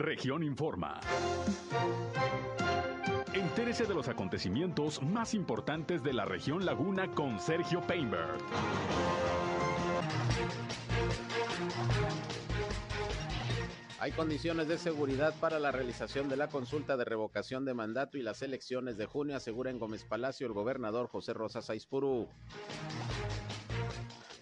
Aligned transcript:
Región 0.00 0.42
Informa. 0.42 0.98
Entérese 3.34 3.84
de 3.84 3.92
los 3.92 4.08
acontecimientos 4.08 5.02
más 5.02 5.34
importantes 5.34 6.02
de 6.02 6.14
la 6.14 6.24
región 6.24 6.64
Laguna 6.64 7.10
con 7.14 7.38
Sergio 7.38 7.82
Painberg. 7.82 8.38
Hay 13.98 14.12
condiciones 14.12 14.68
de 14.68 14.78
seguridad 14.78 15.34
para 15.38 15.58
la 15.58 15.70
realización 15.70 16.30
de 16.30 16.38
la 16.38 16.48
consulta 16.48 16.96
de 16.96 17.04
revocación 17.04 17.66
de 17.66 17.74
mandato 17.74 18.16
y 18.16 18.22
las 18.22 18.40
elecciones 18.40 18.96
de 18.96 19.04
junio, 19.04 19.36
asegura 19.36 19.70
en 19.70 19.78
Gómez 19.78 20.04
Palacio 20.04 20.46
el 20.46 20.54
gobernador 20.54 21.08
José 21.08 21.34
Rosa 21.34 21.60
Saizpuru. 21.60 22.26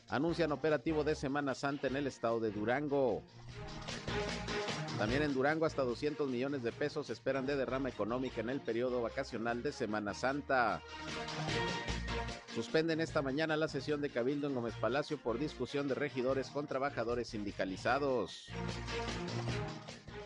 Anuncian 0.07 0.53
operativo 0.53 1.03
de 1.03 1.17
Semana 1.17 1.57
Santa 1.57 1.89
en 1.89 1.97
el 1.97 2.07
estado 2.07 2.39
de 2.39 2.53
Durango. 2.53 3.25
También 4.99 5.23
en 5.23 5.33
Durango 5.33 5.65
hasta 5.65 5.85
200 5.85 6.29
millones 6.29 6.65
de 6.65 6.73
pesos 6.73 7.09
esperan 7.09 7.47
de 7.47 7.55
derrama 7.55 7.89
económica 7.89 8.41
en 8.41 8.51
el 8.51 8.61
periodo 8.61 9.01
vacacional 9.01 9.63
de 9.63 9.71
Semana 9.71 10.13
Santa. 10.13 10.83
Suspenden 12.53 13.01
esta 13.01 13.23
mañana 13.23 13.57
la 13.57 13.69
sesión 13.69 14.01
de 14.01 14.11
Cabildo 14.11 14.49
en 14.49 14.57
Gómez 14.57 14.75
Palacio 14.81 15.17
por 15.17 15.39
discusión 15.39 15.87
de 15.87 15.95
regidores 15.95 16.51
con 16.51 16.67
trabajadores 16.67 17.29
sindicalizados. 17.29 18.49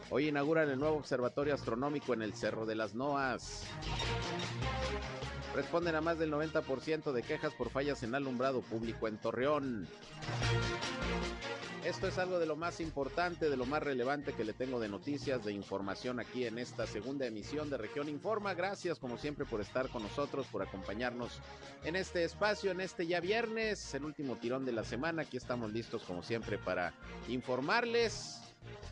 Hoy 0.08 0.28
inauguran 0.28 0.70
el 0.70 0.78
nuevo 0.78 0.96
observatorio 0.96 1.52
astronómico 1.52 2.14
en 2.14 2.22
el 2.22 2.32
Cerro 2.32 2.64
de 2.64 2.74
las 2.74 2.94
Noas. 2.94 3.66
Responden 5.54 5.96
a 5.96 6.00
más 6.00 6.18
del 6.18 6.32
90% 6.32 7.12
de 7.12 7.22
quejas 7.22 7.52
por 7.52 7.68
fallas 7.68 8.02
en 8.02 8.14
alumbrado 8.14 8.62
público 8.62 9.06
en 9.06 9.18
Torreón. 9.18 9.86
Esto 11.84 12.06
es 12.06 12.16
algo 12.18 12.38
de 12.38 12.46
lo 12.46 12.54
más 12.54 12.78
importante, 12.78 13.50
de 13.50 13.56
lo 13.56 13.66
más 13.66 13.82
relevante 13.82 14.34
que 14.34 14.44
le 14.44 14.52
tengo 14.52 14.78
de 14.78 14.88
noticias, 14.88 15.44
de 15.44 15.52
información 15.52 16.20
aquí 16.20 16.46
en 16.46 16.58
esta 16.58 16.86
segunda 16.86 17.26
emisión 17.26 17.70
de 17.70 17.76
Región 17.76 18.08
Informa. 18.08 18.54
Gracias 18.54 19.00
como 19.00 19.18
siempre 19.18 19.44
por 19.44 19.60
estar 19.60 19.88
con 19.88 20.04
nosotros, 20.04 20.46
por 20.46 20.62
acompañarnos 20.62 21.40
en 21.82 21.96
este 21.96 22.22
espacio, 22.22 22.70
en 22.70 22.80
este 22.80 23.08
ya 23.08 23.18
viernes, 23.18 23.94
el 23.94 24.04
último 24.04 24.36
tirón 24.36 24.64
de 24.64 24.70
la 24.70 24.84
semana. 24.84 25.22
Aquí 25.22 25.36
estamos 25.36 25.72
listos 25.72 26.04
como 26.04 26.22
siempre 26.22 26.56
para 26.56 26.94
informarles 27.28 28.41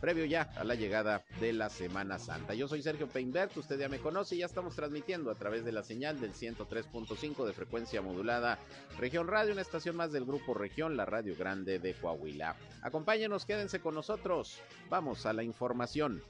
previo 0.01 0.25
ya 0.25 0.51
a 0.57 0.65
la 0.65 0.75
llegada 0.75 1.25
de 1.41 1.53
la 1.53 1.69
Semana 1.69 2.19
Santa. 2.19 2.55
Yo 2.55 2.69
soy 2.69 2.83
Sergio 2.83 3.09
Peinbert, 3.09 3.57
usted 3.57 3.79
ya 3.79 3.89
me 3.89 3.99
conoce 3.99 4.35
y 4.35 4.39
ya 4.39 4.47
estamos 4.47 4.75
transmitiendo 4.75 5.31
a 5.31 5.35
través 5.35 5.65
de 5.65 5.73
la 5.73 5.83
señal 5.83 6.21
del 6.21 6.33
103.5 6.33 7.47
de 7.47 7.53
frecuencia 7.53 8.03
modulada 8.03 8.59
Región 8.99 9.29
Radio, 9.29 9.53
una 9.53 9.63
estación 9.63 9.97
más 9.97 10.13
del 10.13 10.25
grupo 10.25 10.55
Región, 10.55 10.97
la 10.97 11.05
Radio 11.05 11.37
Grande 11.37 11.79
de 11.79 11.95
Coahuila. 11.95 12.57
Acompáñenos, 12.83 13.45
quédense 13.45 13.81
con 13.81 13.95
nosotros. 13.95 14.61
Vamos 14.89 15.27
a 15.27 15.33
la 15.33 15.43
información. 15.43 16.23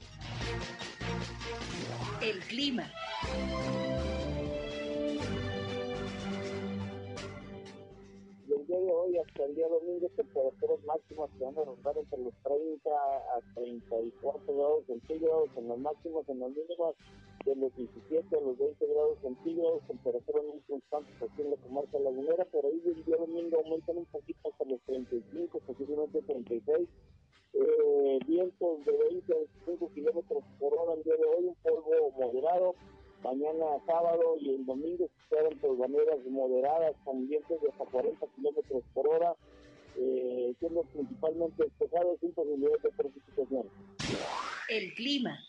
El 2.21 2.39
clima. 2.39 2.91
Hoy 9.21 9.27
hasta 9.27 9.45
el 9.45 9.55
día 9.55 9.67
domingo 9.67 10.09
temperaturas 10.15 10.83
máximas 10.85 11.29
que 11.37 11.43
van 11.43 11.57
a 11.57 11.63
rondar 11.63 11.97
entre 11.97 12.19
los 12.19 12.33
30 12.43 12.89
a 12.89 13.53
34 13.55 14.55
grados 14.55 14.85
centígrados 14.85 15.49
en 15.55 15.67
los 15.67 15.79
máximos, 15.79 16.29
en 16.29 16.39
los 16.39 16.49
mínimos 16.51 16.95
de 17.45 17.55
los 17.55 17.75
17 17.75 18.37
a 18.37 18.41
los 18.41 18.57
20 18.57 18.85
grados 18.87 19.17
centígrados, 19.21 19.81
temperaturas 19.87 20.43
muy 20.45 20.59
constantes 20.61 21.15
aquí 21.21 21.41
en 21.41 21.51
la 21.51 21.57
comarca 21.57 21.99
lagunera, 21.99 22.47
pero 22.51 22.67
ahí 22.67 22.81
el 22.85 23.05
día 23.05 23.17
domingo 23.17 23.57
aumentan 23.57 23.97
un 23.97 24.05
poquito 24.05 24.49
hasta 24.49 24.65
los 24.65 24.79
35, 24.81 25.59
posiblemente 25.65 26.21
36. 26.21 26.89
Eh, 27.53 28.19
vientos 28.27 28.85
de 28.85 28.91
20 28.97 29.33
a 29.33 29.37
25 29.65 29.93
kilómetros 29.93 30.43
por 30.59 30.73
hora 30.73 30.93
el 30.93 31.03
día 31.03 31.15
de 31.15 31.25
hoy, 31.25 31.45
un 31.47 31.55
polvo 31.55 32.11
moderado, 32.17 32.75
mañana 33.23 33.65
sábado 33.85 34.35
y 34.39 34.55
el 34.55 34.65
domingo 34.65 35.07
se 35.07 35.23
esperan 35.23 35.77
maneras 35.77 36.19
moderadas 36.29 36.95
con 37.03 37.27
vientos 37.27 37.61
de 37.61 37.69
hasta 37.69 37.85
40 37.85 38.25
kilómetros 38.35 38.83
por 38.93 39.07
hora, 39.07 39.35
eh, 39.97 40.53
siendo 40.59 40.83
principalmente 40.83 41.63
despejados 41.63 42.19
sin 42.19 42.33
posibilidad 42.33 42.79
de 42.83 42.89
precipitación. 42.91 43.69
El 44.69 44.93
clima. 44.93 45.39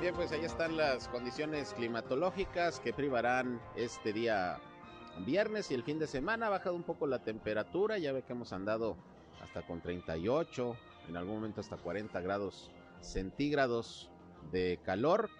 Bien, 0.00 0.14
pues 0.14 0.30
ahí 0.30 0.44
están 0.44 0.76
las 0.76 1.08
condiciones 1.08 1.72
climatológicas 1.72 2.80
que 2.80 2.92
privarán 2.92 3.60
este 3.76 4.12
día 4.12 4.58
viernes 5.24 5.70
y 5.70 5.74
el 5.74 5.82
fin 5.82 5.98
de 5.98 6.06
semana. 6.06 6.46
Ha 6.46 6.50
bajado 6.50 6.76
un 6.76 6.82
poco 6.82 7.06
la 7.06 7.22
temperatura, 7.22 7.98
ya 7.98 8.12
ve 8.12 8.22
que 8.22 8.32
hemos 8.32 8.52
andado 8.52 8.96
con 9.62 9.80
38, 9.80 10.76
en 11.08 11.16
algún 11.16 11.36
momento 11.36 11.60
hasta 11.60 11.76
40 11.76 12.20
grados 12.20 12.70
centígrados 13.00 14.10
de 14.52 14.78
calor. 14.84 15.30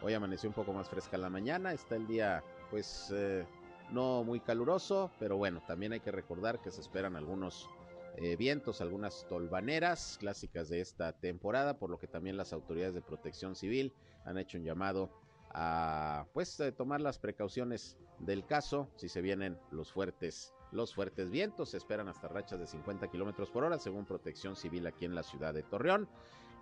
Hoy 0.00 0.14
amaneció 0.14 0.48
un 0.48 0.54
poco 0.54 0.72
más 0.72 0.88
fresca 0.88 1.16
la 1.18 1.30
mañana, 1.30 1.72
está 1.72 1.96
el 1.96 2.06
día 2.06 2.42
pues 2.70 3.12
eh, 3.14 3.46
no 3.90 4.24
muy 4.24 4.40
caluroso, 4.40 5.10
pero 5.18 5.36
bueno, 5.36 5.62
también 5.66 5.92
hay 5.92 6.00
que 6.00 6.10
recordar 6.10 6.60
que 6.60 6.70
se 6.70 6.80
esperan 6.80 7.16
algunos 7.16 7.68
eh, 8.16 8.36
vientos, 8.36 8.80
algunas 8.80 9.26
tolvaneras 9.28 10.16
clásicas 10.18 10.68
de 10.68 10.80
esta 10.80 11.12
temporada, 11.12 11.78
por 11.78 11.90
lo 11.90 11.98
que 11.98 12.06
también 12.06 12.36
las 12.36 12.52
autoridades 12.52 12.94
de 12.94 13.02
protección 13.02 13.54
civil 13.54 13.92
han 14.24 14.38
hecho 14.38 14.58
un 14.58 14.64
llamado 14.64 15.10
a 15.54 16.26
pues 16.32 16.58
eh, 16.60 16.72
tomar 16.72 17.00
las 17.00 17.18
precauciones 17.18 17.96
del 18.18 18.46
caso 18.46 18.88
si 18.96 19.08
se 19.08 19.20
vienen 19.20 19.58
los 19.70 19.92
fuertes 19.92 20.54
los 20.72 20.94
fuertes 20.94 21.30
vientos. 21.30 21.70
Se 21.70 21.76
esperan 21.76 22.08
hasta 22.08 22.28
rachas 22.28 22.58
de 22.58 22.66
50 22.66 23.08
kilómetros 23.08 23.50
por 23.50 23.64
hora, 23.64 23.78
según 23.78 24.04
Protección 24.04 24.56
Civil 24.56 24.86
aquí 24.86 25.04
en 25.04 25.14
la 25.14 25.22
ciudad 25.22 25.54
de 25.54 25.62
Torreón. 25.62 26.08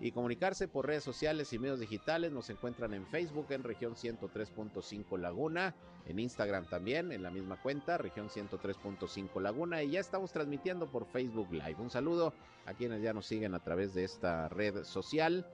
y 0.00 0.12
comunicarse 0.12 0.66
por 0.66 0.86
redes 0.86 1.04
sociales 1.04 1.52
y 1.52 1.58
medios 1.58 1.78
digitales. 1.78 2.32
Nos 2.32 2.48
encuentran 2.50 2.94
en 2.94 3.06
Facebook 3.06 3.46
en 3.50 3.62
región 3.62 3.94
103.5 3.94 5.18
Laguna, 5.18 5.74
en 6.06 6.18
Instagram 6.18 6.64
también 6.66 7.12
en 7.12 7.22
la 7.22 7.30
misma 7.30 7.60
cuenta, 7.60 7.98
región 7.98 8.28
103.5 8.28 9.40
Laguna 9.40 9.82
y 9.82 9.90
ya 9.90 10.00
estamos 10.00 10.32
transmitiendo 10.32 10.90
por 10.90 11.06
Facebook 11.06 11.52
Live. 11.52 11.76
Un 11.78 11.90
saludo 11.90 12.32
a 12.66 12.74
quienes 12.74 13.02
ya 13.02 13.12
nos 13.12 13.26
siguen 13.26 13.54
a 13.54 13.62
través 13.62 13.94
de 13.94 14.04
esta 14.04 14.48
red 14.48 14.84
social. 14.84 15.46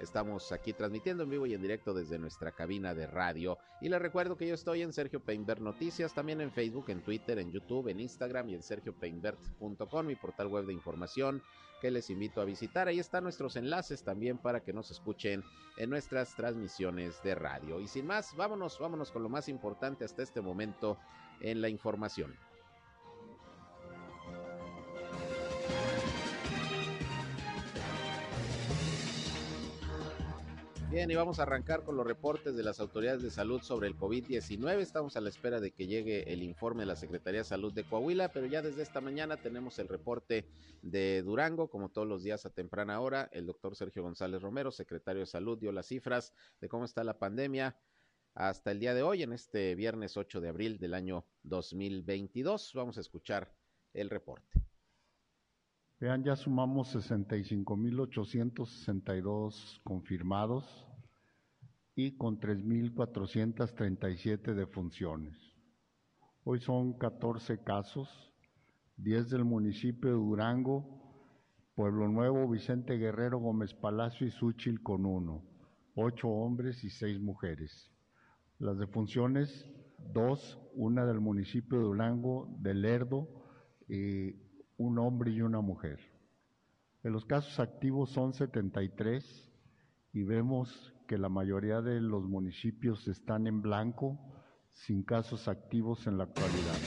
Estamos 0.00 0.50
aquí 0.50 0.72
transmitiendo 0.72 1.24
en 1.24 1.30
vivo 1.30 1.44
y 1.44 1.52
en 1.52 1.60
directo 1.60 1.92
desde 1.92 2.18
nuestra 2.18 2.52
cabina 2.52 2.94
de 2.94 3.06
radio. 3.06 3.58
Y 3.82 3.90
les 3.90 4.00
recuerdo 4.00 4.34
que 4.34 4.46
yo 4.46 4.54
estoy 4.54 4.80
en 4.80 4.94
Sergio 4.94 5.20
Peinbert 5.20 5.60
Noticias, 5.60 6.14
también 6.14 6.40
en 6.40 6.50
Facebook, 6.50 6.86
en 6.88 7.02
Twitter, 7.02 7.38
en 7.38 7.52
YouTube, 7.52 7.88
en 7.88 8.00
Instagram 8.00 8.48
y 8.48 8.54
en 8.54 8.62
sergiopeinbert.com, 8.62 10.06
mi 10.06 10.16
portal 10.16 10.46
web 10.46 10.64
de 10.64 10.72
información 10.72 11.42
que 11.80 11.90
les 11.90 12.10
invito 12.10 12.40
a 12.40 12.44
visitar. 12.44 12.88
Ahí 12.88 12.98
están 12.98 13.24
nuestros 13.24 13.56
enlaces 13.56 14.02
también 14.04 14.38
para 14.38 14.60
que 14.60 14.72
nos 14.72 14.90
escuchen 14.90 15.42
en 15.76 15.90
nuestras 15.90 16.34
transmisiones 16.36 17.22
de 17.22 17.34
radio. 17.34 17.80
Y 17.80 17.88
sin 17.88 18.06
más, 18.06 18.36
vámonos, 18.36 18.78
vámonos 18.78 19.10
con 19.10 19.22
lo 19.22 19.28
más 19.28 19.48
importante 19.48 20.04
hasta 20.04 20.22
este 20.22 20.40
momento 20.40 20.98
en 21.40 21.60
la 21.60 21.68
información. 21.68 22.34
Bien, 30.90 31.08
y 31.08 31.14
vamos 31.14 31.38
a 31.38 31.44
arrancar 31.44 31.84
con 31.84 31.96
los 31.96 32.04
reportes 32.04 32.56
de 32.56 32.64
las 32.64 32.80
autoridades 32.80 33.22
de 33.22 33.30
salud 33.30 33.62
sobre 33.62 33.86
el 33.86 33.96
COVID-19. 33.96 34.80
Estamos 34.80 35.16
a 35.16 35.20
la 35.20 35.28
espera 35.28 35.60
de 35.60 35.70
que 35.70 35.86
llegue 35.86 36.32
el 36.32 36.42
informe 36.42 36.82
de 36.82 36.86
la 36.86 36.96
Secretaría 36.96 37.42
de 37.42 37.44
Salud 37.44 37.72
de 37.72 37.84
Coahuila, 37.84 38.32
pero 38.32 38.46
ya 38.46 38.60
desde 38.60 38.82
esta 38.82 39.00
mañana 39.00 39.36
tenemos 39.36 39.78
el 39.78 39.86
reporte 39.86 40.48
de 40.82 41.22
Durango, 41.22 41.70
como 41.70 41.90
todos 41.90 42.08
los 42.08 42.24
días 42.24 42.44
a 42.44 42.50
temprana 42.50 42.98
hora. 42.98 43.28
El 43.30 43.46
doctor 43.46 43.76
Sergio 43.76 44.02
González 44.02 44.42
Romero, 44.42 44.72
secretario 44.72 45.20
de 45.20 45.26
Salud, 45.26 45.60
dio 45.60 45.70
las 45.70 45.86
cifras 45.86 46.34
de 46.60 46.68
cómo 46.68 46.86
está 46.86 47.04
la 47.04 47.20
pandemia 47.20 47.78
hasta 48.34 48.72
el 48.72 48.80
día 48.80 48.92
de 48.92 49.04
hoy, 49.04 49.22
en 49.22 49.32
este 49.32 49.76
viernes 49.76 50.16
8 50.16 50.40
de 50.40 50.48
abril 50.48 50.78
del 50.78 50.94
año 50.94 51.24
2022. 51.44 52.72
Vamos 52.74 52.98
a 52.98 53.00
escuchar 53.00 53.54
el 53.92 54.10
reporte. 54.10 54.69
Vean, 56.00 56.24
ya 56.24 56.34
sumamos 56.34 56.96
65.862 56.96 59.80
confirmados 59.84 60.88
y 61.94 62.16
con 62.16 62.40
3.437 62.40 64.54
defunciones. 64.54 65.36
Hoy 66.42 66.58
son 66.60 66.94
14 66.94 67.62
casos, 67.62 68.32
10 68.96 69.28
del 69.28 69.44
municipio 69.44 70.08
de 70.08 70.16
Durango, 70.16 70.86
Pueblo 71.74 72.08
Nuevo, 72.08 72.48
Vicente 72.48 72.96
Guerrero, 72.96 73.38
Gómez 73.38 73.74
Palacio 73.74 74.26
y 74.26 74.30
Súchil 74.30 74.82
con 74.82 75.04
uno, 75.04 75.44
8 75.96 76.26
hombres 76.26 76.82
y 76.82 76.88
6 76.88 77.20
mujeres. 77.20 77.92
Las 78.58 78.78
defunciones, 78.78 79.70
dos, 80.14 80.58
una 80.72 81.04
del 81.04 81.20
municipio 81.20 81.76
de 81.76 81.84
Durango, 81.84 82.48
de 82.58 82.72
Lerdo, 82.72 83.28
eh, 83.90 84.46
un 84.80 84.98
hombre 84.98 85.30
y 85.30 85.42
una 85.42 85.60
mujer. 85.60 86.00
En 87.02 87.12
los 87.12 87.26
casos 87.26 87.60
activos 87.60 88.12
son 88.12 88.32
73 88.32 89.52
y 90.14 90.22
vemos 90.22 90.94
que 91.06 91.18
la 91.18 91.28
mayoría 91.28 91.82
de 91.82 92.00
los 92.00 92.24
municipios 92.24 93.06
están 93.06 93.46
en 93.46 93.60
blanco, 93.60 94.18
sin 94.72 95.02
casos 95.02 95.48
activos 95.48 96.06
en 96.06 96.16
la 96.16 96.24
actualidad. 96.24 96.78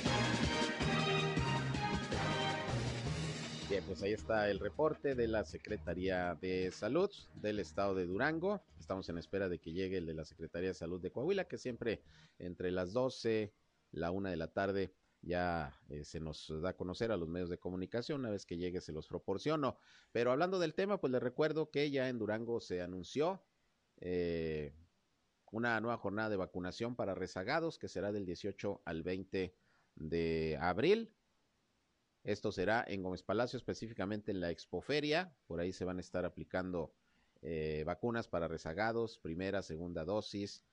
Bien, 3.69 3.84
pues 3.86 4.01
ahí 4.01 4.13
está 4.13 4.50
el 4.50 4.60
reporte 4.60 5.13
de 5.13 5.28
la 5.28 5.44
Secretaría 5.44 6.34
de 6.42 6.72
Salud 6.72 7.12
del 7.36 7.60
Estado 7.60 7.94
de 7.94 8.07
Durango. 8.07 8.63
Estamos 8.80 9.07
en 9.10 9.19
espera 9.19 9.50
de 9.50 9.60
que 9.60 9.72
llegue 9.72 9.98
el 9.98 10.07
de 10.07 10.16
la 10.16 10.25
Secretaría 10.25 10.69
de 10.69 10.74
Salud 10.74 11.00
de 11.00 11.12
Coahuila, 11.12 11.46
que 11.46 11.60
siempre 11.60 12.01
entre 12.39 12.72
las 12.72 12.92
12, 12.92 13.54
la 13.92 14.10
una 14.10 14.31
de 14.31 14.38
la 14.38 14.48
tarde 14.48 14.96
ya 15.24 15.74
eh, 15.90 16.04
se 16.04 16.20
nos 16.20 16.52
da 16.62 16.70
a 16.70 16.78
conocer 16.78 17.12
a 17.12 17.18
los 17.18 17.30
medios 17.30 17.50
de 17.50 17.58
comunicación, 17.58 18.20
una 18.20 18.30
vez 18.30 18.46
que 18.46 18.58
llegue 18.58 18.81
se 18.81 18.92
los 18.92 19.08
proporciono. 19.08 19.78
Pero 20.12 20.31
hablando 20.31 20.60
del 20.60 20.74
tema, 20.74 21.00
pues 21.00 21.12
les 21.12 21.24
recuerdo 21.24 21.72
que 21.72 21.90
ya 21.90 22.10
en 22.10 22.20
Durango 22.20 22.60
se 22.60 22.81
anunció 22.81 23.42
eh, 24.02 24.74
una 25.52 25.80
nueva 25.80 25.98
jornada 25.98 26.30
de 26.30 26.36
vacunación 26.36 26.96
para 26.96 27.16
rezagados 27.16 27.80
que 27.80 27.88
será 27.88 28.12
del 28.12 28.25
18 28.25 28.81
al 28.84 29.04
20 29.04 29.56
de 29.96 30.58
abril. 30.60 31.14
Esto 32.25 32.52
será 32.52 32.84
en 32.88 33.02
Gómez 33.02 33.24
Palacio, 33.24 33.58
específicamente 33.58 34.31
en 34.31 34.42
la 34.42 34.52
Expoferia. 34.52 35.36
Por 35.48 35.60
ahí 35.60 35.72
se 35.72 35.86
van 35.86 35.98
a 35.98 36.02
estar 36.02 36.25
aplicando 36.25 36.94
eh, 37.42 37.84
vacunas 37.86 38.28
para 38.28 38.48
rezagados, 38.48 39.20
primera, 39.20 39.62
segunda 39.62 40.04
dosis, 40.06 40.64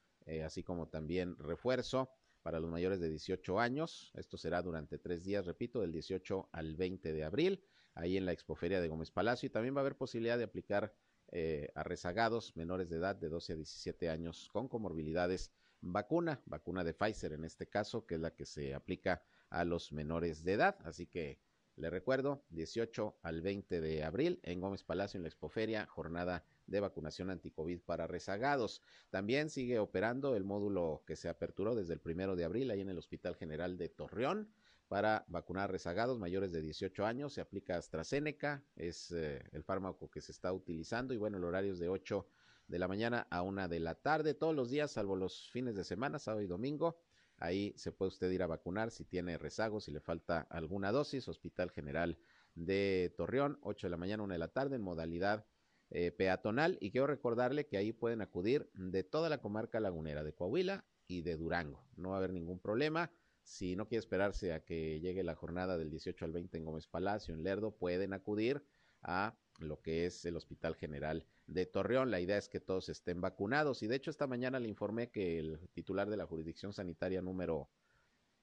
así 0.44 0.62
como 0.62 0.86
también 0.86 1.36
refuerzo 1.38 2.08
para 2.42 2.60
los 2.60 2.70
mayores 2.70 3.00
de 3.00 3.08
18 3.08 3.60
años. 3.60 4.12
Esto 4.14 4.36
será 4.36 4.62
durante 4.62 4.98
tres 4.98 5.24
días, 5.24 5.46
repito, 5.46 5.80
del 5.80 5.92
18 5.92 6.48
al 6.52 6.76
20 6.76 7.12
de 7.12 7.24
abril, 7.24 7.64
ahí 7.94 8.16
en 8.16 8.26
la 8.26 8.32
Expoferia 8.32 8.80
de 8.80 8.88
Gómez 8.88 9.10
Palacio. 9.10 9.46
Y 9.46 9.50
también 9.50 9.74
va 9.74 9.80
a 9.80 9.82
haber 9.82 9.96
posibilidad 9.96 10.38
de 10.38 10.44
aplicar 10.44 10.94
eh, 11.32 11.70
a 11.74 11.84
rezagados 11.84 12.56
menores 12.56 12.90
de 12.90 12.96
edad 12.96 13.14
de 13.14 13.28
12 13.28 13.52
a 13.52 13.56
17 13.56 14.10
años 14.10 14.48
con 14.52 14.68
comorbilidades 14.68 15.52
vacuna, 15.80 16.42
vacuna 16.46 16.84
de 16.84 16.94
Pfizer 16.94 17.32
en 17.32 17.44
este 17.44 17.68
caso, 17.68 18.04
que 18.04 18.16
es 18.16 18.20
la 18.20 18.34
que 18.34 18.46
se 18.46 18.74
aplica 18.74 19.22
a 19.48 19.64
los 19.64 19.92
menores 19.92 20.44
de 20.44 20.54
edad. 20.54 20.76
Así 20.84 21.06
que 21.06 21.40
le 21.76 21.88
recuerdo, 21.88 22.44
18 22.50 23.20
al 23.22 23.40
20 23.42 23.80
de 23.80 24.04
abril 24.04 24.40
en 24.42 24.60
Gómez 24.60 24.82
Palacio, 24.82 25.18
en 25.18 25.22
la 25.22 25.28
Expoferia, 25.28 25.86
jornada 25.86 26.44
de 26.70 26.80
vacunación 26.80 27.30
anticovid 27.30 27.80
para 27.84 28.06
rezagados. 28.06 28.80
También 29.10 29.50
sigue 29.50 29.78
operando 29.78 30.36
el 30.36 30.44
módulo 30.44 31.02
que 31.06 31.16
se 31.16 31.28
aperturó 31.28 31.74
desde 31.74 31.92
el 31.92 32.00
primero 32.00 32.36
de 32.36 32.44
abril 32.44 32.70
ahí 32.70 32.80
en 32.80 32.88
el 32.88 32.98
Hospital 32.98 33.36
General 33.36 33.76
de 33.76 33.88
Torreón 33.88 34.48
para 34.88 35.24
vacunar 35.28 35.70
rezagados 35.70 36.18
mayores 36.18 36.52
de 36.52 36.62
18 36.62 37.04
años. 37.04 37.34
Se 37.34 37.40
aplica 37.40 37.76
AstraZeneca, 37.76 38.64
es 38.76 39.12
eh, 39.12 39.42
el 39.52 39.62
fármaco 39.62 40.10
que 40.10 40.20
se 40.20 40.32
está 40.32 40.52
utilizando 40.52 41.12
y 41.12 41.16
bueno, 41.16 41.36
el 41.36 41.44
horario 41.44 41.72
es 41.72 41.78
de 41.78 41.88
8 41.88 42.26
de 42.68 42.78
la 42.78 42.88
mañana 42.88 43.26
a 43.30 43.42
1 43.42 43.68
de 43.68 43.80
la 43.80 43.96
tarde, 43.96 44.34
todos 44.34 44.54
los 44.54 44.70
días, 44.70 44.92
salvo 44.92 45.16
los 45.16 45.50
fines 45.50 45.74
de 45.74 45.84
semana, 45.84 46.18
sábado 46.18 46.42
y 46.42 46.46
domingo. 46.46 47.00
Ahí 47.36 47.72
se 47.76 47.90
puede 47.90 48.10
usted 48.10 48.30
ir 48.30 48.42
a 48.42 48.46
vacunar 48.46 48.90
si 48.90 49.04
tiene 49.04 49.38
rezagos, 49.38 49.84
si 49.84 49.90
le 49.90 50.00
falta 50.00 50.42
alguna 50.50 50.92
dosis. 50.92 51.26
Hospital 51.26 51.70
General 51.70 52.18
de 52.54 53.12
Torreón, 53.16 53.58
8 53.62 53.86
de 53.86 53.90
la 53.90 53.96
mañana, 53.96 54.22
1 54.22 54.34
de 54.34 54.38
la 54.38 54.48
tarde, 54.48 54.76
en 54.76 54.82
modalidad 54.82 55.46
eh, 55.90 56.12
peatonal. 56.12 56.78
Y 56.80 56.90
quiero 56.90 57.06
recordarle 57.06 57.66
que 57.66 57.76
ahí 57.76 57.92
pueden 57.92 58.22
acudir 58.22 58.70
de 58.74 59.02
toda 59.02 59.28
la 59.28 59.38
comarca 59.38 59.80
lagunera, 59.80 60.22
de 60.22 60.32
Coahuila 60.32 60.84
y 61.06 61.22
de 61.22 61.36
Durango. 61.36 61.84
No 61.96 62.10
va 62.10 62.16
a 62.16 62.18
haber 62.18 62.32
ningún 62.32 62.60
problema. 62.60 63.10
Si 63.42 63.74
no 63.74 63.88
quiere 63.88 64.00
esperarse 64.00 64.52
a 64.52 64.64
que 64.64 65.00
llegue 65.00 65.24
la 65.24 65.34
jornada 65.34 65.78
del 65.78 65.90
18 65.90 66.24
al 66.24 66.32
20 66.32 66.58
en 66.58 66.64
Gómez 66.64 66.86
Palacio, 66.86 67.34
en 67.34 67.42
Lerdo, 67.42 67.76
pueden 67.76 68.12
acudir 68.12 68.62
a 69.02 69.36
lo 69.58 69.80
que 69.80 70.06
es 70.06 70.24
el 70.24 70.36
Hospital 70.36 70.76
General 70.76 71.26
de 71.46 71.66
Torreón. 71.66 72.10
La 72.10 72.20
idea 72.20 72.38
es 72.38 72.48
que 72.48 72.60
todos 72.60 72.88
estén 72.88 73.20
vacunados. 73.20 73.82
Y 73.82 73.86
de 73.86 73.96
hecho, 73.96 74.10
esta 74.10 74.26
mañana 74.26 74.60
le 74.60 74.68
informé 74.68 75.10
que 75.10 75.38
el 75.38 75.58
titular 75.72 76.08
de 76.08 76.16
la 76.16 76.26
jurisdicción 76.26 76.72
sanitaria 76.72 77.22
número 77.22 77.68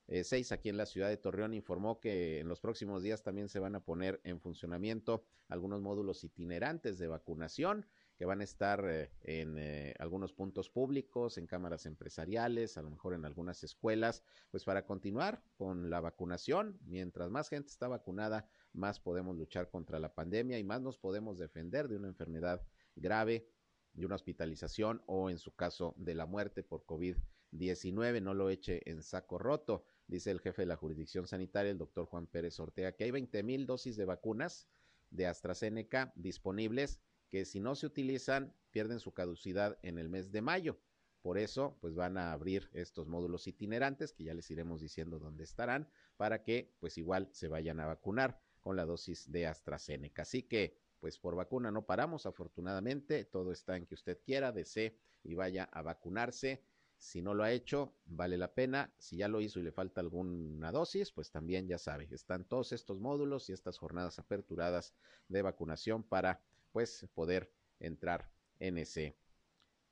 6 0.09 0.51
eh, 0.51 0.53
aquí 0.53 0.69
en 0.69 0.77
la 0.77 0.85
ciudad 0.85 1.09
de 1.09 1.17
Torreón 1.17 1.53
informó 1.53 1.99
que 1.99 2.39
en 2.39 2.47
los 2.47 2.61
próximos 2.61 3.03
días 3.03 3.23
también 3.23 3.49
se 3.49 3.59
van 3.59 3.75
a 3.75 3.83
poner 3.83 4.21
en 4.23 4.39
funcionamiento 4.39 5.23
algunos 5.49 5.81
módulos 5.81 6.23
itinerantes 6.23 6.97
de 6.97 7.07
vacunación 7.07 7.85
que 8.15 8.25
van 8.25 8.41
a 8.41 8.45
estar 8.45 8.83
eh, 8.87 9.11
en 9.21 9.57
eh, 9.59 9.93
algunos 9.99 10.33
puntos 10.33 10.69
públicos, 10.69 11.37
en 11.37 11.45
cámaras 11.45 11.85
empresariales, 11.85 12.77
a 12.77 12.81
lo 12.81 12.89
mejor 12.89 13.13
en 13.13 13.25
algunas 13.25 13.63
escuelas, 13.63 14.23
pues 14.49 14.63
para 14.63 14.85
continuar 14.85 15.43
con 15.55 15.89
la 15.89 15.99
vacunación. 15.99 16.79
Mientras 16.85 17.29
más 17.29 17.49
gente 17.49 17.69
está 17.69 17.87
vacunada, 17.87 18.49
más 18.73 18.99
podemos 18.99 19.35
luchar 19.35 19.69
contra 19.69 19.99
la 19.99 20.15
pandemia 20.15 20.57
y 20.57 20.63
más 20.63 20.81
nos 20.81 20.97
podemos 20.97 21.37
defender 21.37 21.87
de 21.87 21.97
una 21.97 22.07
enfermedad 22.07 22.65
grave, 22.95 23.47
de 23.93 24.05
una 24.05 24.15
hospitalización 24.15 25.03
o 25.05 25.29
en 25.29 25.37
su 25.37 25.53
caso 25.53 25.93
de 25.97 26.15
la 26.15 26.25
muerte 26.25 26.63
por 26.63 26.85
COVID-19. 26.85 28.21
No 28.21 28.33
lo 28.33 28.49
eche 28.49 28.89
en 28.89 29.03
saco 29.03 29.37
roto 29.37 29.83
dice 30.07 30.31
el 30.31 30.39
jefe 30.39 30.63
de 30.63 30.67
la 30.67 30.75
jurisdicción 30.75 31.27
sanitaria, 31.27 31.71
el 31.71 31.77
doctor 31.77 32.05
Juan 32.05 32.27
Pérez 32.27 32.59
Ortega, 32.59 32.93
que 32.93 33.03
hay 33.03 33.11
20 33.11 33.43
mil 33.43 33.65
dosis 33.65 33.97
de 33.97 34.05
vacunas 34.05 34.67
de 35.09 35.27
AstraZeneca 35.27 36.11
disponibles 36.15 36.99
que 37.29 37.45
si 37.45 37.59
no 37.59 37.75
se 37.75 37.85
utilizan 37.85 38.53
pierden 38.71 38.99
su 38.99 39.13
caducidad 39.13 39.77
en 39.81 39.97
el 39.97 40.09
mes 40.09 40.31
de 40.31 40.41
mayo. 40.41 40.79
Por 41.21 41.37
eso, 41.37 41.77
pues 41.81 41.93
van 41.93 42.17
a 42.17 42.31
abrir 42.31 42.69
estos 42.73 43.07
módulos 43.07 43.47
itinerantes, 43.47 44.13
que 44.13 44.23
ya 44.23 44.33
les 44.33 44.49
iremos 44.49 44.79
diciendo 44.81 45.19
dónde 45.19 45.43
estarán, 45.43 45.89
para 46.15 46.43
que 46.43 46.73
pues 46.79 46.97
igual 46.97 47.27
se 47.31 47.47
vayan 47.47 47.79
a 47.79 47.85
vacunar 47.85 48.39
con 48.61 48.75
la 48.75 48.85
dosis 48.85 49.31
de 49.31 49.47
AstraZeneca. 49.47 50.21
Así 50.21 50.43
que, 50.43 50.77
pues 50.99 51.19
por 51.19 51.35
vacuna 51.35 51.71
no 51.71 51.85
paramos, 51.85 52.25
afortunadamente, 52.25 53.25
todo 53.25 53.51
está 53.51 53.75
en 53.77 53.85
que 53.85 53.95
usted 53.95 54.19
quiera, 54.23 54.51
desee 54.51 54.97
y 55.23 55.35
vaya 55.35 55.65
a 55.65 55.81
vacunarse. 55.81 56.63
Si 56.97 57.21
no 57.21 57.33
lo 57.33 57.43
ha 57.43 57.51
hecho, 57.51 57.93
vale 58.05 58.37
la 58.37 58.53
pena. 58.53 58.91
Si 58.97 59.17
ya 59.17 59.27
lo 59.27 59.39
hizo 59.39 59.59
y 59.59 59.63
le 59.63 59.71
falta 59.71 60.01
alguna 60.01 60.71
dosis, 60.71 61.11
pues 61.11 61.31
también 61.31 61.67
ya 61.67 61.77
sabe, 61.77 62.07
están 62.11 62.45
todos 62.45 62.71
estos 62.71 62.99
módulos 62.99 63.49
y 63.49 63.53
estas 63.53 63.77
jornadas 63.77 64.19
aperturadas 64.19 64.95
de 65.27 65.41
vacunación 65.41 66.03
para 66.03 66.41
pues 66.71 67.07
poder 67.13 67.51
entrar 67.79 68.31
en 68.59 68.77
ese 68.77 69.15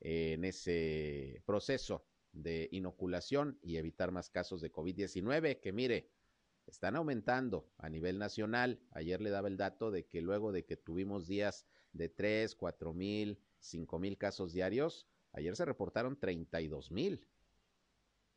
en 0.02 0.44
ese 0.44 1.42
proceso 1.46 2.06
de 2.32 2.68
inoculación 2.72 3.58
y 3.62 3.78
evitar 3.78 4.12
más 4.12 4.30
casos 4.30 4.62
de 4.62 4.72
COVID-19 4.72 5.62
que 5.62 5.72
mire, 5.72 6.10
están 6.68 6.96
aumentando 6.96 7.70
a 7.78 7.90
nivel 7.90 8.20
nacional. 8.20 8.82
Ayer 8.92 9.22
le 9.22 9.30
daba 9.30 9.48
el 9.48 9.58
dato 9.58 9.92
de 9.92 10.06
que 10.06 10.22
luego 10.22 10.52
de 10.52 10.66
que 10.66 10.76
tuvimos 10.76 11.28
días 11.28 11.66
de 11.94 12.10
3, 12.10 12.56
4 12.56 12.94
mil, 12.94 13.40
5 13.60 14.00
mil 14.00 14.18
casos 14.18 14.52
diarios, 14.52 15.08
Ayer 15.36 15.56
se 15.56 15.66
reportaron 15.66 16.18
32 16.18 16.92
mil. 16.92 17.28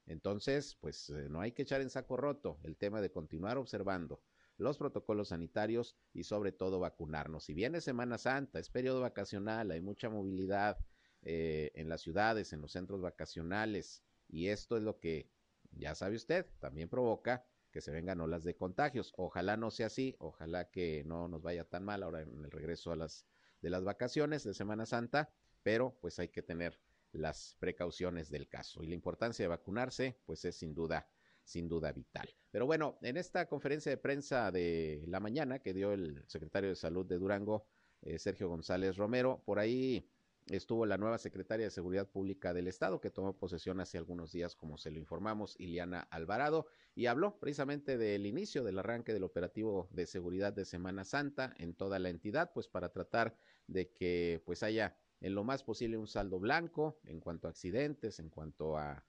Entonces, 0.07 0.77
pues 0.81 1.11
eh, 1.11 1.29
no 1.29 1.41
hay 1.41 1.53
que 1.53 1.63
echar 1.63 1.81
en 1.81 1.91
saco 1.91 2.17
roto 2.17 2.59
el 2.65 2.77
tema 2.77 3.01
de 3.01 3.11
continuar 3.11 3.57
observando 3.59 4.21
los 4.57 4.77
protocolos 4.77 5.29
sanitarios 5.29 5.97
y 6.13 6.25
sobre 6.25 6.51
todo 6.51 6.81
vacunarnos. 6.81 7.45
Si 7.45 7.55
viene 7.55 7.81
Semana 7.81 8.19
Santa, 8.19 8.59
es 8.59 8.71
periodo 8.71 9.01
vacacional, 9.01 9.71
hay 9.71 9.81
mucha 9.81 10.11
movilidad 10.11 10.79
eh, 11.23 11.71
en 11.75 11.89
las 11.89 12.01
ciudades, 12.01 12.53
en 12.53 12.61
los 12.61 12.73
centros 12.73 13.01
vacacionales 13.01 14.03
y 14.29 14.49
esto 14.49 14.77
es 14.77 14.83
lo 14.83 14.99
que, 14.99 15.31
ya 15.71 15.95
sabe 15.95 16.17
usted, 16.17 16.47
también 16.59 16.89
provoca 16.89 17.45
que 17.71 17.81
se 17.81 17.93
vengan 17.93 18.21
olas 18.21 18.43
de 18.43 18.57
contagios. 18.57 19.13
Ojalá 19.17 19.57
no 19.57 19.71
sea 19.71 19.87
así, 19.87 20.17
ojalá 20.19 20.71
que 20.71 21.05
no 21.05 21.29
nos 21.29 21.43
vaya 21.43 21.65
tan 21.65 21.85
mal 21.85 22.03
ahora 22.03 22.23
en 22.23 22.45
el 22.45 22.51
regreso 22.51 22.91
a 22.91 22.97
las 22.97 23.27
de 23.61 23.71
las 23.71 23.85
vacaciones 23.85 24.45
de 24.45 24.55
Semana 24.55 24.87
Santa, 24.87 25.31
pero 25.63 25.97
pues 26.01 26.19
hay 26.19 26.29
que 26.29 26.43
tener 26.43 26.79
las 27.19 27.57
precauciones 27.59 28.31
del 28.31 28.49
caso. 28.49 28.83
Y 28.83 28.89
la 28.89 28.95
importancia 28.95 29.45
de 29.45 29.49
vacunarse, 29.49 30.19
pues 30.25 30.45
es 30.45 30.57
sin 30.57 30.75
duda, 30.75 31.09
sin 31.45 31.69
duda 31.69 31.93
vital. 31.93 32.29
Pero 32.51 32.67
bueno, 32.67 32.99
en 33.03 33.17
esta 33.17 33.47
conferencia 33.47 33.91
de 33.91 33.97
prensa 33.97 34.51
de 34.51 35.05
la 35.07 35.21
mañana 35.21 35.59
que 35.61 35.75
dio 35.75 35.93
el 35.93 36.25
secretario 36.27 36.71
de 36.71 36.77
Salud 36.77 37.07
de 37.07 37.19
Durango, 37.19 37.67
eh, 38.03 38.19
Sergio 38.19 38.49
González 38.49 38.97
Romero, 38.97 39.43
por 39.45 39.59
ahí 39.59 40.09
estuvo 40.47 40.87
la 40.87 40.99
nueva 40.99 41.19
secretaria 41.19 41.67
de 41.67 41.71
Seguridad 41.71 42.09
Pública 42.09 42.55
del 42.55 42.69
Estado, 42.69 43.01
que 43.01 43.11
tomó 43.11 43.37
posesión 43.37 43.81
hace 43.81 43.99
algunos 43.99 44.33
días, 44.33 44.55
como 44.55 44.79
se 44.79 44.91
lo 44.91 44.99
informamos, 44.99 45.57
Iliana 45.59 46.01
Alvarado, 46.11 46.67
y 46.95 47.07
habló 47.07 47.39
precisamente 47.39 47.99
del 47.99 48.27
inicio 48.27 48.65
del 48.65 48.79
arranque 48.79 49.13
del 49.13 49.25
operativo 49.25 49.89
de 49.93 50.07
seguridad 50.07 50.53
de 50.53 50.65
Semana 50.65 51.05
Santa 51.05 51.55
en 51.59 51.75
toda 51.75 51.99
la 51.99 52.09
entidad, 52.09 52.53
pues 52.53 52.69
para 52.69 52.91
tratar 52.91 53.37
de 53.67 53.91
que 53.91 54.43
pues 54.47 54.63
haya 54.63 54.97
en 55.21 55.35
lo 55.35 55.45
más 55.45 55.63
posible 55.63 55.97
un 55.97 56.07
saldo 56.07 56.39
blanco 56.39 56.99
en 57.05 57.21
cuanto 57.21 57.47
a 57.47 57.51
accidentes, 57.51 58.19
en 58.19 58.29
cuanto 58.29 58.77
a, 58.77 59.05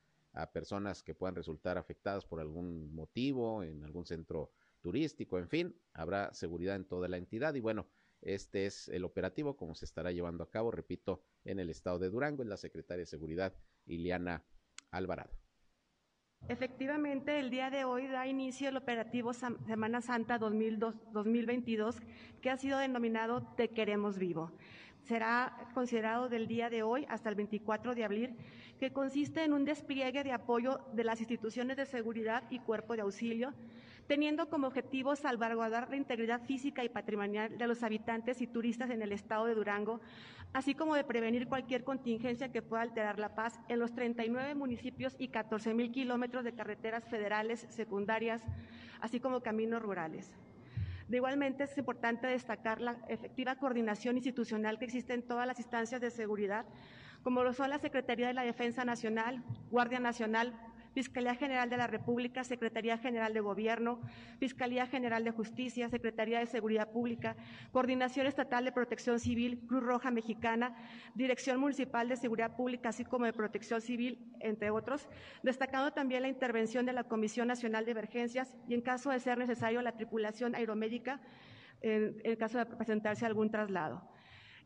personas 0.54 1.04
que 1.04 1.16
puedan 1.16 1.36
resultar 1.36 1.78
afectadas 1.78 2.24
por 2.24 2.40
algún 2.40 2.94
motivo 2.96 3.62
en 3.62 3.84
algún 3.84 4.06
centro 4.06 4.52
turístico, 4.80 5.38
en 5.38 5.50
fin, 5.50 5.76
habrá 5.92 6.34
seguridad 6.34 6.78
en 6.78 6.86
toda 6.86 7.10
la 7.10 7.18
entidad 7.18 7.56
y 7.56 7.60
bueno, 7.60 7.88
este 8.22 8.66
es 8.66 8.88
el 8.88 9.04
operativo 9.04 9.58
como 9.58 9.76
se 9.76 9.84
estará 9.84 10.14
llevando 10.14 10.44
a 10.44 10.50
cabo, 10.50 10.72
repito, 10.72 11.24
en 11.44 11.60
el 11.60 11.70
estado 11.70 12.00
de 12.00 12.10
Durango, 12.10 12.42
en 12.42 12.50
la 12.50 12.58
secretaria 12.58 13.02
de 13.02 13.08
Seguridad, 13.08 13.54
Iliana 13.86 14.46
Alvarado. 14.92 15.32
Efectivamente, 16.48 17.40
el 17.40 17.50
día 17.50 17.70
de 17.70 17.84
hoy 17.84 18.08
da 18.08 18.26
inicio 18.26 18.70
el 18.70 18.78
operativo 18.78 19.34
Semana 19.34 20.02
Santa 20.02 20.38
2022, 20.38 21.98
que 22.42 22.50
ha 22.50 22.58
sido 22.58 22.80
denominado 22.80 23.44
Te 23.56 23.70
Queremos 23.70 24.18
Vivo. 24.18 24.52
Será 25.04 25.68
considerado 25.74 26.30
del 26.30 26.48
día 26.48 26.70
de 26.70 26.84
hoy 26.84 27.06
hasta 27.10 27.30
el 27.30 27.36
24 27.36 27.96
de 27.96 28.04
abril, 28.04 28.36
que 28.80 28.94
consiste 28.94 29.44
en 29.44 29.54
un 29.54 29.66
despliegue 29.66 30.24
de 30.24 30.32
apoyo 30.32 30.80
de 30.94 31.04
las 31.04 31.20
instituciones 31.20 31.78
de 31.78 31.86
seguridad 31.86 32.44
y 32.50 32.60
cuerpo 32.60 32.96
de 32.96 33.02
auxilio, 33.02 33.54
teniendo 34.08 34.50
como 34.50 34.68
objetivo 34.68 35.16
salvaguardar 35.16 35.90
la 35.90 35.96
integridad 35.96 36.42
física 36.42 36.84
y 36.84 36.90
patrimonial 36.90 37.58
de 37.58 37.68
los 37.68 37.84
habitantes 37.84 38.42
y 38.42 38.48
turistas 38.48 38.90
en 38.90 39.02
el 39.02 39.12
estado 39.12 39.46
de 39.46 39.54
Durango, 39.54 40.02
así 40.54 40.74
como 40.74 40.96
de 40.96 41.04
prevenir 41.04 41.48
cualquier 41.48 41.84
contingencia 41.84 42.52
que 42.52 42.62
pueda 42.62 42.82
alterar 42.82 43.20
la 43.20 43.36
paz 43.36 43.60
en 43.68 43.80
los 43.80 43.94
39 43.94 44.56
municipios 44.56 45.16
y 45.20 45.28
14 45.28 45.74
mil 45.74 45.92
kilómetros 45.92 46.44
de 46.44 46.54
carreteras 46.54 47.04
federales, 47.06 47.68
secundarias, 47.70 48.42
así 49.00 49.20
como 49.20 49.42
caminos 49.42 49.82
rurales. 49.82 50.32
De 51.10 51.18
igualmente 51.18 51.64
es 51.64 51.76
importante 51.76 52.28
destacar 52.28 52.80
la 52.80 52.96
efectiva 53.08 53.56
coordinación 53.56 54.18
institucional 54.18 54.78
que 54.78 54.86
existe 54.86 55.16
en 55.16 55.24
todas 55.24 55.48
las 55.48 55.58
instancias 55.58 56.00
de 56.00 56.12
seguridad, 56.12 56.68
como 57.24 57.44
lo 57.44 57.52
son 57.52 57.72
la 57.72 57.80
Secretaría 57.80 58.28
de 58.28 58.36
la 58.36 58.44
Defensa 58.44 58.86
Nacional, 58.86 59.44
Guardia 59.72 60.00
Nacional, 60.00 60.54
Fiscalía 61.00 61.34
General 61.34 61.70
de 61.70 61.78
la 61.78 61.88
República, 61.88 62.44
Secretaría 62.44 62.98
General 62.98 63.34
de 63.34 63.40
Gobierno, 63.40 64.02
Fiscalía 64.38 64.86
General 64.86 65.24
de 65.24 65.32
Justicia, 65.32 65.88
Secretaría 65.88 66.40
de 66.40 66.46
Seguridad 66.46 66.92
Pública, 66.92 67.38
Coordinación 67.72 68.28
Estatal 68.28 68.66
de 68.66 68.74
Protección 68.74 69.18
Civil, 69.18 69.62
Cruz 69.66 69.82
Roja 69.82 70.12
Mexicana, 70.12 70.76
Dirección 71.16 71.58
Municipal 71.58 72.10
de 72.10 72.18
Seguridad 72.18 72.58
Pública, 72.58 72.90
así 72.90 73.06
como 73.06 73.24
de 73.24 73.32
Protección 73.32 73.80
Civil, 73.80 74.36
entre 74.42 74.72
otros, 74.72 75.08
destacando 75.42 75.94
también 75.94 76.24
la 76.24 76.28
intervención 76.28 76.86
de 76.86 76.92
la 76.92 77.06
Comisión 77.06 77.48
Nacional 77.48 77.86
de 77.86 77.92
Emergencias 77.92 78.54
y, 78.68 78.74
en 78.74 78.82
caso 78.82 79.10
de 79.10 79.22
ser 79.22 79.38
necesario, 79.38 79.82
la 79.82 79.94
tripulación 79.94 80.54
aeromédica 80.54 81.22
en, 81.80 82.18
en 82.26 82.36
caso 82.36 82.58
de 82.58 82.66
presentarse 82.66 83.26
algún 83.26 83.50
traslado. 83.50 84.06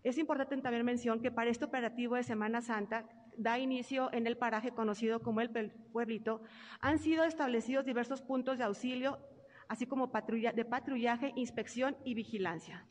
Es 0.04 0.18
importante 0.18 0.58
también 0.58 0.84
mencionar 0.84 1.22
que 1.22 1.30
para 1.30 1.52
este 1.52 1.66
operativo 1.66 2.16
de 2.16 2.24
Semana 2.24 2.64
Santa 2.64 3.06
da 3.38 3.60
inicio 3.60 4.12
en 4.14 4.28
el 4.28 4.38
paraje 4.38 4.72
conocido 4.72 5.22
como 5.22 5.42
el 5.42 5.50
Pueblito, 5.92 6.42
han 6.80 7.00
sido 7.00 7.24
establecidos 7.24 7.86
diversos 7.86 8.22
puntos 8.22 8.58
de 8.58 8.64
auxilio, 8.64 9.20
así 9.68 9.86
como 9.86 10.12
patrulla, 10.12 10.52
de 10.52 10.66
patrullaje, 10.66 11.34
inspección 11.36 11.96
y 12.04 12.14
vigilancia. 12.14 12.88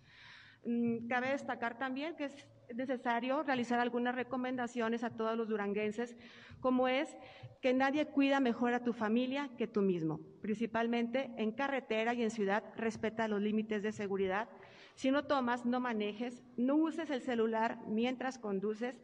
Mm, 0.64 1.08
cabe 1.08 1.30
destacar 1.30 1.78
también 1.78 2.14
que 2.14 2.26
es 2.26 2.48
necesario 2.74 3.42
realizar 3.42 3.80
algunas 3.80 4.14
recomendaciones 4.14 5.04
a 5.04 5.10
todos 5.10 5.36
los 5.36 5.48
duranguenses, 5.48 6.16
como 6.60 6.88
es 6.88 7.16
que 7.60 7.74
nadie 7.74 8.06
cuida 8.06 8.40
mejor 8.40 8.72
a 8.72 8.84
tu 8.84 8.92
familia 8.92 9.50
que 9.58 9.66
tú 9.66 9.82
mismo, 9.82 10.20
principalmente 10.40 11.30
en 11.36 11.52
carretera 11.52 12.14
y 12.14 12.22
en 12.22 12.30
ciudad, 12.30 12.64
respeta 12.76 13.28
los 13.28 13.40
límites 13.40 13.82
de 13.82 13.92
seguridad. 13.92 14.48
Si 14.94 15.10
no 15.10 15.24
tomas, 15.24 15.64
no 15.64 15.80
manejes, 15.80 16.42
no 16.56 16.76
uses 16.76 17.10
el 17.10 17.22
celular 17.22 17.78
mientras 17.86 18.38
conduces 18.38 19.00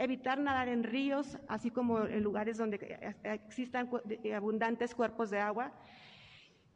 evitar 0.00 0.40
nadar 0.40 0.68
en 0.68 0.82
ríos, 0.82 1.38
así 1.46 1.70
como 1.70 2.06
en 2.06 2.22
lugares 2.22 2.56
donde 2.56 2.98
existan 3.22 3.90
abundantes 4.34 4.94
cuerpos 4.94 5.30
de 5.30 5.38
agua. 5.38 5.72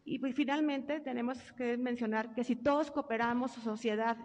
Y 0.04 0.18
pues, 0.18 0.34
finalmente 0.34 1.00
tenemos 1.00 1.38
que 1.52 1.78
mencionar 1.78 2.34
que 2.34 2.44
si 2.44 2.54
todos 2.54 2.90
cooperamos, 2.90 3.52
sociedad, 3.52 4.18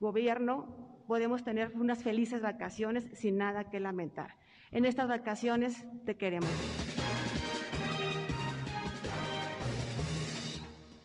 gobierno, 0.00 1.04
podemos 1.06 1.44
tener 1.44 1.70
unas 1.76 2.02
felices 2.02 2.42
vacaciones 2.42 3.06
sin 3.14 3.38
nada 3.38 3.70
que 3.70 3.78
lamentar. 3.78 4.36
En 4.72 4.84
estas 4.84 5.08
vacaciones 5.08 5.84
te 6.04 6.16
queremos. 6.16 6.50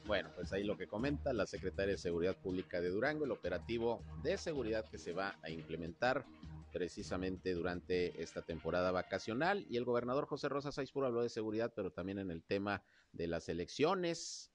Bueno, 0.08 0.30
pues 0.34 0.52
ahí 0.52 0.64
lo 0.64 0.76
que 0.76 0.88
comenta 0.88 1.32
la 1.34 1.46
secretaria 1.46 1.92
de 1.92 2.00
Seguridad 2.00 2.36
Pública 2.36 2.82
de 2.82 2.90
Durango, 2.90 3.26
el 3.26 3.32
operativo 3.32 4.02
de 4.24 4.40
seguridad 4.40 4.90
que 4.90 4.98
se 4.98 5.14
va 5.14 5.36
a 5.44 5.52
implementar 5.52 6.26
precisamente 6.72 7.54
durante 7.54 8.22
esta 8.22 8.42
temporada 8.42 8.92
vacacional. 8.92 9.66
Y 9.70 9.78
el 9.78 9.86
gobernador 9.86 10.26
José 10.26 10.50
Rosa 10.50 10.72
Saizpuro 10.72 11.08
habló 11.08 11.22
de 11.22 11.30
seguridad, 11.30 11.74
pero 11.76 11.92
también 11.92 12.20
en 12.20 12.32
el 12.32 12.44
tema 12.44 12.84
de 13.12 13.28
las 13.28 13.50
elecciones 13.50 14.52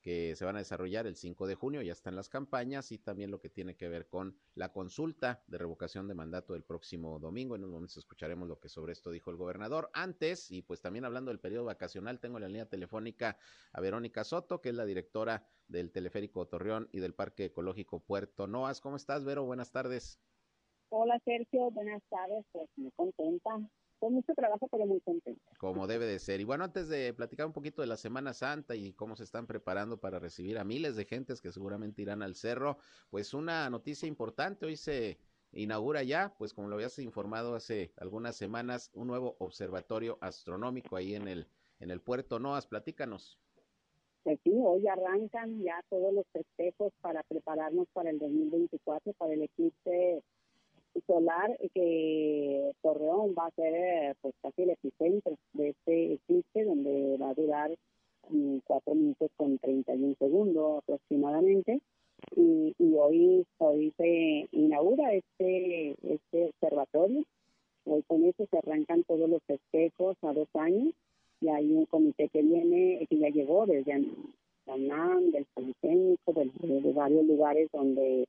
que 0.00 0.36
se 0.36 0.44
van 0.44 0.56
a 0.56 0.60
desarrollar 0.60 1.06
el 1.06 1.16
5 1.16 1.46
de 1.46 1.54
junio, 1.54 1.82
ya 1.82 1.92
están 1.92 2.14
las 2.16 2.28
campañas 2.28 2.92
y 2.92 2.98
también 2.98 3.30
lo 3.30 3.40
que 3.40 3.50
tiene 3.50 3.76
que 3.76 3.88
ver 3.88 4.06
con 4.06 4.38
la 4.54 4.72
consulta 4.72 5.42
de 5.48 5.58
revocación 5.58 6.06
de 6.08 6.14
mandato 6.14 6.52
del 6.52 6.62
próximo 6.62 7.18
domingo. 7.18 7.56
En 7.56 7.64
un 7.64 7.70
momento 7.70 7.98
escucharemos 7.98 8.48
lo 8.48 8.60
que 8.60 8.68
sobre 8.68 8.92
esto 8.92 9.10
dijo 9.10 9.30
el 9.30 9.36
gobernador. 9.36 9.90
Antes, 9.92 10.50
y 10.50 10.62
pues 10.62 10.80
también 10.80 11.04
hablando 11.04 11.30
del 11.30 11.40
periodo 11.40 11.64
vacacional, 11.64 12.20
tengo 12.20 12.38
en 12.38 12.42
la 12.42 12.48
línea 12.48 12.68
telefónica 12.68 13.38
a 13.72 13.80
Verónica 13.80 14.24
Soto, 14.24 14.60
que 14.60 14.70
es 14.70 14.74
la 14.74 14.86
directora 14.86 15.46
del 15.66 15.90
Teleférico 15.90 16.46
Torreón 16.46 16.88
y 16.92 17.00
del 17.00 17.14
Parque 17.14 17.46
Ecológico 17.46 18.00
Puerto 18.00 18.46
Noas. 18.46 18.80
¿Cómo 18.80 18.96
estás, 18.96 19.24
Vero? 19.24 19.44
Buenas 19.44 19.72
tardes. 19.72 20.20
Hola 20.90 21.20
Sergio, 21.22 21.70
buenas 21.70 22.02
tardes, 22.08 22.46
pues 22.50 22.66
muy 22.76 22.90
contenta. 22.92 23.50
Con 23.98 24.14
mucho 24.14 24.32
trabajo, 24.34 24.68
pero 24.70 24.86
muy 24.86 25.00
contenta. 25.00 25.42
Como 25.58 25.86
debe 25.86 26.06
de 26.06 26.18
ser. 26.18 26.40
Y 26.40 26.44
bueno, 26.44 26.64
antes 26.64 26.88
de 26.88 27.12
platicar 27.12 27.46
un 27.46 27.52
poquito 27.52 27.82
de 27.82 27.88
la 27.88 27.96
Semana 27.96 28.32
Santa 28.32 28.74
y 28.74 28.92
cómo 28.94 29.16
se 29.16 29.24
están 29.24 29.46
preparando 29.46 29.98
para 29.98 30.18
recibir 30.18 30.56
a 30.56 30.64
miles 30.64 30.96
de 30.96 31.04
gentes 31.04 31.42
que 31.42 31.52
seguramente 31.52 32.00
irán 32.00 32.22
al 32.22 32.36
cerro, 32.36 32.78
pues 33.10 33.34
una 33.34 33.68
noticia 33.68 34.06
importante, 34.06 34.66
hoy 34.66 34.76
se 34.76 35.18
inaugura 35.52 36.04
ya, 36.04 36.34
pues 36.38 36.54
como 36.54 36.68
lo 36.68 36.76
habías 36.76 36.98
informado 37.00 37.54
hace 37.54 37.92
algunas 37.96 38.36
semanas, 38.36 38.90
un 38.94 39.08
nuevo 39.08 39.36
observatorio 39.40 40.16
astronómico 40.20 40.96
ahí 40.96 41.14
en 41.14 41.28
el, 41.28 41.48
en 41.80 41.90
el 41.90 42.00
puerto 42.00 42.38
Noas. 42.38 42.66
Platícanos. 42.66 43.38
Pues 44.22 44.38
sí, 44.44 44.52
hoy 44.54 44.86
arrancan 44.86 45.60
ya 45.62 45.82
todos 45.90 46.14
los 46.14 46.26
festejos 46.32 46.92
para 47.00 47.22
prepararnos 47.24 47.88
para 47.92 48.10
el 48.10 48.18
2024, 48.18 49.12
para 49.14 49.34
el 49.34 49.42
eclipse 49.42 50.22
solar 51.06 51.56
que 51.74 52.72
Torreón 52.82 53.34
va 53.38 53.46
a 53.46 53.50
ser 53.52 54.16
pues 54.20 54.34
casi 54.42 54.62
el 54.62 54.70
epicentro 54.70 55.36
de 55.52 55.70
este 55.70 56.14
eclipse 56.14 56.64
donde 56.64 57.16
va 57.18 57.30
a 57.30 57.34
durar 57.34 57.70
mm, 58.28 58.58
cuatro 58.64 58.94
minutos 58.94 59.30
con 59.36 59.58
31 59.58 60.14
segundos 60.18 60.78
aproximadamente. 60.82 61.80
Y, 62.34 62.74
hoy 62.96 63.46
hoy 63.58 63.92
se 63.96 64.48
inaugura 64.52 65.14
este 65.14 65.94
este 66.02 66.46
observatorio. 66.46 67.24
Hoy 67.84 68.02
con 68.06 68.24
eso 68.24 68.44
se 68.50 68.58
arrancan 68.58 69.04
todos 69.04 69.28
los 69.30 69.42
festejos 69.44 70.16
a 70.22 70.32
dos 70.32 70.48
años. 70.54 70.92
Y 71.40 71.48
hay 71.48 71.72
un 71.72 71.86
comité 71.86 72.28
que 72.28 72.42
viene 72.42 73.06
que 73.08 73.18
ya 73.18 73.28
llegó 73.28 73.64
desde 73.66 74.04
UNAM, 74.66 75.30
del 75.30 75.46
Politécnico, 75.54 76.32
de 76.32 76.92
varios 76.92 77.24
lugares 77.24 77.68
donde 77.72 78.26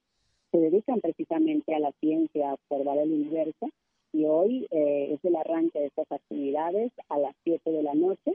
se 0.51 0.57
dedican 0.57 0.99
precisamente 1.01 1.75
a 1.75 1.79
la 1.79 1.91
ciencia, 1.99 2.51
a 2.51 2.53
observar 2.53 2.97
el 2.97 3.11
universo, 3.11 3.69
y 4.11 4.25
hoy 4.25 4.67
eh, 4.71 5.13
es 5.13 5.23
el 5.23 5.35
arranque 5.35 5.79
de 5.79 5.85
estas 5.87 6.11
actividades 6.11 6.91
a 7.09 7.19
las 7.19 7.35
7 7.43 7.71
de 7.71 7.83
la 7.83 7.93
noche, 7.93 8.33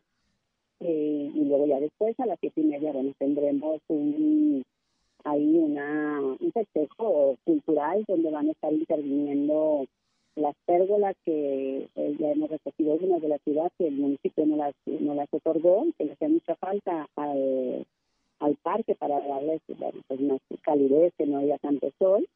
eh, 0.80 1.30
y 1.34 1.44
luego 1.44 1.66
ya 1.66 1.80
después 1.80 2.18
a 2.20 2.26
las 2.26 2.38
siete 2.40 2.60
y 2.60 2.64
media, 2.64 2.92
bueno, 2.92 3.12
tendremos 3.18 3.80
un, 3.88 4.62
ahí 5.24 5.56
una, 5.56 6.20
un 6.20 6.52
festejo 6.52 7.36
cultural 7.44 8.04
donde 8.06 8.30
van 8.30 8.48
a 8.48 8.52
estar 8.52 8.72
interviniendo 8.72 9.86
las 10.36 10.54
pérgolas 10.66 11.14
que 11.24 11.88
eh, 11.94 12.16
ya 12.18 12.32
hemos 12.32 12.50
recogido 12.50 12.92
algunas 12.92 13.22
de 13.22 13.28
la 13.28 13.38
ciudad 13.38 13.70
que 13.78 13.86
el 13.86 13.94
municipio 13.94 14.44
no 14.46 14.56
las, 14.56 14.74
no 14.86 15.14
las 15.14 15.28
otorgó, 15.32 15.86
que 15.96 16.04
le 16.04 16.12
hacía 16.12 16.28
mucha 16.28 16.56
falta 16.56 17.08
al 17.16 17.86
al 18.44 18.56
parque 18.56 18.94
para 18.94 19.20
darles 19.20 19.60
pues, 20.06 20.20
más 20.20 20.40
calidez, 20.62 21.12
que 21.16 21.26
no 21.26 21.38
haya 21.38 21.58
tanto 21.58 21.90
sol. 21.98 22.26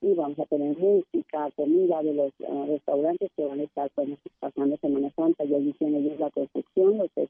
Y 0.00 0.14
vamos 0.14 0.38
a 0.40 0.46
tener 0.46 0.76
música, 0.76 1.48
comida 1.54 2.02
de 2.02 2.14
los 2.14 2.32
uh, 2.40 2.66
restaurantes 2.66 3.30
que 3.36 3.44
van 3.44 3.60
a 3.60 3.62
estar 3.62 3.88
pues, 3.94 4.08
pasando 4.40 4.76
Semana 4.78 5.10
Santa. 5.14 5.44
Ya 5.44 5.58
hicieron 5.58 5.96
ellos 5.96 6.18
la 6.18 6.30
construcción, 6.30 6.98
los 6.98 7.10
de 7.14 7.28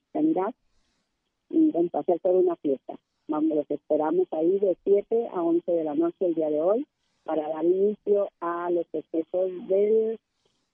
Y 1.50 1.70
vamos 1.70 1.94
a 1.94 1.98
hacer 1.98 2.18
toda 2.20 2.38
una 2.38 2.56
fiesta. 2.56 2.94
Vamos, 3.28 3.56
los 3.56 3.70
esperamos 3.70 4.26
ahí 4.30 4.58
de 4.58 4.76
7 4.84 5.28
a 5.32 5.42
11 5.42 5.70
de 5.70 5.84
la 5.84 5.94
noche 5.94 6.26
el 6.26 6.34
día 6.34 6.48
de 6.48 6.60
hoy 6.60 6.86
para 7.24 7.48
dar 7.48 7.64
inicio 7.64 8.30
a 8.40 8.70
los 8.70 8.86
procesos 8.86 9.68
del 9.68 10.18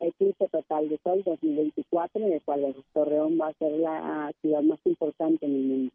eclipse 0.01 0.49
total 0.49 0.89
de 0.89 0.99
sol 1.03 1.23
2024, 1.25 2.25
en 2.25 2.33
el 2.33 2.43
cual 2.43 2.75
Torreón 2.93 3.39
va 3.41 3.49
a 3.49 3.53
ser 3.55 3.73
la 3.73 4.33
ciudad 4.41 4.63
más 4.63 4.79
importante 4.85 5.45
en 5.47 5.55
el 5.55 5.63
mundo. 5.63 5.93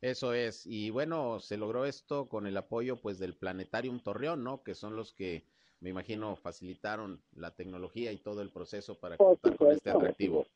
Eso 0.00 0.32
es, 0.32 0.64
y 0.64 0.90
bueno, 0.90 1.40
se 1.40 1.56
logró 1.56 1.84
esto 1.84 2.28
con 2.28 2.46
el 2.46 2.56
apoyo 2.56 3.00
pues 3.00 3.18
del 3.18 3.34
Planetarium 3.34 4.00
Torreón, 4.00 4.44
¿no? 4.44 4.62
Que 4.62 4.74
son 4.74 4.94
los 4.94 5.12
que 5.12 5.42
me 5.80 5.90
imagino 5.90 6.36
facilitaron 6.36 7.20
la 7.34 7.54
tecnología 7.54 8.12
y 8.12 8.18
todo 8.18 8.40
el 8.42 8.50
proceso 8.50 8.94
para 8.94 9.16
contar 9.16 9.56
con 9.56 9.72
este 9.72 9.90
atractivo. 9.90 10.46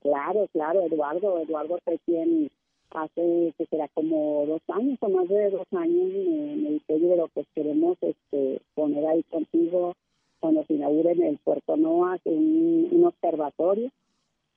Claro, 0.00 0.48
claro, 0.52 0.86
Eduardo, 0.86 1.38
Eduardo 1.40 1.78
recién 1.84 2.50
hace 2.90 3.54
que 3.56 3.66
será 3.66 3.86
como 3.88 4.46
dos 4.46 4.62
años 4.68 4.98
o 5.00 5.08
más 5.10 5.28
de 5.28 5.50
dos 5.50 5.66
años 5.72 6.10
me, 6.10 6.70
dice, 6.70 6.84
pero 6.88 7.28
pues 7.28 7.46
queremos 7.54 7.98
este 8.00 8.62
poner 8.74 9.06
ahí 9.06 9.22
contigo 9.24 9.94
cuando 10.40 10.64
se 10.64 10.74
inaugure 10.74 11.12
en 11.12 11.22
el 11.22 11.38
Puerto 11.38 11.76
Noa 11.76 12.18
un, 12.24 12.88
un 12.90 13.04
observatorio 13.04 13.90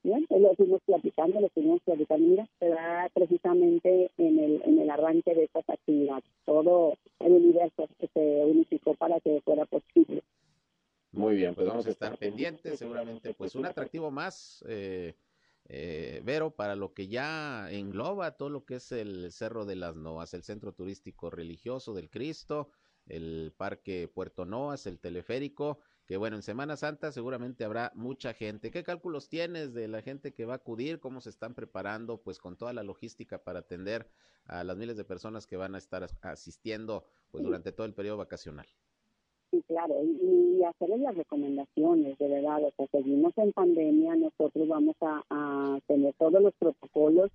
Bien, 0.03 0.27
lo 0.29 0.53
fuimos 0.55 0.81
platicando, 0.85 1.39
lo 1.39 1.47
fuimos 1.49 1.81
platicando, 1.83 2.27
mira, 2.27 2.49
se 2.59 2.67
da 2.67 3.09
precisamente 3.13 4.11
en 4.17 4.37
el, 4.37 4.61
en 4.65 4.79
el 4.79 4.89
arranque 4.89 5.33
de 5.33 5.45
estas 5.45 5.67
actividades. 5.69 6.25
Todo 6.45 6.97
el 7.19 7.31
universo 7.31 7.87
se 8.13 8.43
unificó 8.45 8.95
para 8.95 9.21
que 9.21 9.41
fuera 9.45 9.65
posible. 9.65 10.21
Muy 11.13 11.35
bien, 11.35 11.55
pues 11.55 11.67
vamos 11.67 11.87
a 11.87 11.91
estar 11.91 12.17
pendientes, 12.17 12.79
seguramente 12.79 13.33
pues 13.33 13.55
un 13.55 13.65
atractivo 13.65 14.11
más, 14.11 14.65
eh, 14.67 15.13
eh, 15.69 16.21
Vero, 16.25 16.51
para 16.51 16.75
lo 16.75 16.93
que 16.93 17.07
ya 17.07 17.71
engloba 17.71 18.35
todo 18.35 18.49
lo 18.49 18.65
que 18.65 18.75
es 18.75 18.91
el 18.91 19.31
Cerro 19.31 19.65
de 19.65 19.77
las 19.77 19.95
Noas, 19.95 20.33
el 20.33 20.43
centro 20.43 20.73
turístico 20.73 21.29
religioso 21.29 21.93
del 21.93 22.09
Cristo, 22.09 22.71
el 23.05 23.53
Parque 23.55 24.09
Puerto 24.13 24.43
Noas, 24.43 24.85
el 24.85 24.99
teleférico 24.99 25.79
que 26.13 26.17
bueno, 26.17 26.35
en 26.35 26.43
Semana 26.43 26.77
Santa 26.77 27.11
seguramente 27.11 27.65
habrá 27.65 27.91
mucha 27.95 28.35
gente. 28.35 28.69
¿Qué 28.69 28.83
cálculos 28.83 29.29
tienes 29.29 29.73
de 29.73 29.87
la 29.87 30.03
gente 30.03 30.31
que 30.31 30.45
va 30.45 30.53
a 30.53 30.57
acudir? 30.57 30.99
¿Cómo 30.99 31.21
se 31.21 31.31
están 31.31 31.55
preparando 31.55 32.21
pues 32.21 32.37
con 32.37 32.55
toda 32.55 32.71
la 32.71 32.83
logística 32.83 33.39
para 33.39 33.61
atender 33.61 34.07
a 34.45 34.63
las 34.63 34.77
miles 34.77 34.95
de 34.95 35.05
personas 35.05 35.47
que 35.47 35.57
van 35.57 35.73
a 35.73 35.79
estar 35.79 36.05
asistiendo 36.21 37.05
pues 37.31 37.43
durante 37.43 37.71
todo 37.71 37.87
el 37.87 37.95
periodo 37.95 38.17
vacacional? 38.17 38.67
Sí, 39.49 39.63
claro, 39.67 39.95
y, 40.03 40.63
hacerles 40.63 40.99
las 40.99 41.15
recomendaciones, 41.15 42.15
de 42.19 42.27
verdad, 42.27 42.63
o 42.63 42.71
sea, 42.77 42.85
seguimos 42.91 43.35
en 43.37 43.51
pandemia, 43.51 44.15
nosotros 44.15 44.67
vamos 44.67 44.95
a, 45.01 45.79
tener 45.87 46.13
todos 46.19 46.43
los 46.43 46.53
protocolos 46.59 47.31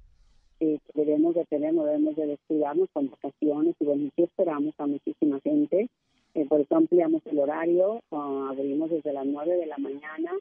que 0.61 0.81
debemos 0.95 1.35
de 1.35 1.45
tener, 1.47 1.75
no 1.75 1.85
debemos 1.85 2.15
de 2.15 2.29
descuidarnos 2.29 2.89
con 2.93 3.11
vacaciones 3.11 3.75
y 3.81 3.85
bueno, 3.85 4.09
sí 4.15 4.23
esperamos 4.23 4.73
a 4.79 4.87
muchísima 4.87 5.41
gente 5.41 5.91
eh, 6.35 6.45
por 6.47 6.61
eso 6.61 6.77
ampliamos 6.77 7.23
el 7.27 7.39
horario, 7.39 8.03
ah, 8.13 8.49
abrimos 8.51 8.91
desde 8.91 9.13
las 9.13 9.27
9 9.27 9.57
de 9.57 9.67
la 9.67 9.79
mañana 9.79 10.33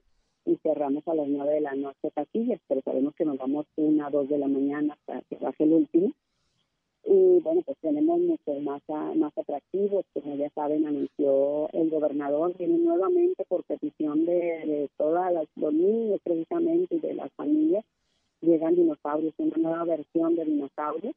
y 0.46 0.56
cerramos 0.58 1.08
a 1.08 1.16
las 1.16 1.28
9 1.28 1.56
de 1.56 1.62
la 1.62 1.76
noche 1.76 2.12
taquillas, 2.14 2.60
pero 2.68 2.82
sabemos 2.82 3.16
que 3.16 3.26
nos 3.26 3.38
vamos 3.38 3.66
una, 3.76 4.10
dos 4.10 4.30
de 4.30 4.38
la 4.38 4.48
mañana 4.48 4.98
para 5.06 5.22
que 5.22 5.36
baje 5.38 5.64
el 5.64 5.74
último. 5.74 6.12
Y 7.04 7.40
bueno, 7.40 7.62
pues 7.66 7.78
tenemos 7.80 8.20
muchos 8.20 8.62
más, 8.62 8.82
ah, 8.90 9.14
más 9.16 9.38
atractivos, 9.38 10.06
como 10.14 10.36
ya 10.36 10.50
saben, 10.50 10.86
anunció 10.86 11.70
el 11.72 11.90
gobernador, 11.90 12.56
viene 12.58 12.78
nuevamente 12.78 13.46
por 13.46 13.64
petición 13.64 14.26
de, 14.26 14.34
de 14.34 14.90
todas 14.98 15.34
las, 15.34 15.48
los 15.56 15.74
niños 15.74 16.20
precisamente 16.24 16.96
y 16.96 17.00
de 17.00 17.14
las 17.14 17.32
familias, 17.34 17.86
llegan 18.42 18.76
dinosaurios, 18.76 19.34
una 19.38 19.58
nueva 19.58 19.84
versión 19.86 20.36
de 20.36 20.46
dinosaurios, 20.46 21.16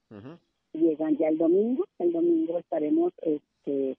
llegan 0.73 1.17
ya 1.17 1.29
el 1.29 1.39
domingo, 1.39 1.85
el 1.99 2.13
domingo 2.13 2.59
estaremos 2.59 3.13
este 3.23 3.97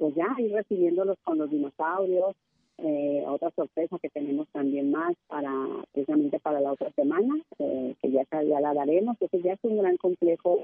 pues 0.00 0.14
ya 0.14 0.34
ir 0.38 0.50
recibiéndolos 0.52 1.18
con 1.22 1.36
los 1.36 1.50
dinosaurios, 1.50 2.34
eh, 2.78 3.22
otra 3.26 3.50
sorpresa 3.50 3.98
que 3.98 4.08
tenemos 4.08 4.48
también 4.48 4.90
más 4.90 5.14
para 5.28 5.52
precisamente 5.92 6.40
para 6.40 6.58
la 6.58 6.72
otra 6.72 6.90
semana, 6.92 7.34
eh, 7.58 7.94
que 8.00 8.10
ya, 8.10 8.24
la 8.32 8.72
daremos, 8.72 9.18
que 9.18 9.42
ya 9.42 9.52
es 9.52 9.58
un 9.62 9.76
gran 9.76 9.98
complejo 9.98 10.58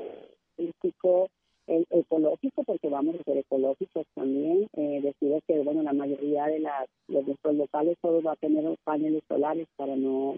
turístico 0.56 1.28
ecológico, 1.66 2.62
porque 2.64 2.88
vamos 2.88 3.16
a 3.16 3.24
ser 3.24 3.36
ecológicos 3.36 4.06
también. 4.14 4.66
Eh, 4.72 5.00
decido 5.02 5.38
que 5.46 5.60
bueno 5.60 5.82
la 5.82 5.92
mayoría 5.92 6.46
de 6.46 6.60
las 6.60 6.88
de 7.08 7.22
nuestros 7.22 7.54
locales 7.56 7.98
todos 8.00 8.24
va 8.24 8.32
a 8.32 8.36
tener 8.36 8.64
paneles 8.84 9.22
solares 9.28 9.68
para 9.76 9.96
no 9.96 10.36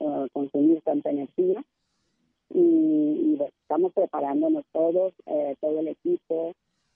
eh, 0.00 0.28
consumir 0.32 0.80
tanta 0.80 1.10
energía. 1.10 1.62
Y, 2.52 2.58
y 2.58 3.38
estamos 3.62 3.92
preparándonos 3.92 4.64
todos, 4.72 5.14
todo 5.60 5.80
el 5.80 5.88
equipo, 5.88 6.52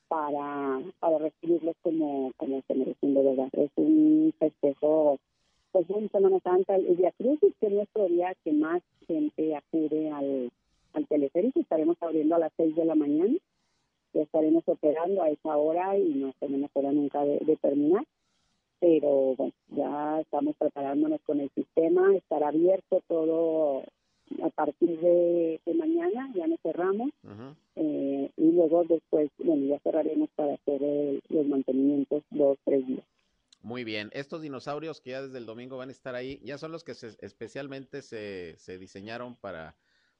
para, 0.09 0.81
para 1.01 1.19
recibirlos 1.19 1.77
como, 1.83 2.33
como 2.37 2.63
se 2.67 2.75
merecen 2.75 3.15
de 3.15 3.23
verdad. 3.23 3.49
Es 3.53 3.71
un 3.77 4.33
festejo, 4.39 5.19
pues 5.73 5.89
un 5.91 6.11
Semana 6.11 6.41
Santa, 6.41 6.77
el 6.77 6.97
Día 6.97 7.13
Crucis, 7.13 7.55
que 7.61 7.67
es 7.67 7.73
nuestro 7.73 8.07
día 8.09 8.35
que 8.45 8.53
más 8.53 8.83
gente 9.07 9.57
acude 9.57 10.11
al, 10.11 10.51
al 10.93 11.07
teleférico. 11.07 11.61
Estaremos 11.61 11.97
abriendo 12.01 12.35
a 12.35 12.41
las 12.41 12.53
6 12.57 12.75
de 12.77 12.85
la 12.85 12.95
mañana, 12.95 13.37
ya 14.13 14.23
estaremos 14.23 14.65
operando 14.67 15.23
a 15.23 15.31
esa 15.31 15.57
hora 15.57 15.97
y 15.99 16.15
no 16.15 16.33
tenemos 16.41 16.71
hora 16.75 16.93
nunca 16.93 17.25
de, 17.25 17.59
terminar. 17.61 18.05
Pero 18.81 19.35
bueno, 19.37 19.53
ya 19.69 20.21
estamos 20.21 20.55
preparándonos 20.57 21.21
con 21.23 21.41
el 21.41 21.51
sistema, 21.51 22.15
estará 22.15 22.49
abierto 22.49 23.03
todo 23.09 23.85
a 24.43 24.51
partir 24.51 25.01
de, 25.01 25.61
mañana, 25.75 26.31
ya 26.35 26.47
nos 26.47 26.61
cerramos, 26.61 27.11
eh, 27.77 28.31
y 28.37 28.53
luego 28.53 28.85
después, 28.85 29.31
bueno, 29.39 29.67
ya 29.67 29.79
cerraremos 29.81 30.29
para 30.37 30.55
hacer 30.55 30.81
los 31.29 31.47
mantenimientos 31.47 32.23
dos, 32.31 32.59
tres 32.65 32.87
días. 32.87 33.05
Muy 33.63 33.85
bien, 33.85 34.11
estos 34.13 34.43
dinosaurios 34.43 35.01
que 35.01 35.11
ya 35.11 35.23
desde 35.23 35.39
el 35.39 35.47
domingo 35.47 35.77
van 35.77 35.89
a 35.89 35.93
estar 35.93 36.15
ahí, 36.15 36.41
¿ya 36.45 36.59
son 36.59 36.71
los 36.73 36.85
que 36.85 36.95
se, 36.95 37.17
especialmente 37.21 38.03
se, 38.03 38.55
se 38.59 38.79
diseñaron 38.79 39.35
para, 39.35 39.75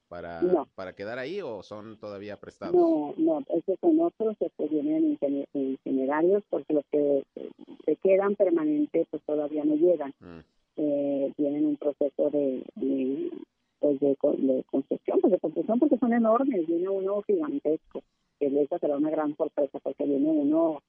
para, 0.09 0.41
para 0.75 0.95
quedar 0.95 1.19
ahí 1.19 1.41
o 1.41 1.63
son 1.63 1.97
todavía 1.99 2.39
prestados? 2.39 2.75
No, 2.75 3.15
no, 3.17 3.45
esos 3.49 3.79
son 3.81 4.01
otros, 4.01 4.37
estos 4.41 4.71
vienen 4.71 5.19
itinerarios 5.53 6.43
porque 6.51 6.75
los 6.75 6.85
que 6.91 7.25
se 7.85 7.97
quedan 7.97 8.35
permanentes 8.35 9.07
pues 9.11 9.23
todavía 9.25 9.65
no 9.65 9.77
llegan. 9.77 10.13
Mm. 10.21 10.39
Eh, 10.79 11.33
tienen 11.37 11.65
un 11.65 11.77
proceso 11.77 12.31
de 12.31 12.63
pues 13.87 14.01
de, 14.01 14.09
de 14.09 14.65
construcción, 14.65 15.21
pues 15.21 15.33
de 15.33 15.39
construcción 15.39 15.79
porque 15.79 15.99
son 15.99 16.13
enormes, 16.13 16.67
viene 16.67 16.89
uno 16.89 17.23
gigantesco, 17.23 18.03
que 18.41 18.47
esa 18.47 18.79
será 18.79 18.97
una 18.97 19.11
gran 19.11 19.37
sorpresa 19.37 19.79
porque 19.79 20.05
viene 20.05 20.29
uno 20.29 20.83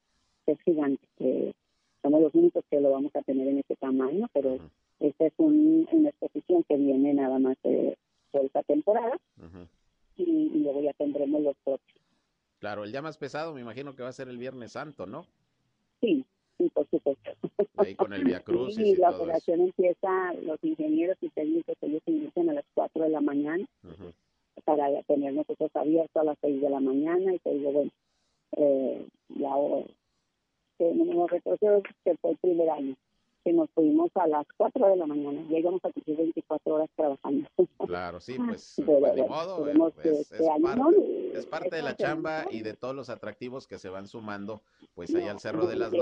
que 0.45 0.53
es 0.53 0.61
gigante, 0.61 1.05
que 1.17 1.53
somos 2.01 2.21
los 2.21 2.33
únicos 2.33 2.63
que 2.69 2.81
lo 2.81 2.91
vamos 2.91 3.15
a 3.15 3.21
tener 3.21 3.47
en 3.47 3.59
ese 3.59 3.75
tamaño, 3.75 4.27
pero 4.33 4.57
esta 4.99 5.27
es 5.27 5.33
un, 5.37 5.87
una 5.91 6.09
exposición 6.09 6.63
que 6.63 6.75
viene 6.77 7.13
nada 7.13 7.37
más 7.37 7.57
de, 7.63 7.97
esta 8.33 8.61
temporada 8.63 9.17
y, 10.15 10.23
y, 10.23 10.59
luego 10.63 10.81
ya 10.81 10.93
tendremos 10.93 11.41
los 11.41 11.55
propios. 11.63 11.99
Claro, 12.59 12.83
el 12.83 12.91
día 12.91 13.01
más 13.01 13.17
pesado 13.17 13.53
me 13.53 13.61
imagino 13.61 13.95
que 13.95 14.03
va 14.03 14.09
a 14.09 14.13
ser 14.13 14.29
el 14.29 14.37
Viernes 14.37 14.73
Santo, 14.73 15.07
¿no? 15.07 15.25
Sí, 16.01 16.23
Sí, 16.57 16.69
por 16.73 16.87
supuesto. 16.89 17.31
Ahí 17.77 17.95
con 17.95 18.13
el 18.13 18.23
Via 18.23 18.39
Cruz. 18.39 18.77
y, 18.77 18.95
la 18.95 19.11
operación 19.11 19.61
empieza, 19.61 20.33
los 20.41 20.63
ingenieros 20.63 21.17
y 21.21 21.29
técnicos, 21.29 21.75
ellos 21.81 22.01
inician 22.05 22.49
a 22.49 22.53
las 22.53 22.65
4 22.73 23.03
de 23.03 23.09
la 23.09 23.21
mañana 23.21 23.65
para 24.65 25.01
tener 25.03 25.33
nosotros 25.33 25.69
abiertos 25.75 26.15
a 26.15 26.23
las 26.23 26.37
6 26.41 26.61
de 26.61 26.69
la 26.69 26.79
mañana 26.79 27.33
y 27.33 27.39
te 27.39 27.53
digo, 27.53 27.71
bueno, 27.71 27.91
eh, 28.57 29.05
ya 29.29 29.53
tenemos 30.77 31.29
retrocesos 31.29 31.83
que 32.03 32.15
fue 32.17 32.31
el 32.31 32.37
primer 32.37 32.69
año 32.69 32.95
que 33.47 33.53
nos 33.53 33.69
fuimos 33.71 34.11
a 34.15 34.27
las 34.27 34.45
4 34.57 34.89
de 34.89 34.97
la 34.97 35.05
mañana. 35.05 35.41
Llegamos 35.47 35.79
a 35.85 35.89
cumplir 35.89 36.17
24 36.17 36.73
horas 36.73 36.89
trabajando. 36.97 37.47
Claro, 37.87 38.19
sí, 38.19 38.35
pues, 38.37 38.75
pues 38.85 39.15
de 39.15 39.25
modo, 39.25 39.69
eh, 39.69 39.73
es, 40.03 40.31
este 40.31 40.43
parte, 40.61 41.31
es, 41.33 41.45
parte, 41.45 41.75
de 41.77 41.81
la 41.81 41.95
chamba 41.95 42.45
y 42.51 42.61
de 42.61 42.73
todos 42.73 42.93
los 42.93 43.09
atractivos 43.09 43.65
que 43.65 43.77
se 43.77 43.87
van 43.87 44.05
sumando, 44.05 44.63
pues 44.95 45.15
ahí 45.15 45.29
al 45.29 45.39
Cerro 45.39 45.65
de 45.65 45.77
las 45.77 45.91
de 45.91 45.99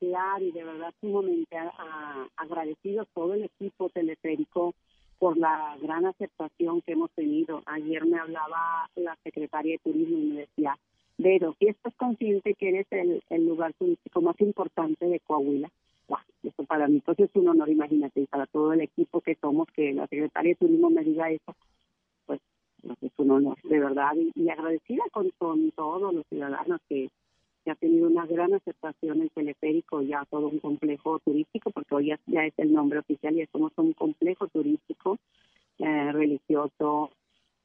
Claro, 0.00 0.44
y 0.44 0.50
de 0.50 0.64
verdad 0.64 0.94
sumamente 1.02 1.58
a, 1.58 2.26
agradecido 2.36 3.04
todo 3.14 3.34
el 3.34 3.44
equipo 3.44 3.90
teleférico 3.90 4.74
por 5.18 5.36
la 5.36 5.76
gran 5.82 6.06
aceptación 6.06 6.80
que 6.80 6.92
hemos 6.92 7.10
tenido. 7.10 7.62
Ayer 7.66 8.06
me 8.06 8.18
hablaba 8.18 8.88
la 8.96 9.14
secretaria 9.22 9.72
de 9.72 9.90
Turismo 9.90 10.18
y 10.18 10.24
me 10.24 10.40
decía, 10.40 10.78
pero 11.18 11.54
si 11.58 11.68
estás 11.68 11.94
consciente 11.96 12.54
que 12.54 12.70
eres 12.70 12.86
el, 12.92 13.22
el 13.28 13.46
lugar 13.46 13.74
turístico 13.74 14.22
más 14.22 14.40
importante 14.40 15.06
de 15.06 15.20
Coahuila, 15.20 15.70
eso 16.42 16.64
para 16.64 16.88
mí 16.88 17.00
pues 17.04 17.18
es 17.18 17.30
un 17.34 17.48
honor, 17.48 17.68
imagínate, 17.68 18.20
y 18.20 18.26
para 18.26 18.46
todo 18.46 18.72
el 18.72 18.80
equipo 18.82 19.20
que 19.20 19.34
somos, 19.36 19.68
que 19.74 19.92
la 19.92 20.06
secretaria 20.06 20.50
de 20.50 20.56
Turismo 20.56 20.90
me 20.90 21.02
diga 21.02 21.30
eso, 21.30 21.54
pues, 22.26 22.40
pues 22.82 23.02
es 23.02 23.12
un 23.16 23.30
honor, 23.30 23.58
de 23.62 23.78
verdad, 23.78 24.12
y, 24.34 24.48
agradecida 24.48 25.04
con, 25.10 25.30
con 25.38 25.70
todos 25.72 26.14
los 26.14 26.26
ciudadanos 26.28 26.80
que, 26.88 27.10
ha 27.66 27.74
tenido 27.76 28.08
una 28.08 28.26
gran 28.26 28.52
aceptación 28.52 29.22
el 29.22 29.30
teleférico, 29.30 30.02
ya 30.02 30.26
todo 30.28 30.48
un 30.48 30.58
complejo 30.58 31.18
turístico, 31.20 31.70
porque 31.70 31.94
hoy 31.94 32.14
ya, 32.26 32.44
es 32.44 32.52
el 32.58 32.74
nombre 32.74 32.98
oficial, 32.98 33.40
y 33.40 33.46
somos 33.46 33.72
un 33.76 33.94
complejo 33.94 34.48
turístico 34.48 35.16
eh, 35.78 36.12
religioso, 36.12 37.10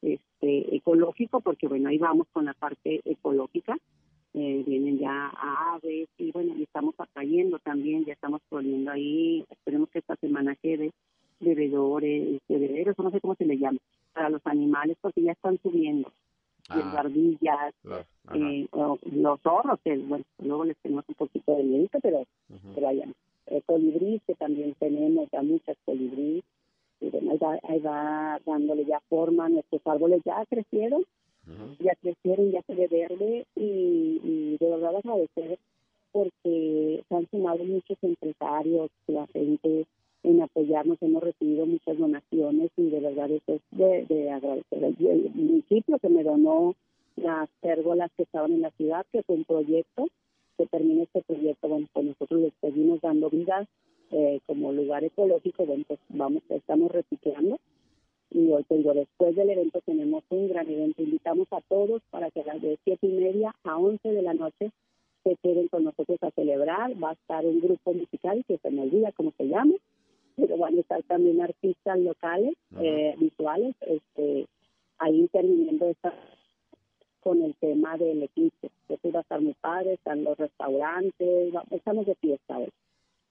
este, 0.00 0.74
ecológico, 0.74 1.42
porque 1.42 1.68
bueno, 1.68 1.90
ahí 1.90 1.98
vamos 1.98 2.28
con 2.32 2.46
la 2.46 2.54
parte 2.54 3.02
ecológica, 3.04 3.76
eh, 4.34 4.62
vienen 4.66 4.98
ya 4.98 5.28
aves 5.72 6.08
y 6.18 6.30
bueno, 6.32 6.54
y 6.56 6.62
estamos 6.62 6.94
atrayendo 6.98 7.58
también, 7.58 8.04
ya 8.04 8.12
estamos 8.12 8.40
poniendo 8.48 8.90
ahí, 8.90 9.44
esperemos 9.50 9.88
que 9.90 9.98
esta 10.00 10.16
semana 10.16 10.56
quede 10.56 10.92
bebedores, 11.40 12.40
bebederos, 12.48 12.98
no 12.98 13.10
sé 13.10 13.20
cómo 13.20 13.34
se 13.34 13.46
le 13.46 13.58
llama, 13.58 13.78
para 14.12 14.28
los 14.30 14.42
animales 14.46 14.96
porque 15.00 15.22
ya 15.22 15.32
están 15.32 15.58
subiendo. 15.62 16.12
Ah. 16.72 17.00
ardillas, 17.00 17.74
Ajá. 17.84 18.06
eh, 18.34 18.68
o 18.70 18.96
los 19.10 19.40
zorros, 19.40 19.80
que 19.82 19.96
bueno, 19.96 20.24
luego 20.38 20.64
les 20.64 20.76
tenemos 20.78 21.04
un 21.08 21.16
poquito 21.16 21.56
de 21.56 21.64
miedo, 21.64 21.88
pero, 22.00 22.20
Ujú. 22.20 22.68
pero 22.74 22.86
vayan. 22.86 23.12
Eh, 23.46 23.60
colibrí, 23.66 24.20
que 24.24 24.36
también 24.36 24.74
tenemos 24.78 25.28
ya 25.32 25.42
muchas 25.42 25.76
colibrí, 25.84 26.44
y 27.00 27.08
bueno, 27.08 27.32
ahí 27.32 27.38
va, 27.38 27.58
ahí 27.64 27.80
va 27.80 28.40
dándole 28.46 28.84
ya 28.84 29.00
forma, 29.08 29.48
nuestros 29.48 29.84
árboles 29.84 30.22
ya 30.24 30.44
crecieron, 30.46 31.04
ya 31.80 31.94
crecieron, 31.96 32.52
ya 32.52 32.62
se 32.62 32.74
ve 32.76 32.86
verde 32.86 33.46
agradecer 35.00 35.58
porque 36.12 37.04
se 37.08 37.14
han 37.14 37.28
sumado 37.30 37.64
muchos 37.64 37.98
empresarios, 38.02 38.90
la 39.06 39.26
gente 39.28 39.86
en 40.22 40.42
apoyarnos, 40.42 40.98
hemos 41.00 41.22
recibido 41.22 41.66
muchas 41.66 41.96
donaciones 41.96 42.70
y 42.76 42.90
de 42.90 43.00
verdad 43.00 43.30
eso 43.30 43.54
es 43.54 43.60
de, 43.70 44.04
de 44.06 44.30
agradecer. 44.30 44.84
El, 44.84 45.06
el 45.06 45.30
municipio 45.34 45.98
que 45.98 46.08
me 46.08 46.22
donó 46.22 46.74
las 47.16 47.48
pérgolas 47.60 48.10
que 48.16 48.24
estaban 48.24 48.52
en 48.52 48.62
la 48.62 48.70
ciudad, 48.72 49.06
que 49.12 49.22
fue 49.22 49.36
un 49.36 49.44
proyecto, 49.44 50.08
que 50.58 50.66
termine 50.66 51.04
este 51.04 51.22
proyecto, 51.22 51.68
bueno, 51.68 51.86
pues 51.92 52.06
nosotros 52.06 52.40
les 52.42 52.52
seguimos 52.60 53.00
dando 53.00 53.30
vida 53.30 53.66
eh, 54.10 54.40
como 54.46 54.72
lugar 54.72 55.04
ecológico, 55.04 55.64
bueno, 55.64 55.84
pues 55.86 56.00
vamos, 56.08 56.42
estamos 56.50 56.90
reciclando 56.90 57.58
y 58.30 58.50
hoy 58.52 58.62
te 58.64 58.76
digo, 58.76 58.94
después 58.94 59.34
del 59.34 59.50
evento 59.50 59.80
tenemos 59.84 60.22
un 60.30 60.48
gran 60.48 60.68
evento. 60.68 61.02
Invitamos 61.02 61.48
a 61.52 61.60
todos 61.62 62.00
para 62.10 62.30
que 62.30 62.42
a 62.42 62.44
las 62.44 62.62
de 62.62 62.78
siete 62.84 63.06
y 63.06 63.12
media 63.12 63.54
a 63.64 63.76
once 63.76 64.08
de 64.08 64.22
la 64.22 64.34
noche 64.34 64.70
se 65.22 65.36
queden 65.42 65.68
con 65.68 65.84
nosotros 65.84 66.18
a 66.22 66.30
celebrar. 66.30 66.92
Va 67.02 67.10
a 67.10 67.14
estar 67.14 67.44
un 67.44 67.60
grupo 67.60 67.92
musical 67.92 68.44
que 68.46 68.58
se 68.58 68.70
me 68.70 68.82
olvida 68.82 69.12
cómo 69.12 69.32
se 69.36 69.48
llama, 69.48 69.74
pero 70.36 70.56
van 70.56 70.76
a 70.76 70.80
estar 70.80 71.02
también 71.04 71.40
artistas 71.40 71.98
locales, 71.98 72.54
eh, 72.80 73.14
visuales, 73.18 73.74
este, 73.80 74.46
ahí 74.98 75.20
interviniendo 75.20 75.86
esta 75.86 76.14
con 77.20 77.42
el 77.42 77.54
tema 77.56 77.96
del 77.98 78.22
eclipse. 78.22 78.70
Eso 78.88 79.12
va 79.12 79.20
a 79.20 79.22
estar 79.22 79.40
muy 79.40 79.54
padre, 79.54 79.94
están 79.94 80.24
los 80.24 80.38
restaurantes, 80.38 81.52
estamos 81.70 82.06
de 82.06 82.14
fiesta 82.14 82.58
hoy. 82.58 82.70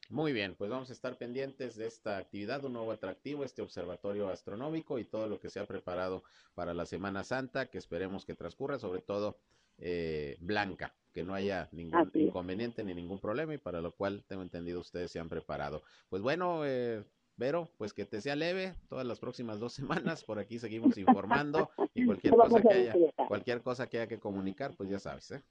Muy 0.10 0.34
bien, 0.34 0.56
pues 0.56 0.72
vamos 0.72 0.90
a 0.90 0.94
estar 0.94 1.18
pendientes 1.18 1.76
de 1.76 1.86
esta 1.86 2.18
actividad, 2.18 2.66
un 2.66 2.74
nuevo 2.74 2.92
atractivo, 2.92 3.44
este 3.44 3.62
observatorio 3.62 4.30
astronómico 4.30 4.98
y 4.98 5.06
todo 5.06 5.28
lo 5.28 5.40
que 5.40 5.52
se 5.52 5.60
ha 5.60 5.68
preparado 5.68 6.24
para 6.56 6.74
la 6.74 6.88
Semana 6.88 7.24
Santa, 7.24 7.68
que 7.68 7.78
esperemos 7.78 8.26
que 8.26 8.34
transcurra, 8.34 8.80
sobre 8.80 9.02
todo 9.02 9.38
eh, 9.80 10.38
blanca, 10.40 10.94
que 11.14 11.24
no 11.24 11.34
haya 11.34 11.70
ningún 11.72 12.12
inconveniente 12.14 12.84
ni 12.84 12.94
ningún 12.94 13.20
problema 13.20 13.54
y 13.54 13.58
para 13.58 13.82
lo 13.82 13.92
cual 13.92 14.24
tengo 14.28 14.42
entendido 14.42 14.80
ustedes 14.80 15.12
se 15.12 15.20
han 15.20 15.30
preparado. 15.30 15.84
Pues 16.10 16.22
bueno, 16.22 16.66
eh, 16.66 17.04
Vero, 17.40 17.70
pues 17.78 17.94
que 17.94 18.04
te 18.04 18.20
sea 18.20 18.36
leve 18.36 18.74
todas 18.90 19.08
las 19.08 19.22
próximas 19.22 19.62
dos 19.62 19.72
semanas, 19.72 20.26
por 20.26 20.40
aquí 20.40 20.60
seguimos 20.60 20.98
informando 20.98 21.70
y 21.94 22.06
cualquier 22.06 22.34
cosa 22.36 22.62
que 22.62 22.74
haya, 22.74 22.94
cualquier 23.30 23.62
cosa 23.62 23.88
que 23.88 23.98
haya 23.98 24.08
que 24.08 24.20
comunicar, 24.20 24.74
pues 24.76 24.90
ya 24.90 25.00
sabes, 25.00 25.32
¿eh? 25.32 25.42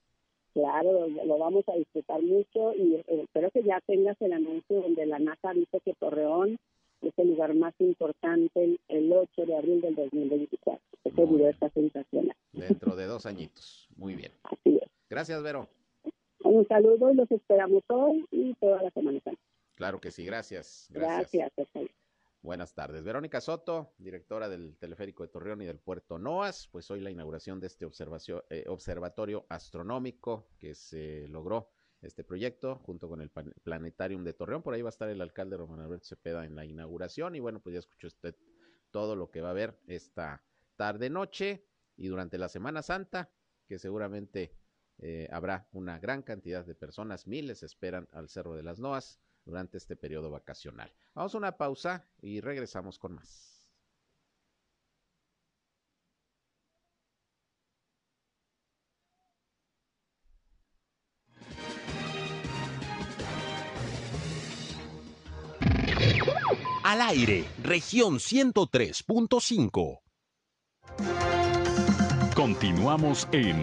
Claro, 0.52 1.08
lo, 1.08 1.38
vamos 1.38 1.64
a 1.66 1.76
disfrutar 1.76 2.20
mucho 2.20 2.74
y 2.74 2.96
eh, 2.96 3.04
espero 3.08 3.50
que 3.50 3.62
ya 3.62 3.80
tengas 3.86 4.20
el 4.20 4.34
anuncio 4.34 4.82
donde 4.82 5.06
la 5.06 5.18
NASA 5.18 5.54
dice 5.54 5.80
que 5.82 5.94
Torreón 5.94 6.58
es 7.00 7.12
el 7.16 7.28
lugar 7.28 7.54
más 7.54 7.72
importante 7.78 8.64
el, 8.64 8.80
el 8.88 9.10
8 9.10 9.46
de 9.46 9.56
abril 9.56 9.80
del 9.80 9.94
2024. 9.94 10.82
Ese 11.04 11.24
Muy 11.24 11.36
video 11.36 11.50
está 11.50 11.70
sensacional. 11.70 12.36
Dentro 12.52 12.96
de 12.96 13.06
dos 13.06 13.24
añitos. 13.24 13.87
Muy 13.98 14.14
bien. 14.14 14.32
Así 14.44 14.78
es. 14.80 14.90
Gracias, 15.10 15.42
Vero. 15.42 15.68
Un 16.44 16.66
saludo 16.68 17.10
y 17.10 17.16
los 17.16 17.30
esperamos 17.30 17.82
hoy 17.88 18.24
y 18.30 18.54
toda 18.54 18.82
la 18.82 18.90
semana. 18.90 19.20
Claro 19.74 20.00
que 20.00 20.10
sí, 20.10 20.24
gracias. 20.24 20.88
Gracias. 20.90 21.52
Gracias. 21.56 21.90
Buenas 22.40 22.72
tardes. 22.72 23.02
Verónica 23.02 23.40
Soto, 23.40 23.92
directora 23.98 24.48
del 24.48 24.76
Teleférico 24.78 25.24
de 25.24 25.28
Torreón 25.28 25.60
y 25.62 25.66
del 25.66 25.80
Puerto 25.80 26.18
Noas, 26.18 26.68
pues 26.70 26.88
hoy 26.92 27.00
la 27.00 27.10
inauguración 27.10 27.58
de 27.58 27.66
este 27.66 27.84
eh, 28.50 28.64
observatorio 28.68 29.44
astronómico 29.48 30.48
que 30.56 30.76
se 30.76 31.26
logró 31.26 31.68
este 32.00 32.22
proyecto 32.22 32.76
junto 32.76 33.08
con 33.08 33.20
el 33.20 33.30
Planetarium 33.30 34.22
de 34.22 34.32
Torreón. 34.32 34.62
Por 34.62 34.74
ahí 34.74 34.82
va 34.82 34.88
a 34.88 34.90
estar 34.90 35.08
el 35.08 35.20
alcalde 35.20 35.56
Román 35.56 35.80
Alberto 35.80 36.06
Cepeda 36.06 36.44
en 36.44 36.54
la 36.54 36.64
inauguración 36.64 37.34
y 37.34 37.40
bueno, 37.40 37.58
pues 37.58 37.72
ya 37.72 37.80
escuchó 37.80 38.06
usted 38.06 38.36
todo 38.92 39.16
lo 39.16 39.32
que 39.32 39.40
va 39.40 39.48
a 39.48 39.50
haber 39.50 39.76
esta 39.88 40.44
tarde 40.76 41.10
noche 41.10 41.64
y 41.96 42.06
durante 42.06 42.38
la 42.38 42.48
Semana 42.48 42.82
Santa, 42.82 43.28
que 43.68 43.78
seguramente 43.78 44.52
eh, 44.98 45.28
habrá 45.30 45.68
una 45.72 45.98
gran 45.98 46.22
cantidad 46.22 46.64
de 46.64 46.74
personas, 46.74 47.26
miles 47.28 47.62
esperan 47.62 48.08
al 48.12 48.28
Cerro 48.28 48.56
de 48.56 48.64
las 48.64 48.80
Noas 48.80 49.20
durante 49.44 49.78
este 49.78 49.94
periodo 49.94 50.30
vacacional. 50.30 50.92
Vamos 51.14 51.34
a 51.34 51.38
una 51.38 51.56
pausa 51.56 52.08
y 52.20 52.40
regresamos 52.40 52.98
con 52.98 53.14
más. 53.14 53.58
Al 66.82 67.02
aire, 67.02 67.44
región 67.62 68.14
103.5. 68.14 70.07
Continuamos 72.48 73.28
en 73.32 73.62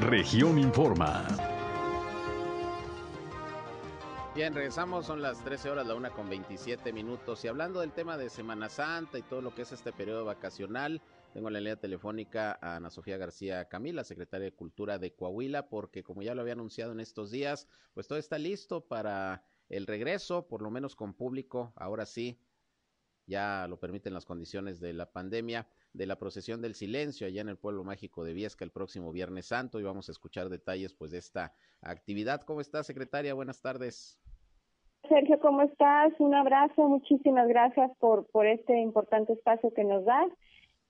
Región 0.00 0.58
Informa. 0.58 1.24
Bien, 4.34 4.52
regresamos, 4.52 5.06
son 5.06 5.22
las 5.22 5.44
13 5.44 5.70
horas, 5.70 5.86
la 5.86 5.94
una 5.94 6.10
con 6.10 6.28
27 6.28 6.92
minutos. 6.92 7.44
Y 7.44 7.48
hablando 7.48 7.78
del 7.78 7.92
tema 7.92 8.18
de 8.18 8.28
Semana 8.28 8.68
Santa 8.68 9.20
y 9.20 9.22
todo 9.22 9.40
lo 9.40 9.54
que 9.54 9.62
es 9.62 9.70
este 9.70 9.92
periodo 9.92 10.24
vacacional, 10.24 11.00
tengo 11.32 11.46
en 11.46 11.54
la 11.54 11.60
línea 11.60 11.76
telefónica 11.76 12.58
a 12.60 12.74
Ana 12.74 12.90
Sofía 12.90 13.18
García 13.18 13.66
Camila, 13.66 14.02
secretaria 14.02 14.46
de 14.46 14.56
Cultura 14.56 14.98
de 14.98 15.14
Coahuila, 15.14 15.68
porque 15.68 16.02
como 16.02 16.22
ya 16.22 16.34
lo 16.34 16.40
había 16.40 16.54
anunciado 16.54 16.90
en 16.90 16.98
estos 16.98 17.30
días, 17.30 17.68
pues 17.92 18.08
todo 18.08 18.18
está 18.18 18.36
listo 18.36 18.80
para 18.80 19.44
el 19.68 19.86
regreso, 19.86 20.48
por 20.48 20.60
lo 20.60 20.72
menos 20.72 20.96
con 20.96 21.14
público, 21.14 21.72
ahora 21.76 22.04
sí, 22.04 22.40
ya 23.26 23.68
lo 23.68 23.78
permiten 23.78 24.12
las 24.12 24.24
condiciones 24.24 24.80
de 24.80 24.92
la 24.92 25.12
pandemia, 25.12 25.68
de 25.94 26.06
la 26.06 26.16
procesión 26.16 26.60
del 26.60 26.74
silencio 26.74 27.26
allá 27.26 27.40
en 27.40 27.48
el 27.48 27.56
pueblo 27.56 27.84
mágico 27.84 28.24
de 28.24 28.34
Viesca 28.34 28.64
el 28.64 28.70
próximo 28.70 29.12
Viernes 29.12 29.46
Santo 29.46 29.80
y 29.80 29.84
vamos 29.84 30.08
a 30.08 30.12
escuchar 30.12 30.48
detalles 30.48 30.92
pues 30.92 31.12
de 31.12 31.18
esta 31.18 31.54
actividad. 31.80 32.42
¿Cómo 32.42 32.60
está, 32.60 32.82
secretaria? 32.82 33.32
Buenas 33.32 33.62
tardes. 33.62 34.20
Sergio, 35.08 35.38
¿cómo 35.40 35.62
estás? 35.62 36.12
Un 36.18 36.34
abrazo, 36.34 36.88
muchísimas 36.88 37.46
gracias 37.48 37.90
por, 37.98 38.26
por 38.26 38.46
este 38.46 38.78
importante 38.80 39.34
espacio 39.34 39.72
que 39.72 39.84
nos 39.84 40.04
das. 40.04 40.30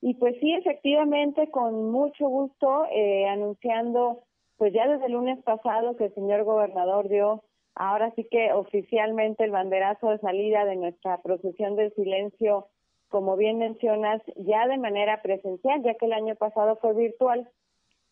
Y 0.01 0.15
pues 0.15 0.35
sí, 0.39 0.53
efectivamente, 0.53 1.49
con 1.51 1.91
mucho 1.91 2.27
gusto, 2.27 2.85
eh, 2.91 3.27
anunciando, 3.27 4.23
pues 4.57 4.73
ya 4.73 4.87
desde 4.87 5.05
el 5.05 5.13
lunes 5.13 5.41
pasado 5.43 5.95
que 5.97 6.05
el 6.05 6.13
señor 6.13 6.43
gobernador 6.43 7.09
dio 7.09 7.43
ahora 7.75 8.11
sí 8.15 8.25
que 8.31 8.53
oficialmente 8.53 9.43
el 9.43 9.51
banderazo 9.51 10.09
de 10.09 10.19
salida 10.19 10.65
de 10.65 10.77
nuestra 10.77 11.21
procesión 11.21 11.75
del 11.75 11.93
silencio, 11.93 12.67
como 13.15 13.37
bien 13.37 13.59
mencionas, 13.59 14.21
ya 14.35 14.67
de 14.67 14.77
manera 14.77 15.21
presencial, 15.21 15.81
ya 15.83 15.93
que 15.93 16.05
el 16.05 16.11
año 16.11 16.35
pasado 16.35 16.75
fue 16.81 16.93
virtual. 16.93 17.49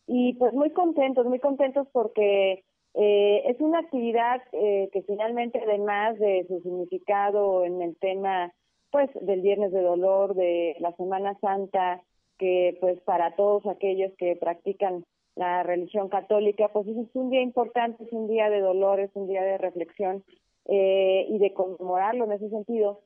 Y 0.06 0.32
pues 0.36 0.54
muy 0.54 0.70
contentos, 0.70 1.26
muy 1.26 1.40
contentos 1.40 1.86
porque 1.92 2.64
eh, 2.94 3.42
es 3.44 3.60
una 3.60 3.80
actividad 3.80 4.40
eh, 4.52 4.88
que 4.94 5.02
finalmente, 5.02 5.60
además 5.62 6.18
de 6.18 6.46
su 6.48 6.58
significado 6.62 7.66
en 7.66 7.82
el 7.82 7.94
tema 7.98 8.50
pues 8.90 9.10
del 9.20 9.42
Viernes 9.42 9.72
de 9.72 9.82
Dolor, 9.82 10.34
de 10.34 10.74
la 10.78 10.92
Semana 10.92 11.38
Santa, 11.38 12.00
que 12.38 12.78
pues 12.80 12.98
para 13.02 13.36
todos 13.36 13.66
aquellos 13.66 14.10
que 14.16 14.36
practican 14.36 15.04
la 15.34 15.64
religión 15.64 16.08
católica, 16.08 16.68
pues 16.72 16.88
es 16.88 16.96
un 17.12 17.28
día 17.28 17.42
importante, 17.42 18.04
es 18.04 18.12
un 18.12 18.26
día 18.26 18.48
de 18.48 18.60
dolor, 18.60 19.00
es 19.00 19.10
un 19.12 19.28
día 19.28 19.42
de 19.42 19.58
reflexión 19.58 20.24
eh, 20.64 21.26
y 21.28 21.36
de 21.40 21.52
conmemorarlo 21.52 22.24
en 22.24 22.32
ese 22.32 22.48
sentido. 22.48 23.02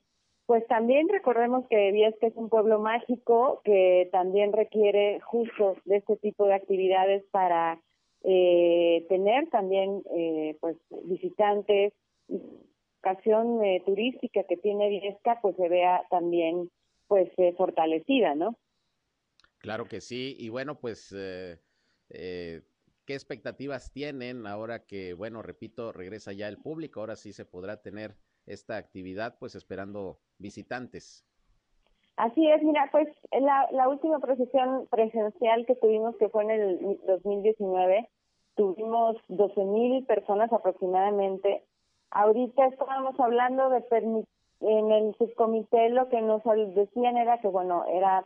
Pues 0.49 0.67
también 0.67 1.11
recordemos 1.11 1.67
que 1.69 1.93
Viesca 1.93 2.27
es 2.27 2.35
un 2.35 2.49
pueblo 2.49 2.81
mágico 2.81 3.61
que 3.65 4.09
también 4.11 4.55
requiere 4.55 5.21
justo 5.21 5.77
de 5.85 5.97
este 5.97 6.17
tipo 6.17 6.47
de 6.47 6.55
actividades 6.55 7.23
para 7.31 7.79
eh, 8.25 9.05
tener 9.11 9.51
también 9.51 10.03
eh, 10.17 10.57
pues 10.59 10.79
visitantes, 11.05 11.93
ocasión 13.03 13.63
eh, 13.63 13.83
turística 13.85 14.43
que 14.45 14.57
tiene 14.57 14.89
Viesca, 14.89 15.39
pues 15.43 15.55
se 15.57 15.69
vea 15.69 16.07
también 16.09 16.71
pues 17.09 17.29
eh, 17.37 17.53
fortalecida, 17.59 18.35
¿no? 18.35 18.57
Claro 19.59 19.85
que 19.85 20.01
sí, 20.01 20.35
y 20.39 20.49
bueno, 20.49 20.81
pues, 20.81 21.15
eh, 21.15 21.59
eh, 22.09 22.63
¿qué 23.05 23.13
expectativas 23.13 23.93
tienen 23.93 24.47
ahora 24.47 24.87
que, 24.87 25.13
bueno, 25.13 25.43
repito, 25.43 25.93
regresa 25.93 26.33
ya 26.33 26.49
el 26.49 26.57
público? 26.57 27.01
Ahora 27.01 27.17
sí 27.17 27.35
se 27.35 27.45
podrá 27.45 27.83
tener 27.83 28.17
esta 28.49 28.77
actividad, 28.77 29.37
pues 29.39 29.55
esperando 29.55 30.19
visitantes. 30.39 31.25
Así 32.17 32.49
es, 32.51 32.63
mira, 32.63 32.89
pues 32.91 33.07
la, 33.31 33.69
la 33.71 33.89
última 33.89 34.19
procesión 34.19 34.89
presencial 34.91 35.65
que 35.67 35.77
tuvimos, 35.77 36.17
que 36.17 36.29
fue 36.29 36.43
en 36.45 36.51
el 36.51 37.01
2019, 37.07 38.09
tuvimos 38.57 39.17
12 39.29 39.65
mil 39.65 40.05
personas 40.05 40.53
aproximadamente. 40.53 41.63
Ahorita 42.11 42.67
estábamos 42.67 43.19
hablando 43.21 43.71
de 43.71 43.83
en 44.61 44.91
el 44.91 45.15
subcomité 45.15 45.91
lo 45.91 46.09
que 46.09 46.21
nos 46.21 46.43
decían 46.75 47.17
era 47.17 47.39
que, 47.39 47.47
bueno, 47.47 47.85
era 47.87 48.25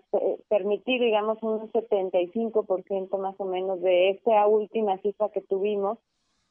permitir, 0.49 1.01
digamos, 1.03 1.43
un 1.43 1.71
75% 1.71 3.19
más 3.19 3.35
o 3.39 3.45
menos 3.45 3.83
de 3.83 4.11
esta 4.11 4.47
última 4.47 4.97
cifra 4.99 5.29
que 5.29 5.43
tuvimos, 5.43 5.99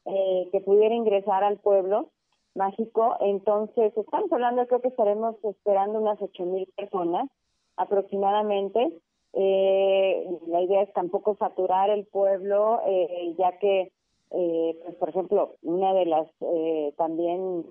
eh, 0.04 0.48
que 0.52 0.60
pudiera 0.60 0.94
ingresar 0.94 1.42
al 1.42 1.58
pueblo 1.58 2.10
mágico. 2.54 3.16
Entonces, 3.20 3.96
estamos 3.96 4.32
hablando, 4.32 4.66
creo 4.66 4.80
que 4.80 4.88
estaremos 4.88 5.36
esperando 5.44 5.98
unas 5.98 6.20
8 6.20 6.44
mil 6.44 6.66
personas 6.76 7.28
aproximadamente. 7.76 8.92
Eh, 9.34 10.26
la 10.46 10.60
idea 10.60 10.82
es 10.82 10.92
tampoco 10.92 11.36
saturar 11.36 11.90
el 11.90 12.06
pueblo, 12.06 12.80
eh, 12.86 13.34
ya 13.38 13.58
que, 13.58 13.92
eh, 14.30 14.78
pues, 14.84 14.96
por 14.96 15.08
ejemplo, 15.08 15.56
una 15.62 15.94
de 15.94 16.06
las 16.06 16.28
eh, 16.40 16.92
también 16.96 17.64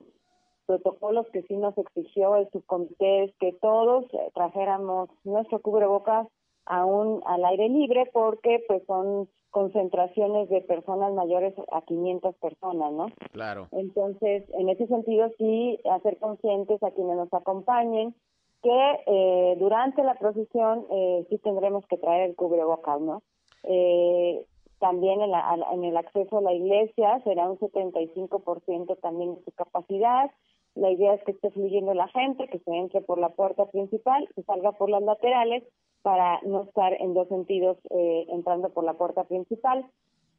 protocolos 0.65 1.27
que 1.31 1.43
sí 1.43 1.55
nos 1.57 1.77
exigió 1.77 2.35
el 2.35 2.49
subcomité 2.51 3.25
es 3.25 3.35
que 3.37 3.51
todos 3.53 4.05
trajéramos 4.33 5.09
nuestro 5.23 5.59
cubrebocas 5.59 6.27
aún 6.65 7.21
al 7.25 7.43
aire 7.45 7.69
libre 7.69 8.09
porque 8.13 8.63
pues 8.67 8.83
son 8.85 9.27
concentraciones 9.51 10.49
de 10.49 10.61
personas 10.61 11.13
mayores 11.13 11.53
a 11.71 11.81
500 11.81 12.35
personas, 12.35 12.91
¿no? 12.93 13.07
Claro. 13.33 13.67
Entonces, 13.71 14.45
en 14.53 14.69
ese 14.69 14.87
sentido 14.87 15.29
sí 15.37 15.79
hacer 15.91 16.17
conscientes 16.17 16.81
a 16.81 16.91
quienes 16.91 17.17
nos 17.17 17.33
acompañen 17.33 18.15
que 18.63 18.99
eh, 19.07 19.55
durante 19.59 20.03
la 20.03 20.15
procesión 20.15 20.85
eh, 20.89 21.25
sí 21.29 21.37
tendremos 21.39 21.85
que 21.87 21.97
traer 21.97 22.29
el 22.29 22.35
cubrebocas, 22.35 23.01
¿no? 23.01 23.23
Eh, 23.63 24.45
también 24.79 25.21
en, 25.21 25.31
la, 25.31 25.55
en, 25.71 25.83
el 25.83 25.95
acceso 25.95 26.39
a 26.39 26.41
la 26.41 26.53
iglesia 26.53 27.21
será 27.23 27.49
un 27.49 27.59
75% 27.59 28.99
también 28.99 29.35
de 29.35 29.43
su 29.43 29.51
capacidad. 29.51 30.31
La 30.75 30.89
idea 30.91 31.13
es 31.13 31.23
que 31.23 31.31
esté 31.31 31.51
fluyendo 31.51 31.93
la 31.93 32.07
gente, 32.09 32.47
que 32.47 32.59
se 32.59 32.71
entre 32.71 33.01
por 33.01 33.19
la 33.19 33.29
puerta 33.29 33.65
principal, 33.65 34.27
que 34.35 34.43
salga 34.43 34.71
por 34.73 34.89
las 34.89 35.03
laterales 35.03 35.63
para 36.01 36.39
no 36.43 36.63
estar 36.63 36.93
en 36.93 37.13
dos 37.13 37.27
sentidos 37.27 37.77
eh, 37.89 38.25
entrando 38.29 38.69
por 38.69 38.83
la 38.83 38.93
puerta 38.93 39.23
principal 39.25 39.85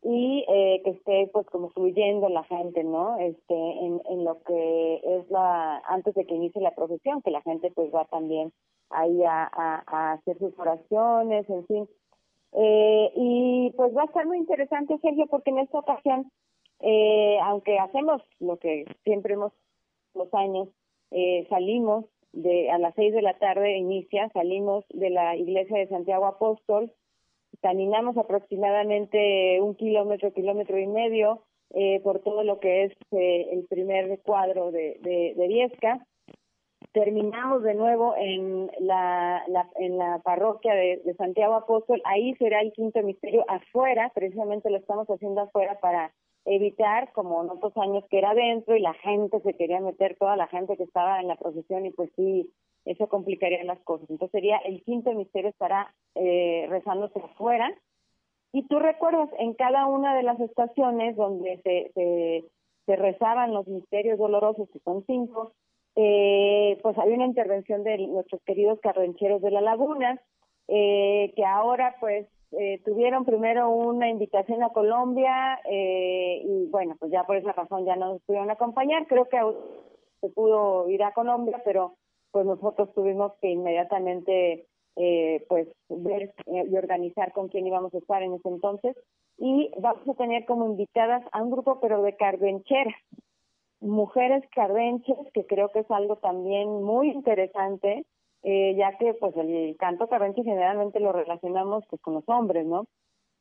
y 0.02 0.44
eh, 0.48 0.80
que 0.84 0.90
esté 0.90 1.30
pues 1.32 1.46
como 1.46 1.70
fluyendo 1.70 2.28
la 2.28 2.42
gente, 2.44 2.82
¿no? 2.82 3.18
Este, 3.18 3.54
en, 3.54 4.00
en 4.08 4.24
lo 4.24 4.42
que 4.42 5.00
es 5.04 5.30
la, 5.30 5.78
antes 5.86 6.14
de 6.14 6.26
que 6.26 6.34
inicie 6.34 6.60
la 6.60 6.74
procesión, 6.74 7.22
que 7.22 7.30
la 7.30 7.42
gente 7.42 7.70
pues 7.70 7.94
va 7.94 8.04
también 8.06 8.52
ahí 8.90 9.22
a, 9.24 9.48
a, 9.54 10.12
hacer 10.12 10.38
sus 10.38 10.58
oraciones, 10.58 11.48
en 11.48 11.66
fin. 11.66 11.88
Eh, 12.52 13.12
y 13.14 13.72
pues 13.76 13.96
va 13.96 14.02
a 14.02 14.06
estar 14.06 14.26
muy 14.26 14.38
interesante, 14.38 14.98
Sergio, 14.98 15.26
porque 15.26 15.50
en 15.50 15.58
esta 15.58 15.78
ocasión, 15.78 16.30
eh, 16.80 17.38
aunque 17.44 17.78
hacemos 17.78 18.22
lo 18.40 18.56
que 18.58 18.84
siempre 19.04 19.34
hemos 19.34 19.52
los 20.14 20.32
años, 20.34 20.68
eh, 21.10 21.46
salimos 21.48 22.06
de 22.32 22.70
a 22.70 22.78
las 22.78 22.94
seis 22.94 23.12
de 23.12 23.22
la 23.22 23.38
tarde 23.38 23.76
inicia, 23.76 24.30
salimos 24.30 24.84
de 24.88 25.10
la 25.10 25.36
iglesia 25.36 25.78
de 25.78 25.88
Santiago 25.88 26.26
Apóstol, 26.26 26.92
caminamos 27.60 28.16
aproximadamente 28.16 29.60
un 29.60 29.74
kilómetro, 29.74 30.32
kilómetro 30.32 30.78
y 30.78 30.86
medio 30.86 31.42
eh, 31.74 32.00
por 32.02 32.20
todo 32.20 32.44
lo 32.44 32.60
que 32.60 32.84
es 32.84 32.92
eh, 33.12 33.48
el 33.52 33.64
primer 33.64 34.20
cuadro 34.20 34.70
de, 34.70 34.98
de, 35.00 35.34
de 35.36 35.48
Viesca. 35.48 36.06
Terminamos 36.92 37.62
de 37.62 37.74
nuevo 37.74 38.14
en 38.16 38.70
la, 38.80 39.42
en 39.76 39.96
la 39.96 40.20
parroquia 40.22 40.74
de, 40.74 41.14
Santiago 41.16 41.54
Apóstol. 41.54 42.02
Ahí 42.04 42.34
será 42.34 42.60
el 42.60 42.72
quinto 42.72 43.02
misterio 43.02 43.44
afuera, 43.48 44.10
precisamente 44.14 44.68
lo 44.68 44.76
estamos 44.76 45.06
haciendo 45.08 45.42
afuera 45.42 45.78
para 45.80 46.12
evitar, 46.44 47.12
como 47.12 47.42
en 47.42 47.50
otros 47.50 47.76
años 47.76 48.04
que 48.10 48.18
era 48.18 48.30
adentro 48.30 48.76
y 48.76 48.80
la 48.80 48.94
gente 48.94 49.40
se 49.40 49.54
quería 49.54 49.80
meter, 49.80 50.16
toda 50.18 50.36
la 50.36 50.48
gente 50.48 50.76
que 50.76 50.84
estaba 50.84 51.20
en 51.20 51.28
la 51.28 51.36
procesión 51.36 51.86
y 51.86 51.90
pues 51.90 52.10
sí, 52.16 52.50
eso 52.84 53.08
complicaría 53.08 53.62
las 53.64 53.80
cosas. 53.80 54.10
Entonces 54.10 54.32
sería 54.32 54.58
el 54.58 54.82
quinto 54.82 55.12
misterio 55.12 55.50
estará 55.50 55.94
eh, 56.14 56.66
rezándose 56.68 57.18
afuera. 57.20 57.72
Y 58.52 58.66
tú 58.66 58.78
recuerdas, 58.78 59.30
en 59.38 59.54
cada 59.54 59.86
una 59.86 60.14
de 60.14 60.22
las 60.24 60.38
estaciones 60.40 61.16
donde 61.16 61.60
se, 61.62 61.90
se, 61.94 62.96
rezaban 62.96 63.54
los 63.54 63.66
misterios 63.66 64.18
dolorosos, 64.18 64.68
que 64.70 64.78
son 64.80 65.04
cinco, 65.06 65.52
eh, 65.96 66.78
pues 66.82 66.98
había 66.98 67.14
una 67.14 67.24
intervención 67.24 67.82
de 67.84 67.96
nuestros 68.08 68.42
queridos 68.42 68.78
carrancheros 68.80 69.40
de 69.40 69.50
la 69.50 69.62
laguna, 69.62 70.20
eh, 70.68 71.32
que 71.34 71.44
ahora 71.46 71.96
pues 72.00 72.26
eh, 72.52 72.80
tuvieron 72.84 73.24
primero 73.24 73.70
una 73.70 74.08
invitación 74.08 74.62
a 74.62 74.70
Colombia 74.70 75.58
eh, 75.64 76.42
y 76.44 76.66
bueno, 76.70 76.96
pues 76.98 77.10
ya 77.10 77.24
por 77.24 77.36
esa 77.36 77.52
razón 77.52 77.84
ya 77.84 77.96
no 77.96 78.12
nos 78.12 78.22
pudieron 78.22 78.50
acompañar. 78.50 79.06
Creo 79.06 79.28
que 79.28 79.38
se 80.20 80.28
pudo 80.28 80.88
ir 80.88 81.02
a 81.02 81.12
Colombia, 81.12 81.60
pero 81.64 81.96
pues 82.30 82.46
nosotros 82.46 82.92
tuvimos 82.94 83.32
que 83.40 83.50
inmediatamente 83.50 84.66
eh, 84.96 85.44
pues 85.48 85.68
ver 85.88 86.34
eh, 86.46 86.66
y 86.70 86.76
organizar 86.76 87.32
con 87.32 87.48
quién 87.48 87.66
íbamos 87.66 87.94
a 87.94 87.98
estar 87.98 88.22
en 88.22 88.34
ese 88.34 88.48
entonces 88.48 88.94
y 89.38 89.70
vamos 89.78 90.06
a 90.06 90.14
tener 90.14 90.44
como 90.44 90.66
invitadas 90.66 91.22
a 91.32 91.42
un 91.42 91.50
grupo 91.50 91.80
pero 91.80 92.02
de 92.02 92.14
cardencheras, 92.16 92.94
mujeres 93.80 94.44
cardenches, 94.54 95.16
que 95.32 95.46
creo 95.46 95.70
que 95.70 95.80
es 95.80 95.90
algo 95.90 96.16
también 96.16 96.82
muy 96.82 97.10
interesante 97.10 98.04
eh, 98.42 98.74
ya 98.76 98.96
que 98.98 99.14
pues 99.14 99.36
el 99.36 99.76
canto 99.78 100.08
carranche 100.08 100.42
generalmente 100.42 101.00
lo 101.00 101.12
relacionamos 101.12 101.84
pues 101.88 102.00
con 102.02 102.14
los 102.14 102.24
hombres, 102.28 102.66
¿no? 102.66 102.86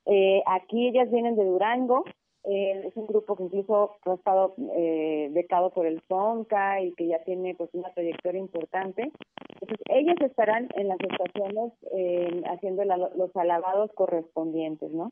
Eh, 0.05 0.41
aquí 0.45 0.87
ellas 0.87 1.11
vienen 1.11 1.35
de 1.35 1.45
Durango, 1.45 2.03
eh, 2.43 2.87
es 2.87 2.95
un 2.95 3.05
grupo 3.05 3.35
que 3.35 3.43
incluso 3.43 3.97
ha 4.05 4.13
estado 4.15 4.55
eh, 4.75 5.29
becado 5.31 5.71
por 5.71 5.85
el 5.85 6.01
SONCA 6.07 6.81
y 6.81 6.91
que 6.93 7.07
ya 7.07 7.23
tiene 7.23 7.53
pues 7.55 7.69
una 7.73 7.93
trayectoria 7.93 8.39
importante. 8.39 9.11
Entonces 9.49 9.77
ellas 9.89 10.15
estarán 10.21 10.67
en 10.75 10.87
las 10.87 10.97
estaciones 10.99 11.73
eh, 11.93 12.41
haciendo 12.47 12.83
los 12.83 13.35
alabados 13.35 13.91
correspondientes, 13.93 14.91
¿no? 14.91 15.11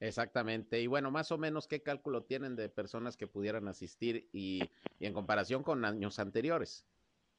Exactamente. 0.00 0.80
Y 0.80 0.88
bueno, 0.88 1.12
más 1.12 1.30
o 1.30 1.38
menos, 1.38 1.68
¿qué 1.68 1.82
cálculo 1.82 2.24
tienen 2.24 2.56
de 2.56 2.68
personas 2.68 3.16
que 3.16 3.28
pudieran 3.28 3.68
asistir 3.68 4.28
y 4.32 4.60
en 4.98 5.12
comparación 5.12 5.62
con 5.62 5.84
años 5.84 6.18
anteriores? 6.18 6.84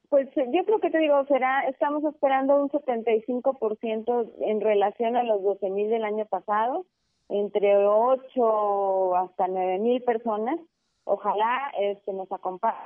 Pues 0.08 0.28
eh, 0.36 0.46
yo 0.52 0.64
creo 0.64 0.80
que 0.80 0.90
te 0.90 0.98
digo, 0.98 1.24
será, 1.26 1.66
estamos 1.68 2.04
esperando 2.04 2.62
un 2.62 2.70
75% 2.70 4.32
en 4.40 4.60
relación 4.60 5.16
a 5.16 5.24
los 5.24 5.42
12 5.42 5.70
mil 5.70 5.90
del 5.90 6.04
año 6.04 6.26
pasado, 6.26 6.86
entre 7.28 7.76
8 7.86 9.16
hasta 9.16 9.48
9 9.48 9.78
mil 9.78 10.02
personas. 10.02 10.60
Ojalá 11.04 11.72
este, 11.78 12.12
nos 12.12 12.30
acompañe. 12.30 12.76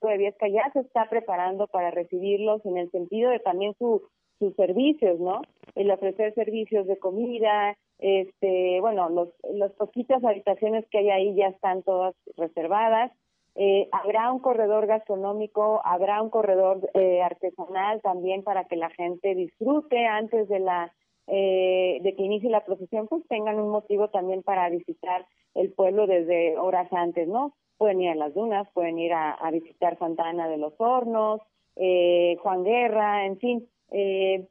que 0.00 0.52
ya 0.52 0.70
se 0.72 0.80
está 0.80 1.08
preparando 1.08 1.66
para 1.68 1.90
recibirlos 1.90 2.64
en 2.66 2.78
el 2.78 2.90
sentido 2.90 3.30
de 3.30 3.38
también 3.40 3.74
su, 3.78 4.02
sus 4.38 4.54
servicios, 4.56 5.18
¿no? 5.20 5.42
El 5.74 5.90
ofrecer 5.90 6.34
servicios 6.34 6.86
de 6.86 6.98
comida, 6.98 7.76
este, 7.98 8.80
bueno, 8.80 9.08
los, 9.08 9.28
las 9.52 9.72
poquitas 9.72 10.22
habitaciones 10.24 10.84
que 10.90 10.98
hay 10.98 11.10
ahí 11.10 11.34
ya 11.36 11.46
están 11.46 11.82
todas 11.82 12.14
reservadas 12.36 13.12
eh, 13.56 13.88
habrá 13.92 14.32
un 14.32 14.40
corredor 14.40 14.86
gastronómico, 14.86 15.80
habrá 15.84 16.20
un 16.22 16.30
corredor 16.30 16.90
eh, 16.94 17.22
artesanal 17.22 18.00
también 18.02 18.42
para 18.42 18.64
que 18.64 18.76
la 18.76 18.90
gente 18.90 19.34
disfrute 19.34 20.06
antes 20.06 20.48
de 20.48 20.60
la 20.60 20.92
eh, 21.26 22.00
de 22.02 22.14
que 22.14 22.22
inicie 22.22 22.50
la 22.50 22.64
procesión, 22.64 23.08
pues 23.08 23.26
tengan 23.28 23.58
un 23.58 23.70
motivo 23.70 24.08
también 24.08 24.42
para 24.42 24.68
visitar 24.68 25.26
el 25.54 25.72
pueblo 25.72 26.06
desde 26.06 26.58
horas 26.58 26.92
antes, 26.92 27.28
¿no? 27.28 27.54
Pueden 27.78 28.02
ir 28.02 28.10
a 28.10 28.14
las 28.14 28.34
dunas, 28.34 28.68
pueden 28.74 28.98
ir 28.98 29.12
a, 29.14 29.32
a 29.32 29.50
visitar 29.50 29.98
Santa 29.98 30.24
Ana 30.24 30.48
de 30.48 30.58
los 30.58 30.74
Hornos, 30.78 31.40
eh, 31.76 32.36
Juan 32.42 32.62
Guerra, 32.64 33.24
en 33.24 33.38
fin, 33.38 33.68
eh, 33.90 34.46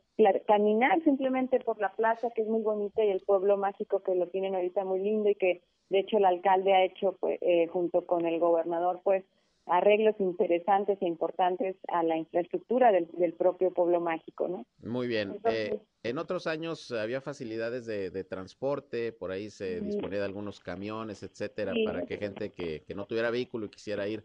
caminar 0.45 1.01
simplemente 1.03 1.59
por 1.59 1.79
la 1.79 1.91
plaza 1.93 2.29
que 2.31 2.43
es 2.43 2.47
muy 2.47 2.61
bonita 2.61 3.03
y 3.03 3.09
el 3.09 3.21
pueblo 3.21 3.57
mágico 3.57 4.01
que 4.03 4.15
lo 4.15 4.27
tienen 4.27 4.55
ahorita 4.55 4.85
muy 4.85 4.99
lindo 4.99 5.29
y 5.29 5.35
que 5.35 5.63
de 5.89 5.99
hecho 5.99 6.17
el 6.17 6.25
alcalde 6.25 6.73
ha 6.73 6.83
hecho 6.83 7.17
pues, 7.19 7.39
eh, 7.41 7.67
junto 7.67 8.05
con 8.05 8.25
el 8.25 8.39
gobernador 8.39 9.01
pues 9.03 9.23
arreglos 9.65 10.15
interesantes 10.19 11.01
e 11.01 11.05
importantes 11.07 11.75
a 11.87 12.03
la 12.03 12.17
infraestructura 12.17 12.91
del, 12.91 13.07
del 13.13 13.33
propio 13.33 13.71
pueblo 13.71 14.01
mágico, 14.01 14.47
¿no? 14.47 14.65
Muy 14.81 15.07
bien. 15.07 15.31
Entonces, 15.31 15.73
eh, 15.73 15.79
en 16.03 16.17
otros 16.17 16.47
años 16.47 16.91
había 16.91 17.21
facilidades 17.21 17.85
de, 17.85 18.09
de 18.09 18.23
transporte, 18.23 19.13
por 19.13 19.31
ahí 19.31 19.49
se 19.49 19.79
sí. 19.79 19.85
disponía 19.85 20.19
de 20.19 20.25
algunos 20.25 20.59
camiones, 20.59 21.23
etcétera, 21.23 21.73
sí. 21.73 21.85
para 21.85 22.05
que 22.05 22.17
gente 22.17 22.51
que, 22.51 22.83
que, 22.85 22.93
no 22.93 23.05
tuviera 23.05 23.31
vehículo 23.31 23.67
y 23.67 23.69
quisiera 23.69 24.07
ir 24.07 24.23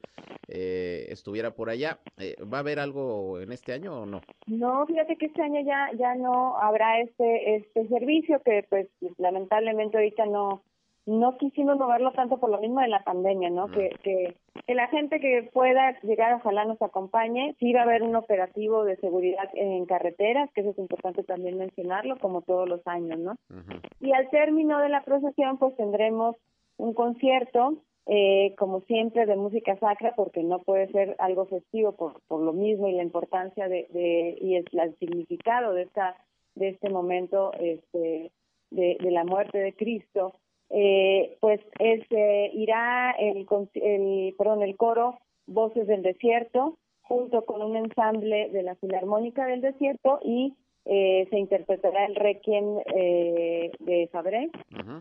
eh, 0.48 1.06
estuviera 1.10 1.52
por 1.52 1.70
allá. 1.70 2.00
Eh, 2.18 2.34
¿Va 2.42 2.58
a 2.58 2.60
haber 2.60 2.80
algo 2.80 3.40
en 3.40 3.52
este 3.52 3.72
año 3.72 4.02
o 4.02 4.06
no? 4.06 4.22
No, 4.46 4.86
fíjate 4.86 5.16
que 5.16 5.26
este 5.26 5.42
año 5.42 5.60
ya 5.64 5.90
ya 5.96 6.14
no 6.14 6.56
habrá 6.58 7.00
este 7.00 7.56
este 7.56 7.86
servicio 7.88 8.42
que 8.42 8.64
pues 8.68 8.88
lamentablemente 9.18 9.98
ahorita 9.98 10.26
no 10.26 10.62
no 11.08 11.38
quisimos 11.38 11.78
moverlo 11.78 12.12
tanto 12.12 12.36
por 12.36 12.50
lo 12.50 12.60
mismo 12.60 12.80
de 12.80 12.88
la 12.88 13.02
pandemia, 13.02 13.48
¿no? 13.48 13.68
Mm. 13.68 13.72
Que, 13.72 13.90
que, 14.02 14.34
que, 14.66 14.74
la 14.74 14.88
gente 14.88 15.20
que 15.20 15.48
pueda 15.54 15.98
llegar, 16.02 16.34
ojalá 16.34 16.66
nos 16.66 16.80
acompañe. 16.82 17.56
Sí 17.58 17.72
va 17.72 17.80
a 17.80 17.84
haber 17.84 18.02
un 18.02 18.14
operativo 18.14 18.84
de 18.84 18.96
seguridad 18.96 19.48
en 19.54 19.86
carreteras, 19.86 20.50
que 20.52 20.60
eso 20.60 20.70
es 20.70 20.78
importante 20.78 21.22
también 21.24 21.56
mencionarlo, 21.56 22.18
como 22.18 22.42
todos 22.42 22.68
los 22.68 22.86
años, 22.86 23.18
¿no? 23.18 23.32
Uh 23.48 23.54
-huh. 23.54 23.80
Y 24.00 24.12
al 24.12 24.28
término 24.28 24.80
de 24.80 24.90
la 24.90 25.02
procesión, 25.02 25.56
pues 25.56 25.74
tendremos 25.76 26.36
un 26.76 26.92
concierto, 26.92 27.78
eh, 28.04 28.54
como 28.58 28.82
siempre, 28.82 29.24
de 29.24 29.36
música 29.36 29.78
sacra, 29.78 30.12
porque 30.14 30.42
no 30.42 30.58
puede 30.58 30.88
ser 30.88 31.16
algo 31.20 31.46
festivo 31.46 31.92
por, 31.92 32.20
por 32.28 32.42
lo 32.42 32.52
mismo 32.52 32.86
y 32.86 32.92
la 32.92 33.02
importancia 33.02 33.66
de, 33.68 33.86
de 33.90 34.36
y 34.42 34.56
es 34.56 34.66
el 34.72 34.94
significado 34.98 35.72
de 35.72 35.84
esta 35.84 36.16
de 36.54 36.70
este 36.70 36.90
momento 36.90 37.52
este, 37.54 38.30
de, 38.70 38.96
de 39.00 39.10
la 39.10 39.24
muerte 39.24 39.58
de 39.58 39.72
Cristo. 39.72 40.34
Eh, 40.70 41.36
pues 41.40 41.60
este 41.78 42.50
irá 42.54 43.12
el, 43.12 43.46
el, 43.74 44.34
perdón, 44.36 44.62
el 44.62 44.76
coro 44.76 45.18
Voces 45.46 45.86
del 45.86 46.02
Desierto, 46.02 46.76
junto 47.00 47.44
con 47.46 47.62
un 47.62 47.76
ensamble 47.76 48.50
de 48.50 48.62
la 48.62 48.74
Filarmónica 48.76 49.46
del 49.46 49.62
Desierto 49.62 50.20
y 50.22 50.54
eh, 50.84 51.26
se 51.30 51.38
interpretará 51.38 52.06
el 52.06 52.14
Requiem 52.14 52.78
eh, 52.94 53.70
de 53.78 54.08
Fabre, 54.08 54.50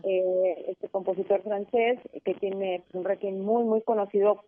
eh, 0.04 0.64
este 0.68 0.88
compositor 0.88 1.42
francés 1.42 1.98
que 2.24 2.34
tiene 2.34 2.82
un 2.92 3.04
Requiem 3.04 3.38
muy, 3.40 3.64
muy 3.64 3.80
conocido 3.82 4.44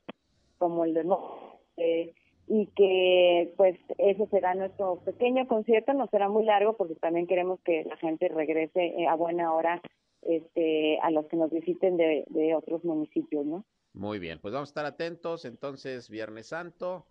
como 0.59 0.85
el 0.85 0.93
de 0.95 1.05
Mo, 1.05 1.59
eh, 1.79 2.13
y 2.47 2.67
que 2.77 3.55
pues 3.57 3.79
eso 3.97 4.27
será 4.27 4.55
nuestro 4.55 4.97
pequeño 4.97 5.47
concierto, 5.49 5.95
no 5.95 6.09
será 6.09 6.29
muy 6.29 6.45
largo 6.45 6.75
porque 6.75 6.95
también 6.97 7.27
queremos 7.27 7.61
que 7.61 7.85
la 7.85 7.97
gente 7.97 8.29
regrese 8.29 9.07
a 9.07 9.15
buena 9.15 9.55
hora 9.55 9.81
este, 10.23 10.99
a 11.01 11.11
los 11.11 11.27
que 11.27 11.37
nos 11.37 11.51
visiten 11.51 11.97
de, 11.97 12.25
de 12.29 12.55
otros 12.55 12.85
municipios, 12.85 13.45
¿no? 13.47 13.65
Muy 13.93 14.19
bien, 14.19 14.39
pues 14.41 14.55
vamos 14.55 14.69
a 14.69 14.71
estar 14.71 14.87
atentos. 14.87 15.45
Entonces, 15.45 16.09
Viernes 16.09 16.49
Santo, 16.49 17.07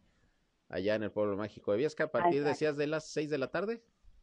allá 0.69 0.95
en 0.95 1.03
el 1.03 1.11
pueblo 1.11 1.35
mágico 1.35 1.71
de 1.71 1.77
Viesca, 1.79 2.05
a 2.05 2.11
partir, 2.11 2.43
decías, 2.43 2.77
de 2.77 2.87
las 2.87 3.05
seis 3.05 3.29
de 3.29 3.37
la 3.37 3.47
tarde. 3.47 3.81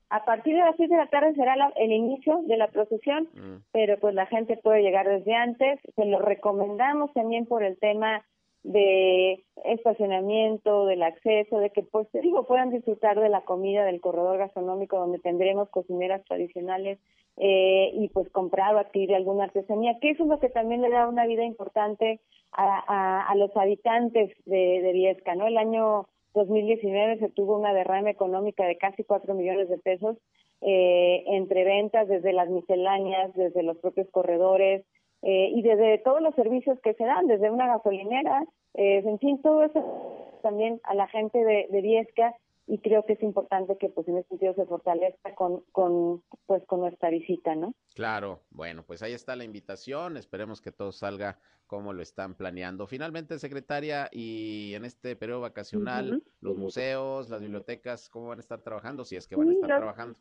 A 0.09 0.25
partir 0.25 0.55
de 0.55 0.61
las 0.61 0.77
seis 0.77 0.89
de 0.89 0.97
la 0.97 1.09
tarde 1.09 1.35
será 1.35 1.57
la, 1.57 1.73
el 1.77 1.93
inicio 1.93 2.43
de 2.47 2.57
la 2.57 2.69
procesión, 2.69 3.29
mm. 3.35 3.65
pero 3.73 3.99
pues 3.99 4.15
la 4.15 4.27
gente 4.27 4.57
puede 4.57 4.83
llegar 4.83 5.07
desde 5.09 5.35
antes. 5.35 5.81
Se 5.95 6.05
lo 6.05 6.21
recomendamos 6.21 7.13
también 7.13 7.47
por 7.47 7.63
el 7.65 7.77
tema 7.79 8.25
de 8.67 9.45
estacionamiento, 9.65 10.87
del 10.87 11.05
acceso, 11.05 11.59
de 11.59 11.71
que 11.71 11.83
pues 11.83 12.11
te 12.11 12.21
digo 12.21 12.47
puedan 12.47 12.71
disfrutar 12.71 13.19
de 13.21 13.29
la 13.29 13.43
comida 13.43 13.85
del 13.85 14.01
corredor 14.01 14.39
gastronómico 14.39 14.99
donde 14.99 15.21
tendremos 15.21 15.69
cocineras 15.71 16.25
tradicionales 16.25 16.99
eh, 17.37 17.91
y 17.95 18.09
pues 18.09 18.29
comprar 18.31 18.75
o 18.75 18.79
adquirir 18.79 19.15
alguna 19.15 19.45
artesanía, 19.45 19.99
que 20.01 20.11
eso 20.11 20.25
es 20.25 20.29
lo 20.29 20.41
que 20.41 20.49
también 20.49 20.83
le 20.83 20.91
da 20.91 21.09
una 21.09 21.27
vida 21.27 21.45
importante 21.45 22.21
a, 22.51 23.31
a, 23.31 23.35
los 23.37 23.57
habitantes 23.57 24.33
de, 24.47 24.81
de 24.83 24.93
Viesca, 24.93 25.35
¿no? 25.35 25.47
El 25.47 25.59
año 25.59 26.07
2019 26.35 27.19
se 27.19 27.29
tuvo 27.29 27.59
una 27.59 27.73
derrama 27.73 28.11
económica 28.11 28.65
de 28.67 28.79
casi 28.79 29.05
cuatro 29.05 29.35
millones 29.35 29.69
de 29.69 29.79
pesos 29.79 30.17
eh, 30.63 31.23
entre 31.27 31.65
ventas 31.65 32.09
desde 32.09 32.33
las 32.33 32.49
misceláneas, 32.49 33.33
desde 33.35 33.63
los 33.63 33.77
propios 33.77 34.09
corredores 34.11 34.85
eh, 35.29 35.51
y 35.53 35.63
desde 35.63 35.99
todos 35.99 36.23
los 36.23 36.37
servicios 36.37 36.79
que 36.85 36.95
se 36.95 37.03
dan, 37.03 37.27
desde 37.27 37.51
una 37.51 37.67
gasolinera, 37.67 38.45
eh, 38.75 39.03
en 39.05 39.19
fin, 39.19 39.43
todo 39.43 39.65
eso 39.65 40.39
también 40.41 40.81
a 40.85 40.95
la 40.95 41.09
gente 41.09 41.37
de, 41.37 41.67
de 41.69 41.81
Viesca 41.81 42.33
y 42.69 42.79
creo 42.79 43.05
que 43.05 43.15
es 43.15 43.23
importante 43.25 43.77
que 43.77 43.89
pues 43.89 44.07
en 44.07 44.19
ese 44.19 44.29
sentido 44.29 44.55
se 44.55 44.67
fortalezca 44.67 45.35
con, 45.35 45.63
con 45.73 46.23
pues 46.47 46.65
con 46.67 46.79
nuestra 46.79 47.11
visita, 47.11 47.57
¿no? 47.57 47.75
Claro, 47.97 48.43
bueno, 48.51 48.85
pues 48.87 49.03
ahí 49.03 49.15
está 49.15 49.35
la 49.35 49.43
invitación, 49.43 50.17
esperemos 50.17 50.61
que 50.61 50.71
todo 50.71 50.93
salga 50.93 51.41
como 51.67 51.93
lo 51.93 52.03
están 52.03 52.35
planeando. 52.37 52.87
Finalmente, 52.87 53.41
secretaria, 53.41 54.09
y 54.13 54.75
en 54.75 54.85
este 54.85 55.17
periodo 55.17 55.41
vacacional, 55.41 56.23
los 56.41 56.57
museos, 56.57 57.31
las 57.31 57.41
bibliotecas, 57.41 58.09
¿cómo 58.09 58.29
van 58.29 58.39
a 58.39 58.43
estar 58.43 58.61
trabajando? 58.61 59.05
Si 59.05 59.17
es 59.17 59.27
que 59.27 59.35
van 59.35 59.49
a 59.49 59.53
estar 59.55 59.77
trabajando. 59.77 60.17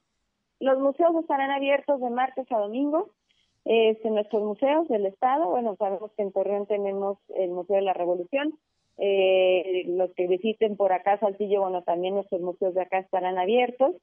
Los 0.59 0.79
museos 0.79 1.15
estarán 1.21 1.51
abiertos 1.51 2.01
de 2.01 2.09
martes 2.09 2.51
a 2.51 2.57
domingo. 2.57 3.11
Este, 3.65 4.11
nuestros 4.11 4.43
museos 4.43 4.87
del 4.87 5.07
Estado, 5.07 5.49
bueno, 5.49 5.75
sabemos 5.77 6.11
que 6.15 6.21
en 6.21 6.31
Torreón 6.31 6.67
tenemos 6.67 7.17
el 7.35 7.49
Museo 7.49 7.77
de 7.77 7.81
la 7.81 7.93
Revolución, 7.93 8.53
eh, 8.97 9.83
los 9.87 10.13
que 10.13 10.27
visiten 10.27 10.77
por 10.77 10.93
acá 10.93 11.17
Saltillo, 11.19 11.61
bueno, 11.61 11.81
también 11.81 12.13
nuestros 12.13 12.41
museos 12.41 12.75
de 12.75 12.81
acá 12.81 12.99
estarán 12.99 13.37
abiertos. 13.37 13.95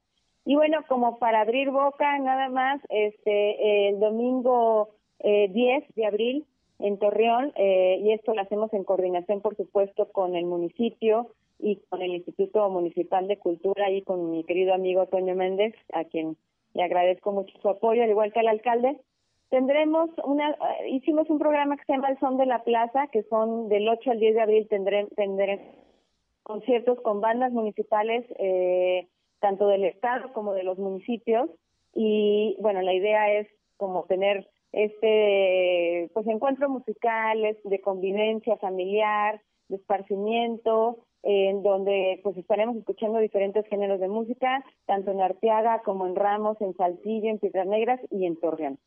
Y 0.45 0.55
bueno, 0.55 0.83
como 0.89 1.17
para 1.17 1.41
abrir 1.41 1.71
boca, 1.71 2.19
nada 2.19 2.49
más, 2.49 2.81
este, 2.89 3.89
el 3.89 3.99
domingo 3.99 4.89
eh, 5.19 5.47
10 5.49 5.95
de 5.95 6.05
abril 6.05 6.45
en 6.79 6.99
Torreón, 6.99 7.53
eh, 7.55 7.99
y 8.03 8.11
esto 8.11 8.33
lo 8.33 8.41
hacemos 8.41 8.73
en 8.73 8.83
coordinación, 8.83 9.39
por 9.39 9.55
supuesto, 9.55 10.11
con 10.11 10.35
el 10.35 10.43
municipio 10.43 11.29
y 11.59 11.77
con 11.89 12.01
el 12.01 12.13
Instituto 12.13 12.69
Municipal 12.69 13.29
de 13.29 13.37
Cultura 13.37 13.89
y 13.89 14.01
con 14.01 14.31
mi 14.31 14.43
querido 14.43 14.73
amigo 14.73 15.05
Toño 15.05 15.33
Méndez, 15.33 15.73
a 15.93 16.03
quien 16.03 16.35
le 16.73 16.83
agradezco 16.83 17.31
mucho 17.31 17.57
su 17.61 17.69
apoyo, 17.69 18.03
al 18.03 18.09
igual 18.09 18.33
que 18.33 18.41
al 18.41 18.49
alcalde. 18.49 18.97
Tendremos 19.49 20.09
una, 20.23 20.51
eh, 20.51 20.89
hicimos 20.89 21.29
un 21.29 21.39
programa 21.39 21.77
que 21.77 21.85
se 21.85 21.93
llama 21.93 22.09
El 22.09 22.19
Son 22.19 22.37
de 22.37 22.45
la 22.45 22.63
Plaza, 22.63 23.07
que 23.11 23.23
son 23.23 23.69
del 23.69 23.87
8 23.87 24.11
al 24.11 24.19
10 24.19 24.35
de 24.35 24.41
abril 24.41 24.67
tendremos 24.69 25.61
conciertos 26.43 26.99
con 27.01 27.21
bandas 27.21 27.51
municipales, 27.51 28.25
eh, 28.37 29.07
tanto 29.39 29.67
del 29.67 29.85
Estado 29.85 30.33
como 30.33 30.53
de 30.53 30.63
los 30.63 30.77
municipios. 30.77 31.49
Y 31.93 32.57
bueno, 32.59 32.81
la 32.81 32.93
idea 32.93 33.31
es 33.31 33.47
como 33.77 34.03
tener 34.05 34.49
este, 34.71 36.09
pues 36.13 36.27
encuentros 36.27 36.69
musicales 36.69 37.57
de 37.63 37.79
convivencia 37.79 38.57
familiar, 38.57 39.41
de 39.69 39.77
esparcimiento, 39.77 41.05
en 41.23 41.63
donde 41.63 42.19
pues 42.21 42.35
estaremos 42.37 42.75
escuchando 42.75 43.19
diferentes 43.19 43.65
géneros 43.67 43.99
de 43.99 44.09
música, 44.09 44.63
tanto 44.85 45.11
en 45.11 45.21
Arteaga 45.21 45.81
como 45.83 46.05
en 46.05 46.15
Ramos, 46.15 46.59
en 46.59 46.75
Saltillo, 46.75 47.29
en 47.29 47.39
Piedras 47.39 47.67
Negras 47.67 48.01
y 48.11 48.25
en 48.25 48.39
Torreón. 48.39 48.77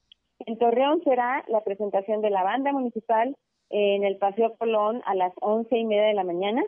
En 0.47 0.59
Torreón 0.59 1.03
será 1.03 1.45
la 1.49 1.63
presentación 1.63 2.23
de 2.23 2.31
la 2.31 2.45
banda 2.45 2.73
municipal 2.73 3.37
en 3.71 4.05
el 4.05 4.17
Paseo 4.17 4.57
Colón 4.57 5.03
a 5.05 5.17
las 5.17 5.33
once 5.41 5.77
y 5.77 5.85
media 5.85 6.05
de 6.05 6.15
la 6.15 6.23
mañana 6.23 6.65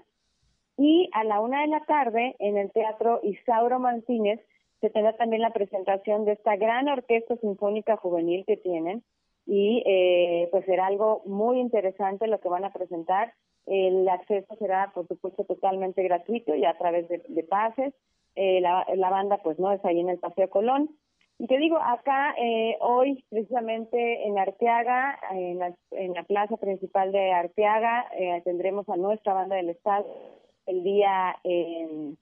y 0.77 1.09
a 1.12 1.23
la 1.23 1.41
una 1.41 1.62
de 1.62 1.69
la 1.69 1.85
tarde 1.85 2.35
en 2.41 2.59
el 2.59 2.73
Teatro 2.73 3.21
Isauro 3.23 3.79
Martínez 3.79 4.41
se 4.81 4.91
tendrá 4.91 5.17
también 5.17 5.43
la 5.43 5.53
presentación 5.53 6.25
de 6.25 6.33
esta 6.33 6.57
gran 6.57 6.88
orquesta 6.88 7.37
sinfónica 7.37 7.97
juvenil 7.97 8.45
que 8.47 8.57
tienen 8.57 9.05
y 9.47 9.83
eh, 9.87 10.49
pues 10.51 10.64
será 10.67 10.87
algo 10.87 11.23
muy 11.25 11.61
interesante 11.61 12.27
lo 12.27 12.41
que 12.41 12.49
van 12.49 12.64
a 12.64 12.73
presentar. 12.73 13.33
El 13.67 14.09
acceso 14.09 14.55
será, 14.57 14.93
por 14.95 15.07
supuesto, 15.07 15.45
totalmente 15.45 16.03
gratuito 16.03 16.55
y 16.55 16.64
a 16.64 16.77
través 16.77 17.09
de, 17.09 17.45
pases. 17.45 17.95
Eh, 18.35 18.61
la, 18.61 18.87
la, 18.95 19.11
banda 19.11 19.38
pues 19.38 19.59
no 19.59 19.73
es 19.73 19.85
ahí 19.85 20.01
en 20.01 20.11
el 20.11 20.19
Paseo 20.19 20.49
Colón 20.51 20.91
y 21.38 21.46
te 21.46 21.59
digo, 21.59 21.79
acá 21.79 22.35
eh, 22.37 22.77
hoy 22.81 23.24
precisamente 23.31 24.27
en 24.27 24.38
Arteaga, 24.38 25.18
en 25.31 25.59
la, 25.59 25.74
en 25.92 26.12
la 26.14 26.24
plaza 26.24 26.57
principal 26.57 27.12
de 27.12 27.33
Arteaga, 27.33 28.07
eh, 28.18 28.42
tendremos 28.44 28.88
a 28.88 28.96
nuestra 28.96 29.35
banda 29.35 29.57
del 29.57 29.70
Estado 29.70 30.07
el 30.66 30.83
día 30.85 31.37
eh, 31.44 32.14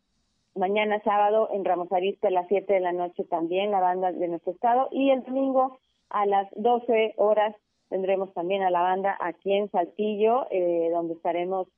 mañana 0.55 1.00
sábado 1.02 1.48
en 1.52 1.64
Ramos 1.64 1.90
Arizpe 1.92 2.29
a 2.29 2.31
las 2.31 2.46
7 2.48 2.72
de 2.72 2.81
la 2.81 2.92
noche 2.92 3.24
también 3.24 3.72
la 3.72 3.81
banda 3.81 4.12
de 4.12 4.29
nuestro 4.29 4.52
Estado. 4.52 4.88
Y 4.92 5.11
el 5.11 5.24
domingo 5.24 5.79
a 6.11 6.26
las 6.26 6.48
12 6.55 7.14
horas 7.16 7.55
tendremos 7.88 8.33
también 8.35 8.62
a 8.62 8.70
la 8.70 8.81
banda 8.81 9.16
aquí 9.20 9.52
en 9.52 9.70
Saltillo, 9.70 10.46
eh, 10.50 10.90
donde 10.92 11.14
estaremos 11.14 11.68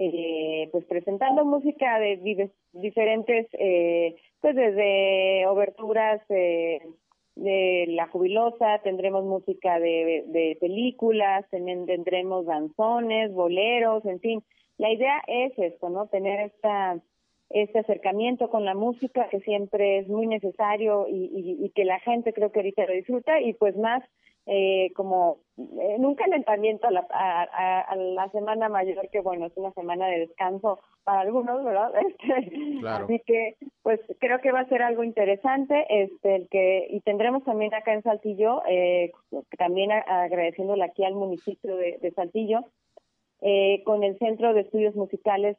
eh, 0.00 0.68
pues 0.70 0.84
presentando 0.84 1.44
música 1.44 1.98
de 1.98 2.52
diferentes, 2.72 3.48
eh, 3.52 4.14
pues 4.40 4.54
desde 4.54 5.44
oberturas 5.48 6.20
eh, 6.28 6.80
de 7.34 7.86
La 7.88 8.06
Jubilosa, 8.06 8.78
tendremos 8.84 9.24
música 9.24 9.80
de, 9.80 10.22
de 10.28 10.56
películas, 10.60 11.44
tendremos 11.50 12.46
danzones, 12.46 13.32
boleros, 13.32 14.04
en 14.04 14.20
fin. 14.20 14.44
La 14.76 14.92
idea 14.92 15.20
es 15.26 15.58
esto, 15.58 15.88
¿no? 15.88 16.06
Tener 16.06 16.46
esta 16.46 17.00
este 17.50 17.78
acercamiento 17.78 18.50
con 18.50 18.66
la 18.66 18.74
música 18.74 19.28
que 19.30 19.40
siempre 19.40 20.00
es 20.00 20.08
muy 20.08 20.26
necesario 20.26 21.08
y, 21.08 21.30
y, 21.34 21.64
y 21.64 21.70
que 21.70 21.86
la 21.86 21.98
gente 22.00 22.34
creo 22.34 22.52
que 22.52 22.58
ahorita 22.58 22.84
lo 22.84 22.92
disfruta 22.92 23.40
y 23.40 23.54
pues 23.54 23.74
más 23.74 24.04
eh, 24.50 24.92
como 24.94 25.40
eh, 25.58 25.96
en 25.96 26.06
un 26.06 26.14
calentamiento 26.14 26.88
a 26.88 26.90
la, 26.90 27.06
a, 27.10 27.80
a, 27.82 27.96
la 27.96 28.30
semana 28.30 28.70
mayor, 28.70 29.10
que 29.10 29.20
bueno, 29.20 29.44
es 29.44 29.56
una 29.56 29.72
semana 29.72 30.06
de 30.06 30.20
descanso 30.20 30.80
para 31.04 31.20
algunos, 31.20 31.62
¿verdad? 31.62 31.92
Este, 32.08 32.88
Así 32.88 33.20
que, 33.26 33.56
pues 33.82 34.00
creo 34.18 34.40
que 34.40 34.50
va 34.50 34.60
a 34.60 34.68
ser 34.68 34.82
algo 34.82 35.04
interesante, 35.04 35.84
este, 35.90 36.36
el 36.36 36.48
que, 36.48 36.86
y 36.88 37.00
tendremos 37.00 37.44
también 37.44 37.74
acá 37.74 37.92
en 37.92 38.02
Saltillo, 38.02 38.62
eh, 38.66 39.12
también 39.58 39.92
agradeciéndole 39.92 40.82
aquí 40.82 41.04
al 41.04 41.14
municipio 41.14 41.76
de, 41.76 41.98
de 42.00 42.10
Saltillo, 42.12 42.60
eh, 43.42 43.82
con 43.84 44.02
el 44.02 44.18
Centro 44.18 44.54
de 44.54 44.62
Estudios 44.62 44.94
Musicales 44.94 45.58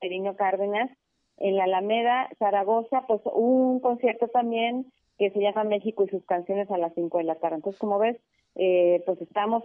Perino 0.00 0.36
Cárdenas, 0.36 0.90
en 1.38 1.56
la 1.56 1.64
Alameda, 1.64 2.28
Zaragoza, 2.38 3.04
pues 3.08 3.20
un 3.34 3.80
concierto 3.80 4.28
también 4.28 4.92
que 5.22 5.30
se 5.30 5.40
llama 5.40 5.62
México 5.62 6.02
y 6.02 6.08
sus 6.08 6.24
canciones 6.24 6.68
a 6.72 6.78
las 6.78 6.92
5 6.94 7.18
de 7.18 7.24
la 7.24 7.36
tarde. 7.36 7.56
Entonces, 7.56 7.78
como 7.78 8.00
ves, 8.00 8.16
eh, 8.56 9.04
pues 9.06 9.20
estamos 9.22 9.62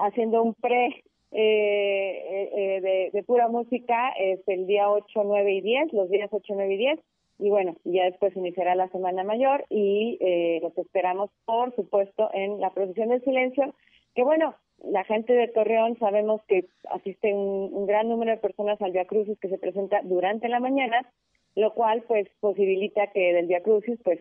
haciendo 0.00 0.42
un 0.42 0.54
pre 0.54 1.04
eh, 1.30 2.50
eh, 2.52 3.10
de, 3.12 3.22
pura 3.22 3.46
música 3.46 4.10
es 4.18 4.40
el 4.48 4.66
día 4.66 4.90
8, 4.90 5.22
9 5.24 5.52
y 5.52 5.60
10, 5.60 5.92
los 5.92 6.10
días 6.10 6.30
8, 6.32 6.52
9 6.56 6.74
y 6.74 6.78
10. 6.78 7.00
y 7.38 7.48
bueno, 7.48 7.76
ya 7.84 8.06
después 8.06 8.36
iniciará 8.36 8.74
la 8.74 8.88
Semana 8.88 9.22
Mayor 9.22 9.64
y 9.70 10.18
eh, 10.20 10.58
los 10.62 10.76
esperamos, 10.76 11.30
por 11.44 11.72
supuesto, 11.76 12.28
en 12.32 12.60
la 12.60 12.70
procesión 12.70 13.10
del 13.10 13.22
silencio, 13.22 13.72
que 14.16 14.24
bueno, 14.24 14.56
la 14.82 15.04
gente 15.04 15.32
de 15.32 15.46
Torreón 15.46 15.96
sabemos 16.00 16.40
que 16.48 16.66
asiste 16.90 17.32
un, 17.32 17.86
gran 17.86 18.08
número 18.08 18.32
de 18.32 18.38
personas 18.38 18.82
al 18.82 18.90
Via 18.90 19.04
Crucis 19.04 19.38
que 19.38 19.48
se 19.48 19.58
presenta 19.58 20.00
durante 20.02 20.48
la 20.48 20.58
mañana, 20.58 21.08
lo 21.54 21.72
cual 21.74 22.02
pues 22.08 22.28
posibilita 22.40 23.12
que 23.12 23.32
del 23.32 23.46
Via 23.46 23.62
Crucis 23.62 24.00
pues 24.02 24.18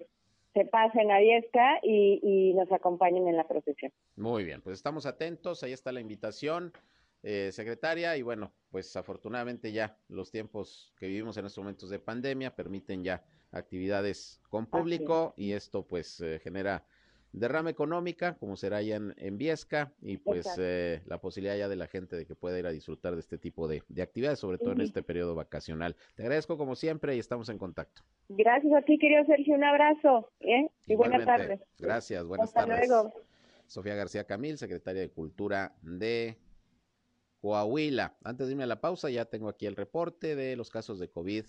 se 0.53 0.65
pasen 0.65 1.11
a 1.11 1.19
Viesca 1.19 1.79
y, 1.83 2.19
y 2.23 2.53
nos 2.53 2.71
acompañen 2.71 3.27
en 3.27 3.37
la 3.37 3.47
procesión. 3.47 3.91
Muy 4.15 4.43
bien, 4.43 4.61
pues 4.61 4.75
estamos 4.75 5.05
atentos, 5.05 5.63
ahí 5.63 5.73
está 5.73 5.91
la 5.91 6.01
invitación. 6.01 6.73
Eh, 7.23 7.51
secretaria, 7.51 8.15
y 8.15 8.21
bueno, 8.21 8.53
pues 8.69 8.95
afortunadamente 8.95 9.71
ya 9.71 9.97
los 10.07 10.31
tiempos 10.31 10.93
que 10.99 11.07
vivimos 11.07 11.35
en 11.37 11.47
estos 11.47 11.63
momentos 11.63 11.89
de 11.89 11.99
pandemia 11.99 12.55
permiten 12.55 13.03
ya 13.03 13.25
actividades 13.51 14.39
con 14.49 14.67
público 14.67 15.33
y 15.35 15.53
esto 15.53 15.85
pues 15.85 16.19
eh, 16.21 16.39
genera 16.39 16.85
derrama 17.31 17.69
económica, 17.69 18.35
como 18.35 18.55
será 18.55 18.81
ya 18.81 18.95
en, 18.95 19.37
Viesca, 19.37 19.91
y 20.01 20.17
pues 20.17 20.47
eh, 20.57 21.01
la 21.05 21.19
posibilidad 21.19 21.57
ya 21.57 21.67
de 21.67 21.75
la 21.75 21.87
gente 21.87 22.15
de 22.15 22.25
que 22.25 22.35
pueda 22.35 22.57
ir 22.57 22.65
a 22.65 22.71
disfrutar 22.71 23.13
de 23.13 23.19
este 23.19 23.37
tipo 23.37 23.67
de, 23.67 23.83
actividades, 24.01 24.39
sobre 24.39 24.57
todo 24.57 24.71
en 24.71 24.81
este 24.81 25.03
periodo 25.03 25.35
vacacional. 25.35 25.95
Te 26.15 26.23
agradezco 26.23 26.57
como 26.57 26.75
siempre 26.75 27.15
y 27.15 27.19
estamos 27.19 27.49
en 27.49 27.57
contacto. 27.57 28.01
Gracias 28.29 28.73
a 28.73 28.81
ti, 28.81 28.97
querido 28.97 29.25
Sergio, 29.25 29.55
un 29.55 29.63
abrazo 29.63 30.31
¿eh? 30.39 30.69
y 30.85 30.95
buenas 30.95 31.25
tardes. 31.25 31.61
Gracias, 31.77 32.25
buenas 32.25 32.49
Hasta 32.49 32.65
tardes. 32.65 32.87
Luego. 32.87 33.13
Sofía 33.67 33.95
García 33.95 34.23
Camil, 34.23 34.57
secretaria 34.57 35.01
de 35.01 35.09
Cultura 35.09 35.75
de 35.81 36.37
Coahuila. 37.41 38.15
Antes 38.23 38.47
de 38.47 38.53
irme 38.53 38.63
a 38.63 38.67
la 38.67 38.81
pausa, 38.81 39.09
ya 39.09 39.25
tengo 39.25 39.49
aquí 39.49 39.65
el 39.65 39.75
reporte 39.75 40.35
de 40.35 40.55
los 40.55 40.69
casos 40.69 40.99
de 40.99 41.09
COVID 41.09 41.45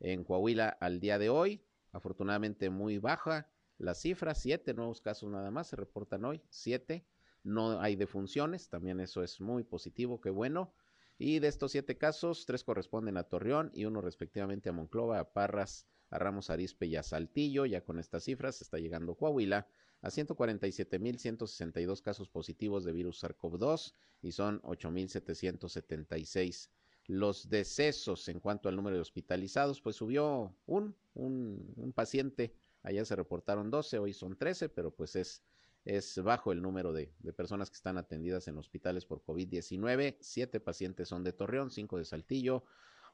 en 0.00 0.24
Coahuila 0.24 0.68
al 0.68 1.00
día 1.00 1.18
de 1.18 1.28
hoy. 1.28 1.62
Afortunadamente 1.92 2.70
muy 2.70 2.98
baja 2.98 3.48
la 3.78 3.94
cifra, 3.94 4.34
siete 4.34 4.74
nuevos 4.74 5.00
casos 5.00 5.30
nada 5.30 5.50
más 5.50 5.68
se 5.68 5.76
reportan 5.76 6.24
hoy, 6.24 6.42
siete. 6.50 7.06
No 7.44 7.80
hay 7.80 7.96
defunciones, 7.96 8.68
también 8.68 9.00
eso 9.00 9.22
es 9.22 9.40
muy 9.40 9.64
positivo, 9.64 10.20
qué 10.20 10.30
bueno. 10.30 10.74
Y 11.16 11.38
de 11.38 11.48
estos 11.48 11.72
siete 11.72 11.96
casos, 11.96 12.44
tres 12.46 12.64
corresponden 12.64 13.16
a 13.16 13.24
Torreón 13.24 13.70
y 13.74 13.84
uno 13.84 14.00
respectivamente 14.00 14.68
a 14.68 14.72
Monclova, 14.72 15.20
a 15.20 15.32
Parras, 15.32 15.86
a 16.10 16.18
Ramos 16.18 16.50
Arispe 16.50 16.86
y 16.86 16.96
a 16.96 17.02
Saltillo. 17.02 17.66
Ya 17.66 17.84
con 17.84 17.98
estas 17.98 18.24
cifras 18.24 18.62
está 18.62 18.78
llegando 18.78 19.14
Coahuila 19.14 19.66
a 20.02 20.10
147.162 20.10 22.02
casos 22.02 22.28
positivos 22.28 22.84
de 22.84 22.92
virus 22.92 23.22
SARS-CoV-2 23.22 23.94
y 24.22 24.32
son 24.32 24.60
8.776 24.62 26.68
los 27.08 27.48
decesos 27.48 28.28
en 28.28 28.38
cuanto 28.38 28.68
al 28.68 28.76
número 28.76 28.96
de 28.96 29.02
hospitalizados, 29.02 29.80
pues 29.80 29.96
subió 29.96 30.54
un, 30.66 30.94
un, 31.14 31.72
un 31.76 31.92
paciente 31.94 32.54
Allá 32.88 33.04
se 33.04 33.16
reportaron 33.16 33.70
12, 33.70 33.98
hoy 33.98 34.14
son 34.14 34.34
13, 34.34 34.70
pero 34.70 34.90
pues 34.90 35.14
es, 35.14 35.44
es 35.84 36.22
bajo 36.22 36.52
el 36.52 36.62
número 36.62 36.94
de, 36.94 37.12
personas 37.36 37.68
que 37.68 37.76
están 37.76 37.98
atendidas 37.98 38.48
en 38.48 38.56
hospitales 38.56 39.04
por 39.04 39.22
COVID-19. 39.22 40.16
Siete 40.22 40.58
pacientes 40.58 41.06
son 41.06 41.22
de 41.22 41.34
Torreón, 41.34 41.70
cinco 41.70 41.98
de 41.98 42.06
Saltillo, 42.06 42.64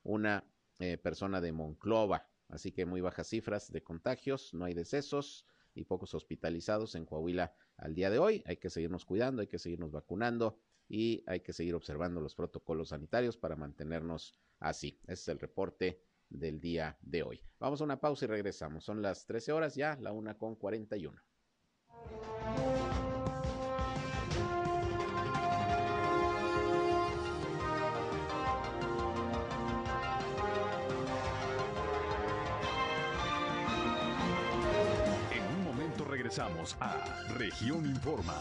una 0.05 0.49
eh, 0.79 0.97
persona 0.97 1.41
de 1.41 1.51
Monclova. 1.51 2.31
Así 2.49 2.71
que 2.71 2.87
muy 2.87 3.01
bajas 3.01 3.27
cifras 3.27 3.73
de 3.73 3.83
contagios, 3.83 4.55
no 4.55 4.65
hay 4.65 4.75
decesos 4.75 5.45
y 5.75 5.83
pocos 5.83 6.15
hospitalizados 6.15 6.95
en 6.95 7.05
Coahuila 7.05 7.53
al 7.77 7.97
día 7.97 8.11
de 8.11 8.21
hoy. 8.21 8.45
Hay 8.47 8.59
que 8.59 8.71
seguirnos 8.71 9.05
cuidando, 9.05 9.41
hay 9.41 9.49
que 9.49 9.59
seguirnos 9.59 9.91
vacunando 9.91 10.57
y 10.89 11.25
hay 11.27 11.41
que 11.41 11.53
seguir 11.53 11.75
observando 11.75 12.21
los 12.21 12.37
protocolos 12.37 12.91
sanitarios 12.91 13.37
para 13.37 13.57
mantenernos 13.57 14.37
así. 14.61 15.01
Ese 15.09 15.13
es 15.15 15.29
el 15.31 15.41
reporte 15.41 16.01
del 16.29 16.61
día 16.61 16.97
de 17.01 17.23
hoy. 17.23 17.41
Vamos 17.59 17.81
a 17.81 17.85
una 17.85 18.01
pausa 18.01 18.25
y 18.25 18.29
regresamos. 18.29 18.85
Son 18.85 19.01
las 19.03 19.27
13 19.27 19.53
horas 19.53 19.75
ya, 19.75 19.97
la 20.01 20.13
una 20.13 20.37
con 20.37 20.55
41. 20.55 21.21
En 35.33 35.57
un 35.57 35.65
momento 35.65 36.05
regresamos 36.05 36.77
a 36.81 37.23
Región 37.39 37.87
Informa. 37.87 38.41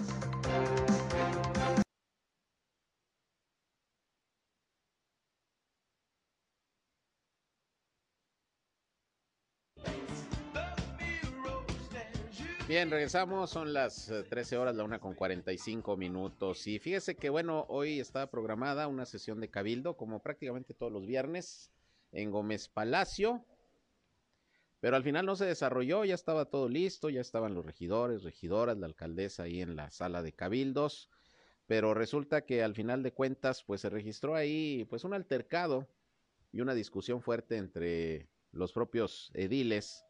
Bien, 12.81 12.89
regresamos, 12.89 13.51
son 13.51 13.73
las 13.73 14.11
13 14.31 14.55
eh, 14.55 14.57
horas, 14.57 14.75
la 14.75 14.83
una 14.83 14.97
con 14.97 15.13
45 15.13 15.97
minutos. 15.97 16.65
Y 16.65 16.79
fíjese 16.79 17.15
que, 17.15 17.29
bueno, 17.29 17.67
hoy 17.69 17.99
está 17.99 18.31
programada 18.31 18.87
una 18.87 19.05
sesión 19.05 19.39
de 19.39 19.51
cabildo, 19.51 19.95
como 19.95 20.23
prácticamente 20.23 20.73
todos 20.73 20.91
los 20.91 21.05
viernes, 21.05 21.71
en 22.11 22.31
Gómez 22.31 22.69
Palacio. 22.69 23.45
Pero 24.79 24.95
al 24.95 25.03
final 25.03 25.27
no 25.27 25.35
se 25.35 25.45
desarrolló, 25.45 26.05
ya 26.05 26.15
estaba 26.15 26.45
todo 26.45 26.69
listo, 26.69 27.11
ya 27.11 27.21
estaban 27.21 27.53
los 27.53 27.63
regidores, 27.63 28.23
regidoras, 28.23 28.79
la 28.79 28.87
alcaldesa 28.87 29.43
ahí 29.43 29.61
en 29.61 29.75
la 29.75 29.91
sala 29.91 30.23
de 30.23 30.33
cabildos. 30.33 31.11
Pero 31.67 31.93
resulta 31.93 32.45
que 32.45 32.63
al 32.63 32.73
final 32.73 33.03
de 33.03 33.13
cuentas, 33.13 33.63
pues 33.63 33.81
se 33.81 33.91
registró 33.91 34.33
ahí, 34.33 34.87
pues 34.89 35.03
un 35.03 35.13
altercado 35.13 35.87
y 36.51 36.61
una 36.61 36.73
discusión 36.73 37.21
fuerte 37.21 37.57
entre 37.57 38.27
los 38.51 38.73
propios 38.73 39.29
ediles 39.35 40.03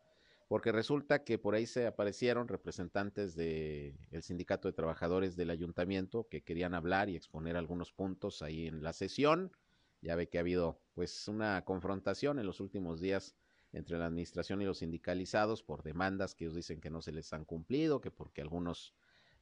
porque 0.51 0.73
resulta 0.73 1.23
que 1.23 1.37
por 1.37 1.55
ahí 1.55 1.65
se 1.65 1.87
aparecieron 1.87 2.49
representantes 2.49 3.37
del 3.37 3.95
sindicato 4.21 4.67
de 4.67 4.73
trabajadores 4.73 5.37
del 5.37 5.49
ayuntamiento 5.49 6.27
que 6.27 6.43
querían 6.43 6.73
hablar 6.73 7.07
y 7.07 7.15
exponer 7.15 7.55
algunos 7.55 7.93
puntos 7.93 8.41
ahí 8.41 8.67
en 8.67 8.83
la 8.83 8.91
sesión. 8.91 9.53
Ya 10.01 10.17
ve 10.17 10.27
que 10.27 10.39
ha 10.39 10.41
habido 10.41 10.81
pues 10.93 11.29
una 11.29 11.63
confrontación 11.63 12.37
en 12.37 12.45
los 12.45 12.59
últimos 12.59 12.99
días 12.99 13.33
entre 13.71 13.97
la 13.97 14.07
administración 14.07 14.61
y 14.61 14.65
los 14.65 14.79
sindicalizados 14.79 15.63
por 15.63 15.83
demandas 15.83 16.35
que 16.35 16.43
ellos 16.43 16.55
dicen 16.55 16.81
que 16.81 16.89
no 16.89 17.01
se 17.01 17.13
les 17.13 17.31
han 17.31 17.45
cumplido, 17.45 18.01
que 18.01 18.11
porque 18.11 18.41
algunos 18.41 18.93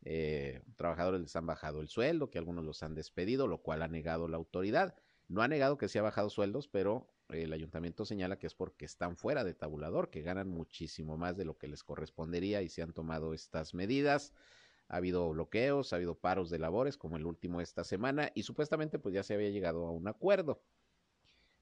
eh, 0.06 0.62
trabajadores 0.76 1.22
les 1.22 1.36
han 1.36 1.48
bajado 1.48 1.82
el 1.82 1.88
sueldo, 1.88 2.30
que 2.30 2.38
algunos 2.38 2.64
los 2.66 2.84
han 2.84 2.94
despedido, 2.94 3.48
lo 3.48 3.64
cual 3.64 3.82
ha 3.82 3.88
negado 3.88 4.28
la 4.28 4.38
autoridad. 4.38 4.94
No 5.28 5.42
ha 5.42 5.48
negado 5.48 5.80
que 5.80 5.88
se 5.88 5.98
ha 5.98 6.04
bajado 6.04 6.30
sueldos, 6.30 6.68
pero 6.68 7.08
el 7.30 7.54
ayuntamiento 7.54 8.06
señala 8.06 8.38
que 8.40 8.48
es 8.48 8.56
porque 8.56 8.86
están 8.86 9.16
fuera 9.16 9.44
de 9.44 9.54
tabulador, 9.54 10.10
que 10.10 10.22
ganan 10.22 10.50
muchísimo 10.50 11.18
más 11.18 11.38
de 11.38 11.46
lo 11.46 11.58
que 11.58 11.68
les 11.68 11.84
correspondería 11.84 12.62
y 12.62 12.70
se 12.70 12.82
han 12.82 12.94
tomado 12.94 13.34
estas 13.34 13.74
medidas. 13.74 14.34
Ha 14.88 14.98
habido 14.98 15.30
bloqueos, 15.30 15.94
ha 15.94 15.98
habido 15.98 16.16
paros 16.16 16.50
de 16.50 16.60
labores, 16.60 16.98
como 16.98 17.18
el 17.18 17.26
último 17.26 17.62
esta 17.62 17.84
semana, 17.84 18.32
y 18.34 18.44
supuestamente 18.44 18.98
pues 18.98 19.14
ya 19.14 19.24
se 19.24 19.36
había 19.36 19.50
llegado 19.50 19.86
a 19.86 19.92
un 19.92 20.08
acuerdo. 20.08 20.64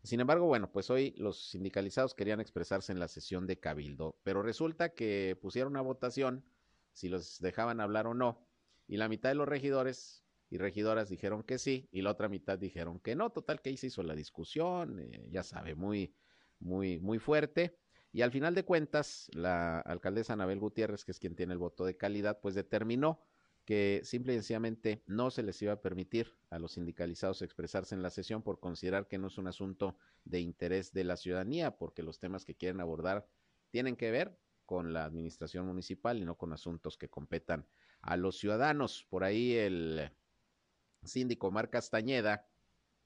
Sin 0.04 0.22
embargo, 0.22 0.46
bueno, 0.46 0.72
pues 0.72 0.90
hoy 0.90 1.14
los 1.18 1.50
sindicalizados 1.50 2.14
querían 2.14 2.40
expresarse 2.40 2.94
en 2.94 3.00
la 3.00 3.10
sesión 3.10 3.46
de 3.46 3.60
Cabildo, 3.60 4.18
pero 4.24 4.42
resulta 4.42 4.94
que 4.94 5.38
pusieron 5.42 5.76
a 5.76 5.82
votación 5.82 6.46
si 6.94 7.10
los 7.10 7.40
dejaban 7.40 7.82
hablar 7.82 8.08
o 8.08 8.14
no, 8.14 8.48
y 8.88 8.98
la 8.98 9.10
mitad 9.10 9.30
de 9.30 9.36
los 9.36 9.48
regidores 9.48 10.24
y 10.50 10.58
regidoras 10.58 11.10
dijeron 11.10 11.44
que 11.44 11.58
sí 11.58 11.90
y 11.92 12.02
la 12.02 12.12
otra 12.12 12.30
mitad 12.30 12.58
dijeron 12.58 13.00
que 13.00 13.16
no. 13.16 13.30
Total 13.32 13.62
que 13.62 13.70
ahí 13.70 13.78
se 13.78 13.88
hizo 13.88 14.04
la 14.04 14.16
discusión, 14.16 15.00
eh, 15.00 15.28
ya 15.32 15.44
sabe, 15.44 15.76
muy, 15.76 16.14
muy, 16.60 17.00
muy 17.00 17.20
fuerte. 17.20 17.78
Y 18.12 18.22
al 18.22 18.32
final 18.32 18.56
de 18.56 18.64
cuentas, 18.64 19.30
la 19.34 19.80
alcaldesa 19.80 20.34
Anabel 20.34 20.60
Gutiérrez, 20.60 21.06
que 21.06 21.12
es 21.12 21.20
quien 21.20 21.36
tiene 21.36 21.54
el 21.54 21.60
voto 21.60 21.86
de 21.86 21.98
calidad, 21.98 22.40
pues 22.42 22.56
determinó 22.56 23.22
que 23.66 24.00
simple 24.06 24.32
y 24.32 24.38
sencillamente 24.38 25.04
no 25.08 25.30
se 25.30 25.44
les 25.44 25.62
iba 25.62 25.74
a 25.74 25.82
permitir 25.82 26.38
a 26.50 26.58
los 26.58 26.72
sindicalizados 26.72 27.42
expresarse 27.42 27.96
en 27.96 28.02
la 28.02 28.10
sesión 28.10 28.42
por 28.42 28.62
considerar 28.62 29.10
que 29.10 29.18
no 29.18 29.28
es 29.28 29.38
un 29.38 29.48
asunto 29.48 29.98
de 30.24 30.40
interés 30.40 30.94
de 30.94 31.04
la 31.04 31.18
ciudadanía, 31.18 31.78
porque 31.78 32.02
los 32.02 32.18
temas 32.18 32.46
que 32.46 32.56
quieren 32.56 32.80
abordar 32.80 33.28
tienen 33.70 33.98
que 33.98 34.10
ver 34.10 34.40
con 34.66 34.94
la 34.94 35.04
administración 35.04 35.66
municipal 35.66 36.18
y 36.18 36.26
no 36.26 36.38
con 36.38 36.54
asuntos 36.54 36.98
que 36.98 37.10
competan 37.10 37.68
a 38.02 38.16
los 38.16 38.38
ciudadanos. 38.38 39.06
Por 39.10 39.26
ahí 39.26 39.54
el 39.56 40.12
síndico 41.08 41.52
Mar 41.52 41.70
Castañeda, 41.70 42.46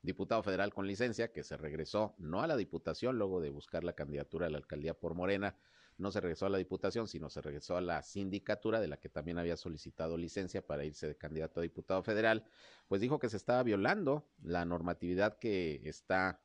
diputado 0.02 0.44
federal 0.44 0.74
con 0.74 0.88
licencia, 0.88 1.32
que 1.32 1.44
se 1.44 1.58
regresó 1.58 2.16
no 2.18 2.42
a 2.42 2.48
la 2.48 2.58
diputación 2.58 3.18
luego 3.18 3.42
de 3.42 3.50
buscar 3.50 3.84
la 3.84 3.94
candidatura 3.94 4.48
a 4.48 4.50
la 4.50 4.58
alcaldía 4.58 4.94
por 4.94 5.14
Morena, 5.14 5.56
no 5.98 6.12
se 6.12 6.20
regresó 6.20 6.48
a 6.48 6.50
la 6.50 6.58
diputación, 6.58 7.08
sino 7.08 7.30
se 7.30 7.42
regresó 7.42 7.78
a 7.78 7.82
la 7.82 8.02
sindicatura 8.02 8.80
de 8.80 8.88
la 8.88 8.98
que 8.98 9.10
también 9.10 9.38
había 9.38 9.56
solicitado 9.56 10.18
licencia 10.18 10.66
para 10.66 10.84
irse 10.84 11.08
de 11.08 11.16
candidato 11.16 11.60
a 11.60 11.64
diputado 11.64 12.02
federal, 12.02 12.46
pues 12.88 13.02
dijo 13.02 13.20
que 13.20 13.30
se 13.30 13.38
estaba 13.38 13.62
violando 13.64 14.28
la 14.42 14.66
normatividad 14.66 15.38
que 15.38 15.82
está 15.86 16.42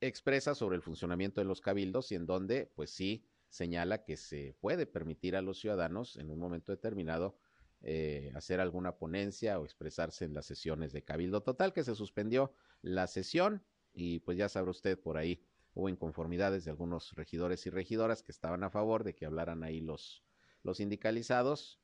expresa 0.00 0.54
sobre 0.54 0.76
el 0.76 0.82
funcionamiento 0.82 1.40
de 1.40 1.46
los 1.46 1.60
cabildos 1.60 2.12
y 2.12 2.14
en 2.14 2.26
donde, 2.26 2.70
pues 2.76 2.90
sí, 2.90 3.26
señala 3.48 4.04
que 4.04 4.16
se 4.16 4.54
puede 4.60 4.86
permitir 4.86 5.34
a 5.34 5.42
los 5.42 5.58
ciudadanos 5.58 6.16
en 6.16 6.30
un 6.30 6.38
momento 6.38 6.70
determinado 6.70 7.36
eh, 7.82 8.32
hacer 8.34 8.60
alguna 8.60 8.96
ponencia 8.96 9.58
o 9.58 9.64
expresarse 9.64 10.24
en 10.24 10.34
las 10.34 10.46
sesiones 10.46 10.92
de 10.92 11.04
Cabildo 11.04 11.42
Total, 11.42 11.72
que 11.72 11.84
se 11.84 11.94
suspendió 11.94 12.52
la 12.82 13.06
sesión 13.06 13.64
y 13.92 14.20
pues 14.20 14.36
ya 14.36 14.48
sabrá 14.48 14.70
usted 14.70 14.98
por 14.98 15.16
ahí 15.16 15.44
hubo 15.78 15.88
inconformidades 15.88 16.64
de 16.64 16.72
algunos 16.72 17.12
regidores 17.12 17.64
y 17.66 17.70
regidoras 17.70 18.24
que 18.24 18.32
estaban 18.32 18.64
a 18.64 18.70
favor 18.70 19.04
de 19.04 19.14
que 19.14 19.26
hablaran 19.26 19.62
ahí 19.62 19.80
los, 19.80 20.24
los 20.64 20.78
sindicalizados. 20.78 21.80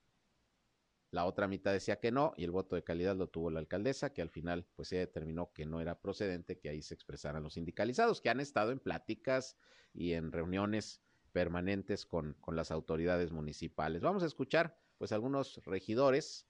La 1.12 1.26
otra 1.26 1.46
mitad 1.46 1.72
decía 1.72 2.00
que 2.00 2.10
no 2.10 2.34
y 2.36 2.42
el 2.42 2.50
voto 2.50 2.74
de 2.74 2.82
calidad 2.82 3.14
lo 3.14 3.28
tuvo 3.28 3.50
la 3.50 3.60
alcaldesa, 3.60 4.12
que 4.12 4.20
al 4.20 4.30
final 4.30 4.66
pues 4.74 4.88
se 4.88 4.96
determinó 4.96 5.52
que 5.52 5.64
no 5.64 5.80
era 5.80 6.00
procedente 6.00 6.58
que 6.58 6.70
ahí 6.70 6.82
se 6.82 6.94
expresaran 6.94 7.44
los 7.44 7.54
sindicalizados, 7.54 8.20
que 8.20 8.30
han 8.30 8.40
estado 8.40 8.72
en 8.72 8.80
pláticas 8.80 9.56
y 9.92 10.14
en 10.14 10.32
reuniones 10.32 11.00
permanentes 11.30 12.04
con, 12.04 12.34
con 12.40 12.56
las 12.56 12.72
autoridades 12.72 13.30
municipales. 13.30 14.02
Vamos 14.02 14.24
a 14.24 14.26
escuchar 14.26 14.76
pues 14.98 15.12
algunos 15.12 15.60
regidores 15.64 16.46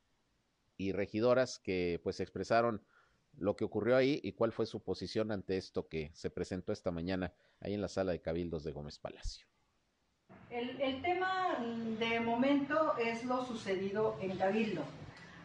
y 0.77 0.93
regidoras 0.93 1.59
que 1.59 2.01
pues 2.03 2.21
expresaron 2.21 2.85
lo 3.37 3.57
que 3.57 3.65
ocurrió 3.65 3.97
ahí 3.97 4.21
y 4.23 4.33
cuál 4.33 4.53
fue 4.53 4.67
su 4.67 4.83
posición 4.83 5.33
ante 5.33 5.57
esto 5.57 5.89
que 5.89 6.11
se 6.15 6.31
presentó 6.31 6.73
esta 6.73 6.91
mañana 6.91 7.33
ahí 7.61 7.75
en 7.75 7.81
la 7.81 7.89
sala 7.89 8.13
de 8.13 8.21
cabildos 8.21 8.65
de 8.65 8.73
Gómez 8.73 8.99
Palacio. 8.99 9.47
El, 10.51 11.03
tema 11.03 11.59
de 11.99 12.21
momento 12.21 12.97
es 12.99 13.25
lo 13.25 13.45
sucedido 13.45 14.17
en 14.21 14.37
Cabildo. 14.37 14.85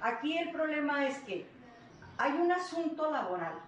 Aquí 0.02 0.38
el 0.38 0.52
problema 0.52 1.08
es 1.08 1.18
que 1.20 1.46
hay 2.18 2.34
un 2.34 2.52
asunto 2.52 3.12
laboral 3.12 3.60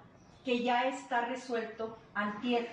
que 0.45 0.63
ya 0.63 0.87
está 0.87 1.25
resuelto 1.25 1.97
antier 2.13 2.69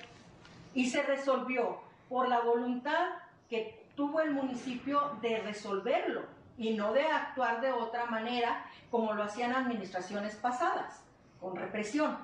y 0.75 0.91
se 0.91 1.03
resolvió 1.03 1.81
por 2.09 2.29
la 2.29 2.41
voluntad 2.41 3.09
que 3.49 3.87
tuvo 3.97 4.21
el 4.21 4.33
municipio 4.33 5.17
de 5.23 5.39
resolverlo 5.41 6.38
y 6.59 6.75
no 6.75 6.93
de 6.93 7.07
actuar 7.07 7.61
de 7.61 7.73
otra 7.73 8.07
manera 8.07 8.67
como 8.91 9.15
lo 9.15 9.23
hacían 9.23 9.55
administraciones 9.55 10.35
pasadas, 10.35 11.03
con 11.41 11.57
represión. 11.57 12.19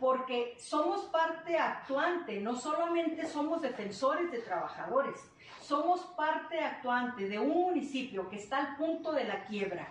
Porque 0.00 0.56
somos 0.58 1.02
parte 1.06 1.58
actuante, 1.58 2.40
no 2.40 2.56
solamente 2.56 3.26
somos 3.26 3.60
defensores 3.60 4.32
de 4.32 4.38
trabajadores, 4.38 5.20
somos 5.60 6.00
parte 6.16 6.58
actuante 6.60 7.28
de 7.28 7.38
un 7.38 7.50
municipio 7.50 8.28
que 8.28 8.36
está 8.36 8.58
al 8.58 8.76
punto 8.76 9.12
de 9.12 9.24
la 9.24 9.44
quiebra, 9.44 9.88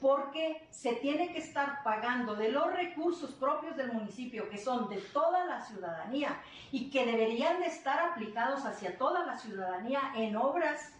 porque 0.00 0.66
se 0.70 0.92
tiene 0.94 1.32
que 1.32 1.38
estar 1.38 1.82
pagando 1.82 2.36
de 2.36 2.50
los 2.50 2.72
recursos 2.72 3.32
propios 3.32 3.76
del 3.76 3.92
municipio, 3.92 4.48
que 4.48 4.58
son 4.58 4.88
de 4.88 4.98
toda 4.98 5.44
la 5.46 5.60
ciudadanía 5.60 6.40
y 6.70 6.90
que 6.90 7.06
deberían 7.06 7.60
de 7.60 7.66
estar 7.66 7.98
aplicados 7.98 8.64
hacia 8.64 8.96
toda 8.98 9.24
la 9.24 9.38
ciudadanía 9.38 10.12
en 10.14 10.36
obras 10.36 10.92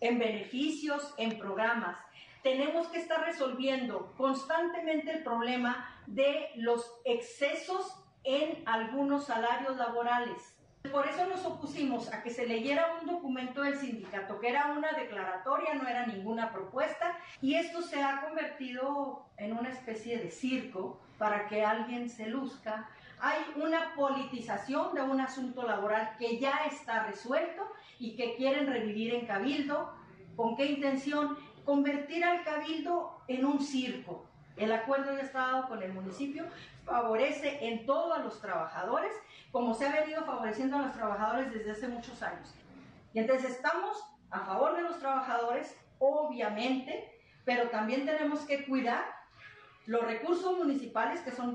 en 0.00 0.18
beneficios, 0.18 1.14
en 1.16 1.38
programas. 1.38 1.98
Tenemos 2.42 2.88
que 2.88 2.98
estar 2.98 3.24
resolviendo 3.24 4.14
constantemente 4.16 5.10
el 5.12 5.22
problema 5.22 5.86
de 6.06 6.50
los 6.56 7.00
excesos 7.04 8.02
en 8.24 8.62
algunos 8.66 9.26
salarios 9.26 9.76
laborales. 9.76 10.56
Por 10.90 11.06
eso 11.06 11.26
nos 11.26 11.44
opusimos 11.44 12.10
a 12.12 12.22
que 12.22 12.30
se 12.30 12.46
leyera 12.46 12.96
un 13.00 13.06
documento 13.06 13.60
del 13.60 13.76
sindicato, 13.76 14.40
que 14.40 14.48
era 14.48 14.72
una 14.72 14.92
declaratoria, 14.92 15.74
no 15.74 15.86
era 15.86 16.06
ninguna 16.06 16.50
propuesta, 16.50 17.18
y 17.42 17.54
esto 17.54 17.82
se 17.82 18.02
ha 18.02 18.22
convertido 18.22 19.26
en 19.36 19.52
una 19.52 19.68
especie 19.68 20.18
de 20.18 20.30
circo 20.30 20.98
para 21.18 21.48
que 21.48 21.66
alguien 21.66 22.08
se 22.08 22.26
luzca. 22.26 22.88
Hay 23.22 23.44
una 23.56 23.94
politización 23.94 24.94
de 24.94 25.02
un 25.02 25.20
asunto 25.20 25.62
laboral 25.62 26.16
que 26.18 26.38
ya 26.38 26.64
está 26.66 27.04
resuelto 27.04 27.70
y 27.98 28.16
que 28.16 28.34
quieren 28.36 28.66
revivir 28.66 29.14
en 29.14 29.26
Cabildo. 29.26 29.92
¿Con 30.36 30.56
qué 30.56 30.66
intención? 30.66 31.36
Convertir 31.66 32.24
al 32.24 32.42
Cabildo 32.44 33.22
en 33.28 33.44
un 33.44 33.60
circo. 33.60 34.24
El 34.56 34.72
acuerdo 34.72 35.14
ya 35.14 35.20
está 35.20 35.38
dado 35.40 35.68
con 35.68 35.82
el 35.82 35.92
municipio, 35.92 36.44
favorece 36.84 37.58
en 37.66 37.84
todo 37.86 38.14
a 38.14 38.18
los 38.18 38.40
trabajadores, 38.40 39.12
como 39.52 39.74
se 39.74 39.86
ha 39.86 40.00
venido 40.00 40.24
favoreciendo 40.24 40.76
a 40.76 40.82
los 40.82 40.92
trabajadores 40.92 41.52
desde 41.52 41.72
hace 41.72 41.88
muchos 41.88 42.22
años. 42.22 42.54
Y 43.12 43.18
entonces 43.18 43.50
estamos 43.50 44.02
a 44.30 44.40
favor 44.40 44.76
de 44.76 44.82
los 44.82 44.98
trabajadores, 44.98 45.76
obviamente, 45.98 47.10
pero 47.44 47.68
también 47.68 48.06
tenemos 48.06 48.40
que 48.40 48.66
cuidar 48.66 49.04
los 49.86 50.04
recursos 50.04 50.56
municipales 50.56 51.20
que 51.20 51.32
son 51.32 51.54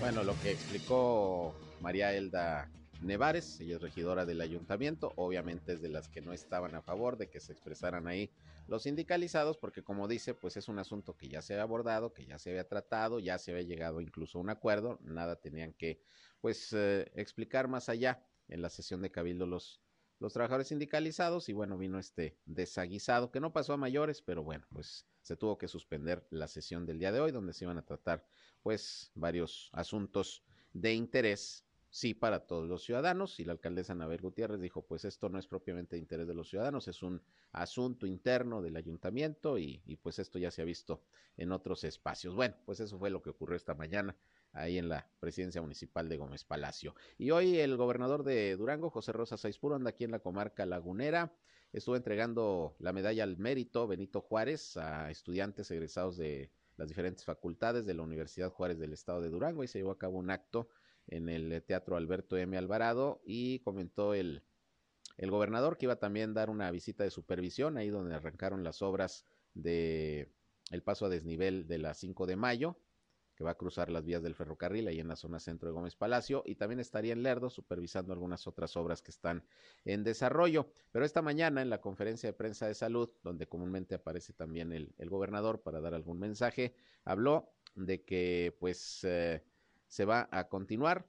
Bueno, 0.00 0.22
lo 0.22 0.40
que 0.40 0.52
explicó 0.52 1.54
María 1.80 2.14
Elda 2.14 2.70
Nevares, 3.02 3.58
ella 3.60 3.76
es 3.76 3.82
regidora 3.82 4.24
del 4.24 4.40
ayuntamiento, 4.40 5.12
obviamente 5.16 5.72
es 5.72 5.82
de 5.82 5.88
las 5.88 6.08
que 6.08 6.20
no 6.20 6.32
estaban 6.32 6.76
a 6.76 6.82
favor 6.82 7.18
de 7.18 7.28
que 7.28 7.40
se 7.40 7.52
expresaran 7.52 8.06
ahí 8.06 8.30
los 8.68 8.84
sindicalizados, 8.84 9.56
porque 9.58 9.82
como 9.82 10.06
dice, 10.06 10.34
pues 10.34 10.56
es 10.56 10.68
un 10.68 10.78
asunto 10.78 11.16
que 11.16 11.28
ya 11.28 11.42
se 11.42 11.54
había 11.54 11.64
abordado, 11.64 12.12
que 12.12 12.26
ya 12.26 12.38
se 12.38 12.50
había 12.50 12.68
tratado, 12.68 13.18
ya 13.18 13.38
se 13.38 13.50
había 13.50 13.64
llegado 13.64 14.00
incluso 14.00 14.38
a 14.38 14.40
un 14.40 14.50
acuerdo, 14.50 15.00
nada 15.02 15.36
tenían 15.36 15.72
que, 15.72 16.00
pues, 16.40 16.72
eh, 16.74 17.10
explicar 17.14 17.66
más 17.66 17.88
allá 17.88 18.24
en 18.46 18.62
la 18.62 18.70
sesión 18.70 19.02
de 19.02 19.10
cabildo 19.10 19.46
los, 19.46 19.82
los 20.20 20.32
trabajadores 20.32 20.68
sindicalizados 20.68 21.48
y 21.48 21.52
bueno, 21.52 21.76
vino 21.76 21.98
este 21.98 22.38
desaguisado 22.46 23.30
que 23.30 23.40
no 23.40 23.52
pasó 23.52 23.72
a 23.72 23.76
mayores, 23.76 24.22
pero 24.22 24.42
bueno, 24.44 24.64
pues 24.72 25.06
se 25.22 25.36
tuvo 25.36 25.58
que 25.58 25.68
suspender 25.68 26.26
la 26.30 26.48
sesión 26.48 26.86
del 26.86 26.98
día 26.98 27.12
de 27.12 27.20
hoy 27.20 27.32
donde 27.32 27.52
se 27.52 27.64
iban 27.64 27.78
a 27.78 27.84
tratar 27.84 28.24
pues 28.62 29.10
varios 29.14 29.70
asuntos 29.72 30.44
de 30.72 30.94
interés 30.94 31.64
sí 31.90 32.14
para 32.14 32.46
todos 32.46 32.68
los 32.68 32.84
ciudadanos 32.84 33.40
y 33.40 33.44
la 33.44 33.52
alcaldesa 33.52 33.94
Anabel 33.94 34.20
Gutiérrez 34.20 34.60
dijo 34.60 34.82
pues 34.82 35.04
esto 35.04 35.28
no 35.28 35.38
es 35.38 35.46
propiamente 35.46 35.96
de 35.96 36.00
interés 36.00 36.26
de 36.26 36.34
los 36.34 36.48
ciudadanos, 36.50 36.86
es 36.88 37.02
un 37.02 37.22
asunto 37.52 38.06
interno 38.06 38.60
del 38.60 38.76
ayuntamiento 38.76 39.58
y, 39.58 39.82
y, 39.86 39.96
pues 39.96 40.18
esto 40.18 40.38
ya 40.38 40.50
se 40.50 40.62
ha 40.62 40.66
visto 40.66 41.02
en 41.36 41.52
otros 41.52 41.84
espacios. 41.84 42.34
Bueno, 42.34 42.56
pues 42.66 42.80
eso 42.80 42.98
fue 42.98 43.10
lo 43.10 43.22
que 43.22 43.30
ocurrió 43.30 43.56
esta 43.56 43.74
mañana 43.74 44.16
ahí 44.52 44.78
en 44.78 44.88
la 44.88 45.08
presidencia 45.20 45.62
municipal 45.62 46.08
de 46.08 46.16
Gómez 46.16 46.44
Palacio. 46.44 46.94
Y 47.16 47.30
hoy 47.30 47.58
el 47.58 47.76
gobernador 47.76 48.24
de 48.24 48.56
Durango, 48.56 48.90
José 48.90 49.12
Rosa 49.12 49.36
Saispuro, 49.36 49.76
anda 49.76 49.90
aquí 49.90 50.04
en 50.04 50.10
la 50.10 50.20
comarca 50.20 50.66
lagunera, 50.66 51.32
estuvo 51.72 51.96
entregando 51.96 52.76
la 52.78 52.92
medalla 52.92 53.24
al 53.24 53.38
mérito 53.38 53.86
Benito 53.86 54.20
Juárez 54.20 54.76
a 54.76 55.10
estudiantes 55.10 55.70
egresados 55.70 56.16
de 56.16 56.50
las 56.78 56.88
diferentes 56.88 57.24
facultades 57.24 57.84
de 57.84 57.92
la 57.92 58.02
Universidad 58.02 58.50
Juárez 58.50 58.78
del 58.78 58.94
Estado 58.94 59.20
de 59.20 59.28
Durango 59.28 59.62
y 59.62 59.68
se 59.68 59.78
llevó 59.78 59.90
a 59.90 59.98
cabo 59.98 60.16
un 60.16 60.30
acto 60.30 60.68
en 61.08 61.28
el 61.28 61.62
Teatro 61.64 61.96
Alberto 61.96 62.36
M. 62.36 62.56
Alvarado 62.56 63.20
y 63.24 63.58
comentó 63.60 64.14
el, 64.14 64.42
el 65.16 65.30
gobernador 65.30 65.76
que 65.76 65.86
iba 65.86 65.96
también 65.96 66.30
a 66.30 66.34
dar 66.34 66.50
una 66.50 66.70
visita 66.70 67.04
de 67.04 67.10
supervisión 67.10 67.76
ahí 67.76 67.90
donde 67.90 68.14
arrancaron 68.14 68.64
las 68.64 68.80
obras 68.80 69.26
de 69.54 70.32
el 70.70 70.82
paso 70.82 71.06
a 71.06 71.08
desnivel 71.08 71.66
de 71.66 71.78
la 71.78 71.94
5 71.94 72.26
de 72.26 72.36
mayo 72.36 72.78
que 73.38 73.44
va 73.44 73.52
a 73.52 73.56
cruzar 73.56 73.88
las 73.88 74.04
vías 74.04 74.20
del 74.20 74.34
ferrocarril 74.34 74.88
ahí 74.88 74.98
en 74.98 75.06
la 75.06 75.14
zona 75.14 75.38
centro 75.38 75.68
de 75.68 75.72
Gómez 75.72 75.94
Palacio 75.94 76.42
y 76.44 76.56
también 76.56 76.80
estaría 76.80 77.12
en 77.12 77.22
Lerdo 77.22 77.50
supervisando 77.50 78.12
algunas 78.12 78.48
otras 78.48 78.76
obras 78.76 79.00
que 79.00 79.12
están 79.12 79.44
en 79.84 80.02
desarrollo. 80.02 80.72
Pero 80.90 81.04
esta 81.04 81.22
mañana 81.22 81.62
en 81.62 81.70
la 81.70 81.80
conferencia 81.80 82.28
de 82.28 82.32
prensa 82.32 82.66
de 82.66 82.74
salud, 82.74 83.08
donde 83.22 83.46
comúnmente 83.46 83.94
aparece 83.94 84.32
también 84.32 84.72
el, 84.72 84.92
gobernador 85.08 85.62
para 85.62 85.80
dar 85.80 85.94
algún 85.94 86.18
mensaje, 86.18 86.74
habló 87.04 87.52
de 87.76 88.02
que 88.02 88.56
pues 88.58 89.04
eh, 89.04 89.44
se 89.86 90.04
va 90.04 90.28
a 90.32 90.48
continuar 90.48 91.06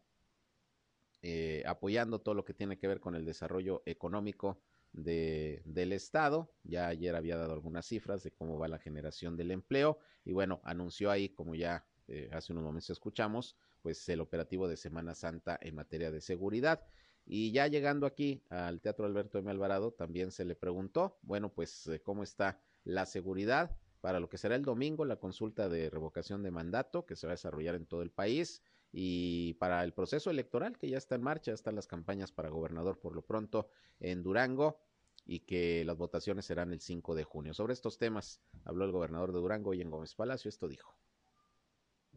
eh, 1.23 1.63
apoyando 1.65 2.21
todo 2.21 2.35
lo 2.35 2.45
que 2.45 2.53
tiene 2.53 2.77
que 2.77 2.87
ver 2.87 2.99
con 2.99 3.15
el 3.15 3.25
desarrollo 3.25 3.81
económico 3.87 4.61
de, 4.91 5.63
del 5.65 5.93
Estado. 5.93 6.53
Ya 6.61 6.89
ayer 6.89 7.15
había 7.15 7.37
dado 7.37 7.53
algunas 7.53 7.87
cifras 7.87 8.21
de 8.21 8.29
cómo 8.29 8.59
va 8.59 8.67
la 8.67 8.77
generación 8.77 9.35
del 9.35 9.49
empleo 9.49 9.97
y 10.23 10.31
bueno, 10.31 10.61
anunció 10.63 11.09
ahí, 11.09 11.29
como 11.29 11.55
ya 11.55 11.88
eh, 12.09 12.29
hace 12.33 12.51
unos 12.51 12.63
momentos 12.63 12.89
escuchamos, 12.89 13.55
pues 13.81 14.07
el 14.09 14.19
operativo 14.19 14.67
de 14.67 14.77
Semana 14.77 15.15
Santa 15.15 15.57
en 15.61 15.75
materia 15.75 16.11
de 16.11 16.21
seguridad. 16.21 16.85
Y 17.25 17.51
ya 17.51 17.67
llegando 17.67 18.07
aquí 18.07 18.43
al 18.49 18.81
Teatro 18.81 19.05
Alberto 19.05 19.37
M. 19.37 19.51
Alvarado, 19.51 19.91
también 19.91 20.31
se 20.31 20.45
le 20.45 20.55
preguntó, 20.55 21.19
bueno, 21.21 21.53
pues 21.53 21.87
eh, 21.87 22.01
cómo 22.01 22.23
está 22.23 22.59
la 22.83 23.05
seguridad 23.05 23.75
para 24.01 24.19
lo 24.19 24.29
que 24.29 24.37
será 24.37 24.55
el 24.55 24.63
domingo, 24.63 25.05
la 25.05 25.17
consulta 25.17 25.69
de 25.69 25.89
revocación 25.89 26.41
de 26.41 26.51
mandato 26.51 27.05
que 27.05 27.15
se 27.15 27.27
va 27.27 27.33
a 27.33 27.35
desarrollar 27.35 27.75
en 27.75 27.85
todo 27.85 28.01
el 28.01 28.11
país 28.11 28.63
y 28.91 29.53
para 29.55 29.83
el 29.83 29.93
proceso 29.93 30.31
electoral 30.31 30.77
que 30.77 30.89
ya 30.89 30.97
está 30.97 31.15
en 31.15 31.21
marcha, 31.21 31.51
están 31.51 31.75
las 31.75 31.85
campañas 31.85 32.31
para 32.31 32.49
gobernador 32.49 32.99
por 32.99 33.13
lo 33.13 33.21
pronto 33.21 33.69
en 33.99 34.23
Durango 34.23 34.79
y 35.25 35.41
que 35.41 35.83
las 35.85 35.97
votaciones 35.97 36.45
serán 36.45 36.73
el 36.73 36.81
5 36.81 37.13
de 37.13 37.23
junio. 37.23 37.53
Sobre 37.53 37.73
estos 37.73 37.97
temas 37.97 38.41
habló 38.63 38.85
el 38.85 38.91
gobernador 38.91 39.31
de 39.31 39.39
Durango 39.39 39.73
y 39.73 39.81
en 39.81 39.91
Gómez 39.91 40.15
Palacio, 40.15 40.49
esto 40.49 40.67
dijo. 40.67 40.98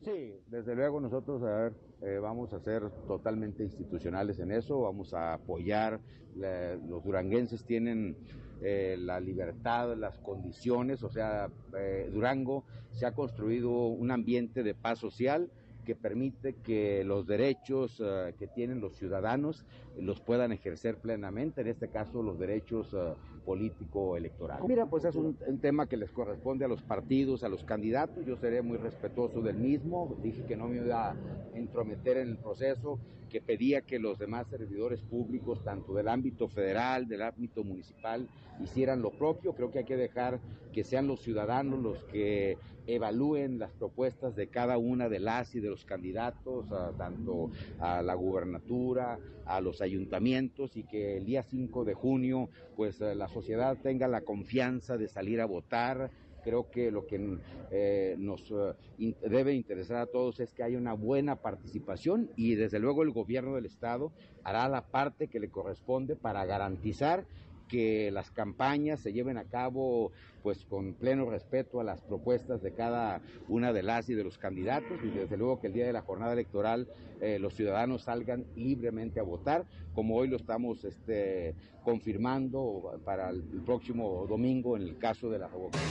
Sí, 0.04 0.34
desde 0.48 0.74
luego 0.74 1.00
nosotros 1.00 1.42
a 1.42 1.54
ver, 1.54 1.72
eh, 2.02 2.18
vamos 2.18 2.52
a 2.52 2.58
ser 2.58 2.90
totalmente 3.06 3.62
institucionales 3.62 4.40
en 4.40 4.50
eso, 4.50 4.80
vamos 4.80 5.14
a 5.14 5.34
apoyar, 5.34 6.00
los 6.34 7.04
duranguenses 7.04 7.64
tienen 7.64 8.16
eh, 8.62 8.96
la 8.98 9.20
libertad, 9.20 9.96
las 9.96 10.18
condiciones, 10.18 11.04
o 11.04 11.10
sea, 11.10 11.50
eh, 11.78 12.10
Durango 12.12 12.64
se 12.90 13.06
ha 13.06 13.12
construido 13.12 13.70
un 13.70 14.10
ambiente 14.10 14.64
de 14.64 14.74
paz 14.74 14.98
social, 14.98 15.50
que 15.84 15.94
permite 15.94 16.54
que 16.54 17.04
los 17.04 17.26
derechos 17.26 17.98
uh, 18.00 18.32
que 18.38 18.46
tienen 18.46 18.80
los 18.80 18.96
ciudadanos 18.96 19.64
los 19.98 20.20
puedan 20.20 20.52
ejercer 20.52 20.98
plenamente, 20.98 21.60
en 21.60 21.68
este 21.68 21.88
caso 21.88 22.22
los 22.22 22.38
derechos 22.38 22.92
uh, 22.94 23.14
político-electorales. 23.44 24.66
Mira, 24.68 24.86
pues 24.86 25.04
es 25.04 25.14
un, 25.14 25.36
un, 25.46 25.58
tema 25.58 25.86
que 25.86 25.96
les 25.96 26.10
corresponde 26.10 26.64
a 26.64 26.68
los 26.68 26.82
partidos, 26.82 27.44
a 27.44 27.48
los 27.48 27.64
candidatos, 27.64 28.24
yo 28.24 28.36
seré 28.36 28.62
muy 28.62 28.78
respetuoso 28.78 29.40
del 29.40 29.56
mismo, 29.56 30.16
dije 30.22 30.44
que 30.44 30.56
no 30.56 30.68
me 30.68 30.76
iba 30.76 31.10
a 31.10 31.16
entrometer 31.54 32.18
en 32.18 32.28
el 32.28 32.36
proceso, 32.36 32.98
que 33.32 33.40
pedía 33.40 33.80
que 33.80 33.98
los 33.98 34.18
demás 34.18 34.46
servidores 34.48 35.00
públicos, 35.00 35.64
tanto 35.64 35.94
del 35.94 36.08
ámbito 36.08 36.48
federal, 36.48 37.08
del 37.08 37.22
ámbito 37.22 37.64
municipal, 37.64 38.28
hicieran 38.62 39.00
lo 39.00 39.10
propio. 39.10 39.54
Creo 39.54 39.70
que 39.70 39.78
hay 39.78 39.84
que 39.86 39.96
dejar 39.96 40.38
que 40.70 40.84
sean 40.84 41.06
los 41.06 41.22
ciudadanos 41.22 41.80
los 41.82 42.04
que 42.04 42.58
evalúen 42.86 43.58
las 43.58 43.70
propuestas 43.72 44.36
de 44.36 44.48
cada 44.48 44.76
una 44.76 45.08
de 45.08 45.20
las 45.20 45.54
y 45.54 45.60
de 45.60 45.70
los 45.70 45.86
candidatos, 45.86 46.70
a, 46.72 46.90
tanto 46.92 47.50
a 47.78 48.02
la 48.02 48.14
gubernatura, 48.14 49.18
a 49.46 49.60
los 49.62 49.80
ayuntamientos, 49.80 50.76
y 50.76 50.82
que 50.82 51.16
el 51.16 51.24
día 51.24 51.42
5 51.42 51.84
de 51.84 51.94
junio, 51.94 52.50
pues 52.76 53.00
la 53.00 53.28
sociedad 53.28 53.78
tenga 53.82 54.08
la 54.08 54.20
confianza 54.20 54.98
de 54.98 55.08
salir 55.08 55.40
a 55.40 55.46
votar, 55.46 56.10
creo 56.42 56.70
que 56.70 56.90
lo 56.90 57.06
que 57.06 57.38
eh, 57.70 58.16
nos 58.18 58.52
in, 58.98 59.16
debe 59.22 59.54
interesar 59.54 59.98
a 59.98 60.06
todos 60.06 60.40
es 60.40 60.52
que 60.52 60.62
haya 60.62 60.78
una 60.78 60.92
buena 60.94 61.36
participación 61.36 62.30
y 62.36 62.54
desde 62.54 62.78
luego 62.78 63.02
el 63.02 63.10
gobierno 63.10 63.54
del 63.54 63.66
estado 63.66 64.12
hará 64.44 64.68
la 64.68 64.86
parte 64.90 65.28
que 65.28 65.40
le 65.40 65.50
corresponde 65.50 66.16
para 66.16 66.44
garantizar 66.44 67.24
que 67.72 68.10
las 68.10 68.30
campañas 68.30 69.00
se 69.00 69.14
lleven 69.14 69.38
a 69.38 69.44
cabo 69.44 70.12
pues 70.42 70.66
con 70.66 70.92
pleno 70.92 71.30
respeto 71.30 71.80
a 71.80 71.84
las 71.84 72.02
propuestas 72.02 72.60
de 72.60 72.74
cada 72.74 73.22
una 73.48 73.72
de 73.72 73.82
las 73.82 74.10
y 74.10 74.14
de 74.14 74.24
los 74.24 74.36
candidatos 74.36 75.00
y 75.02 75.08
desde 75.08 75.38
luego 75.38 75.58
que 75.58 75.68
el 75.68 75.72
día 75.72 75.86
de 75.86 75.94
la 75.94 76.02
jornada 76.02 76.34
electoral 76.34 76.86
eh, 77.22 77.38
los 77.38 77.54
ciudadanos 77.54 78.02
salgan 78.02 78.44
libremente 78.56 79.20
a 79.20 79.22
votar 79.22 79.64
como 79.94 80.16
hoy 80.16 80.28
lo 80.28 80.36
estamos 80.36 80.84
este, 80.84 81.54
confirmando 81.82 83.00
para 83.06 83.30
el, 83.30 83.42
próximo 83.64 84.26
domingo 84.28 84.76
en 84.76 84.82
el 84.82 84.98
caso 84.98 85.30
de 85.30 85.38
la 85.38 85.48
revocación. 85.48 85.88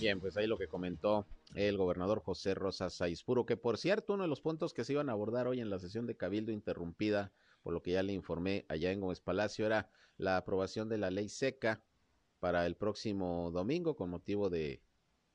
Bien, 0.00 0.18
pues 0.18 0.36
ahí 0.36 0.48
lo 0.48 0.58
que 0.58 0.66
comentó 0.66 1.24
el 1.54 1.76
gobernador 1.76 2.20
José 2.20 2.54
Rosa 2.54 2.90
Saizpuro, 2.90 3.46
que 3.46 3.56
por 3.56 3.78
cierto, 3.78 4.14
uno 4.14 4.24
de 4.24 4.28
los 4.28 4.40
puntos 4.40 4.74
que 4.74 4.84
se 4.84 4.92
iban 4.92 5.08
a 5.08 5.12
abordar 5.12 5.46
hoy 5.46 5.60
en 5.60 5.70
la 5.70 5.78
sesión 5.78 6.06
de 6.06 6.16
Cabildo 6.16 6.50
interrumpida 6.50 7.32
por 7.66 7.72
lo 7.72 7.82
que 7.82 7.90
ya 7.90 8.04
le 8.04 8.12
informé 8.12 8.64
allá 8.68 8.92
en 8.92 9.00
Gómez 9.00 9.18
Palacio, 9.18 9.66
era 9.66 9.90
la 10.18 10.36
aprobación 10.36 10.88
de 10.88 10.98
la 10.98 11.10
ley 11.10 11.28
seca 11.28 11.82
para 12.38 12.64
el 12.64 12.76
próximo 12.76 13.50
domingo 13.50 13.96
con 13.96 14.08
motivo 14.08 14.48
de, 14.48 14.84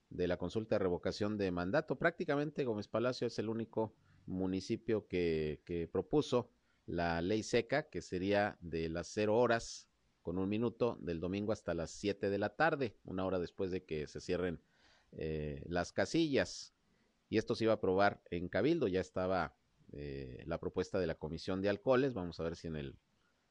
de 0.10 0.30
la 0.30 0.38
consulta 0.38 0.76
de 0.76 0.80
revocación 0.80 1.38
de 1.38 1.52
mandato. 1.52 1.98
Prácticamente 1.98 2.64
Gómez 2.64 2.88
Palacio 2.88 3.28
es 3.28 3.38
el 3.38 3.50
único 3.50 3.94
municipio 4.28 5.10
que, 5.10 5.60
que 5.66 5.90
propuso 5.90 6.50
la 6.86 7.22
ley 7.22 7.44
seca, 7.44 7.90
que 7.90 8.02
sería 8.02 8.58
de 8.62 8.88
las 8.88 9.08
cero 9.08 9.38
horas 9.38 9.90
con 10.22 10.38
un 10.38 10.48
minuto 10.48 10.98
del 11.02 11.20
domingo 11.20 11.52
hasta 11.52 11.74
las 11.74 11.92
siete 11.92 12.30
de 12.30 12.38
la 12.38 12.56
tarde, 12.56 12.96
una 13.04 13.26
hora 13.26 13.40
después 13.40 13.72
de 13.72 13.84
que 13.84 14.08
se 14.08 14.22
cierren 14.22 14.62
eh, 15.12 15.66
las 15.66 15.92
casillas. 15.92 16.74
Y 17.28 17.40
esto 17.40 17.56
se 17.56 17.66
iba 17.66 17.74
a 17.74 17.76
aprobar 17.76 18.22
en 18.32 18.48
Cabildo, 18.48 18.88
ya 18.88 19.02
estaba 19.02 19.54
eh, 19.92 20.44
la 20.46 20.60
propuesta 20.60 21.00
de 21.00 21.08
la 21.08 21.16
Comisión 21.16 21.62
de 21.62 21.70
Alcoholes. 21.70 22.14
Vamos 22.14 22.40
a 22.40 22.44
ver 22.44 22.56
si 22.56 22.68
en 22.68 22.76
el 22.76 22.96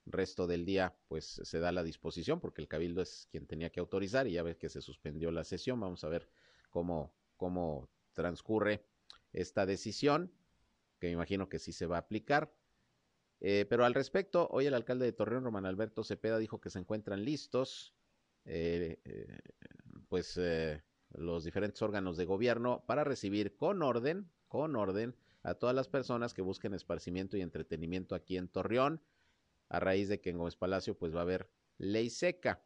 resto 0.07 0.47
del 0.47 0.65
día 0.65 0.95
pues 1.09 1.41
se 1.43 1.59
da 1.59 1.73
la 1.73 1.83
disposición, 1.83 2.41
porque 2.41 2.63
el 2.63 2.69
Cabildo 2.69 3.03
es 3.03 3.29
quien 3.31 3.47
tenía 3.47 3.71
que 3.71 3.81
autorizar 3.81 4.27
y 4.27 4.33
ya 4.33 4.43
ves 4.43 4.57
que 4.57 4.69
se 4.69 4.81
suspendió 4.81 5.31
la 5.31 5.45
sesión. 5.45 5.81
Vamos 5.81 6.05
a 6.05 6.09
ver 6.09 6.29
cómo, 6.71 7.13
cómo 7.37 7.89
transcurre 8.13 8.85
esta 9.33 9.67
decisión, 9.67 10.33
que 10.99 11.09
me 11.09 11.13
imagino 11.13 11.49
que 11.49 11.59
sí 11.59 11.73
se 11.73 11.87
va 11.87 11.97
a 11.97 12.01
aplicar. 12.01 12.53
Eh, 13.41 13.67
pero 13.69 13.85
al 13.85 13.95
respecto, 13.95 14.49
hoy 14.51 14.67
el 14.67 14.75
alcalde 14.75 15.07
de 15.07 15.13
Torreón, 15.13 15.45
Román 15.45 15.65
Alberto 15.65 16.05
Cepeda, 16.05 16.39
dijo 16.39 16.61
que 16.61 16.71
se 16.71 16.79
encuentran 16.79 17.25
listos, 17.25 17.95
eh, 18.45 19.01
eh, 19.05 19.39
pues, 20.09 20.39
los 21.13 21.45
diferentes 21.45 21.81
órganos 21.83 22.17
de 22.17 22.27
gobierno 22.27 22.85
para 22.87 23.05
recibir 23.05 23.57
con 23.57 23.83
orden, 23.83 24.31
con 24.49 24.77
orden, 24.77 25.17
a 25.43 25.55
todas 25.55 25.75
las 25.75 25.89
personas 25.89 26.35
que 26.35 26.43
busquen 26.43 26.75
esparcimiento 26.75 27.37
y 27.37 27.43
entretenimiento 27.43 28.15
aquí 28.15 28.37
en 28.37 28.49
Torreón, 28.49 29.03
a 29.69 29.81
raíz 29.81 30.09
de 30.09 30.21
que 30.21 30.31
en 30.31 30.39
Gómez 30.39 30.57
Palacio 30.57 30.97
pues 30.99 31.15
va 31.15 31.21
a 31.21 31.23
haber 31.23 31.51
ley 31.79 32.11
seca, 32.11 32.63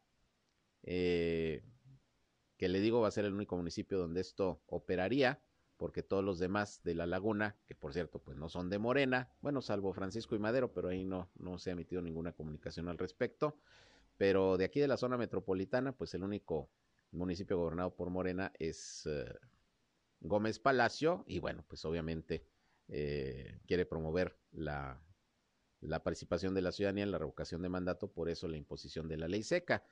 eh, 0.83 1.63
que 2.57 2.67
le 2.69 2.79
digo 2.79 3.01
va 3.01 3.07
a 3.07 3.11
ser 3.11 3.25
el 3.25 3.33
único 3.33 3.55
municipio 3.55 3.97
donde 3.97 4.21
esto 4.21 4.61
operaría, 4.67 5.41
porque 5.77 6.03
todos 6.03 6.23
los 6.23 6.39
demás 6.39 6.81
de 6.83 6.95
la 6.95 7.05
laguna, 7.05 7.57
que 7.65 7.75
por 7.75 7.93
cierto 7.93 8.19
pues 8.19 8.37
no 8.37 8.49
son 8.49 8.69
de 8.69 8.79
Morena, 8.79 9.29
bueno, 9.41 9.61
salvo 9.61 9.93
Francisco 9.93 10.35
y 10.35 10.39
Madero, 10.39 10.73
pero 10.73 10.89
ahí 10.89 11.05
no, 11.05 11.29
no 11.35 11.57
se 11.57 11.69
ha 11.69 11.73
emitido 11.73 12.01
ninguna 12.01 12.31
comunicación 12.31 12.87
al 12.87 12.97
respecto, 12.97 13.57
pero 14.17 14.57
de 14.57 14.65
aquí 14.65 14.79
de 14.79 14.87
la 14.87 14.97
zona 14.97 15.17
metropolitana 15.17 15.91
pues 15.91 16.13
el 16.13 16.23
único 16.23 16.69
municipio 17.11 17.57
gobernado 17.57 17.95
por 17.95 18.09
Morena 18.09 18.51
es 18.57 19.05
eh, 19.05 19.33
Gómez 20.21 20.59
Palacio 20.59 21.23
y 21.27 21.39
bueno 21.39 21.63
pues 21.67 21.83
obviamente 21.85 22.45
eh, 22.87 23.59
quiere 23.67 23.85
promover 23.85 24.37
la, 24.51 25.01
la, 25.81 26.03
participación 26.03 26.53
de 26.53 26.61
la 26.61 26.71
ciudadanía 26.71 27.03
en 27.03 27.11
la 27.11 27.17
revocación 27.17 27.61
de 27.61 27.69
mandato, 27.69 28.11
por 28.11 28.29
eso 28.29 28.47
la 28.47 28.57
imposición 28.57 29.07
de 29.07 29.17
la 29.17 29.27
ley 29.27 29.43
seca. 29.43 29.83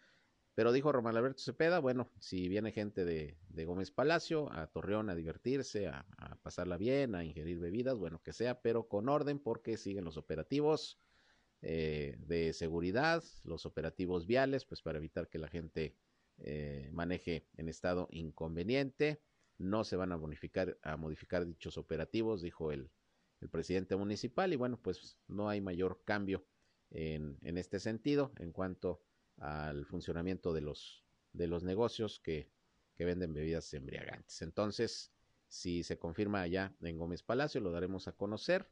Pero 0.56 0.72
dijo 0.72 0.92
Román 0.92 1.18
Alberto 1.18 1.42
Cepeda, 1.42 1.80
bueno, 1.80 2.12
si 2.20 2.48
viene 2.48 2.72
gente 2.72 3.06
de, 3.06 3.40
de 3.50 3.66
Gómez 3.66 3.90
Palacio 3.90 4.52
a 4.54 4.68
Torreón 4.68 5.10
a 5.10 5.16
divertirse, 5.16 5.88
a, 5.88 6.06
pasarla 6.44 6.78
bien, 6.78 7.16
a 7.16 7.24
ingerir 7.24 7.60
bebidas, 7.60 7.98
bueno, 7.98 8.22
que 8.22 8.34
sea, 8.34 8.62
pero 8.62 8.88
con 8.88 9.10
orden 9.10 9.40
porque 9.40 9.78
siguen 9.78 10.06
los 10.06 10.18
operativos 10.18 11.00
eh, 11.64 12.18
de 12.20 12.54
seguridad, 12.54 13.24
los 13.44 13.66
operativos 13.66 14.28
viales, 14.28 14.66
pues 14.66 14.84
para 14.84 15.00
evitar 15.00 15.28
que 15.28 15.40
la 15.40 15.48
gente 15.48 15.96
eh, 16.38 16.90
maneje 16.92 17.48
en 17.58 17.68
estado 17.68 18.08
inconveniente 18.12 19.22
no 19.58 19.84
se 19.84 19.96
van 19.96 20.12
a 20.12 20.16
bonificar, 20.16 20.78
a 20.82 20.98
modificar 20.98 21.46
dichos 21.46 21.78
operativos, 21.78 22.42
dijo 22.42 22.72
el, 22.72 22.90
el 23.42 23.50
presidente 23.50 23.96
municipal, 23.96 24.54
y 24.54 24.56
bueno, 24.56 24.80
pues 24.82 25.18
no 25.28 25.50
hay 25.50 25.62
mayor 25.62 26.02
cambio 26.06 26.46
en, 26.92 27.38
en, 27.42 27.58
este 27.58 27.80
sentido 27.80 28.32
en 28.38 28.52
cuanto 28.52 29.02
al 29.38 29.86
funcionamiento 29.86 30.54
de 30.54 30.62
los, 30.62 31.04
de 31.34 31.48
los 31.48 31.64
negocios 31.64 32.20
que, 32.20 32.50
que 32.96 33.06
venden 33.06 33.34
bebidas 33.34 33.74
embriagantes. 33.74 34.42
Entonces, 34.42 35.12
si 35.48 35.84
se 35.84 35.98
confirma 35.98 36.42
allá 36.42 36.76
en 36.82 36.98
Gómez 36.98 37.24
Palacio, 37.24 37.62
lo 37.62 37.72
daremos 37.72 38.08
a 38.08 38.14
conocer 38.14 38.70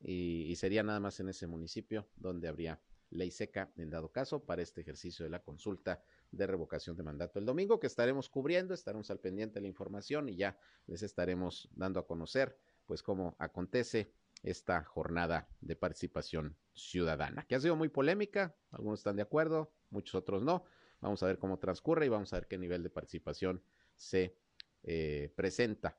y, 0.00 0.42
y 0.42 0.56
sería 0.56 0.82
nada 0.82 1.00
más 1.00 1.20
en 1.20 1.28
ese 1.28 1.46
municipio 1.46 2.08
donde 2.16 2.48
habría 2.48 2.80
ley 3.10 3.30
seca 3.30 3.70
en 3.76 3.90
dado 3.90 4.10
caso 4.10 4.44
para 4.44 4.62
este 4.62 4.82
ejercicio 4.82 5.24
de 5.24 5.30
la 5.30 5.42
consulta 5.42 6.02
de 6.30 6.46
revocación 6.46 6.96
de 6.96 7.02
mandato 7.02 7.38
el 7.38 7.46
domingo 7.46 7.80
que 7.80 7.86
estaremos 7.86 8.28
cubriendo, 8.28 8.74
estaremos 8.74 9.10
al 9.10 9.18
pendiente 9.18 9.54
de 9.54 9.62
la 9.62 9.68
información 9.68 10.28
y 10.28 10.36
ya 10.36 10.58
les 10.86 11.02
estaremos 11.02 11.68
dando 11.74 12.00
a 12.00 12.06
conocer 12.06 12.58
pues 12.86 13.02
cómo 13.02 13.36
acontece 13.38 14.12
esta 14.42 14.84
jornada 14.84 15.48
de 15.60 15.76
participación 15.76 16.56
ciudadana, 16.72 17.44
que 17.46 17.54
ha 17.54 17.60
sido 17.60 17.76
muy 17.76 17.88
polémica, 17.88 18.54
algunos 18.70 19.00
están 19.00 19.16
de 19.16 19.22
acuerdo, 19.22 19.72
muchos 19.90 20.14
otros 20.14 20.42
no. 20.42 20.64
Vamos 21.00 21.22
a 21.22 21.26
ver 21.26 21.38
cómo 21.38 21.58
transcurre 21.58 22.06
y 22.06 22.08
vamos 22.08 22.32
a 22.32 22.36
ver 22.36 22.48
qué 22.48 22.58
nivel 22.58 22.82
de 22.82 22.90
participación 22.90 23.62
se 23.94 24.36
eh, 24.82 25.32
presenta 25.36 25.96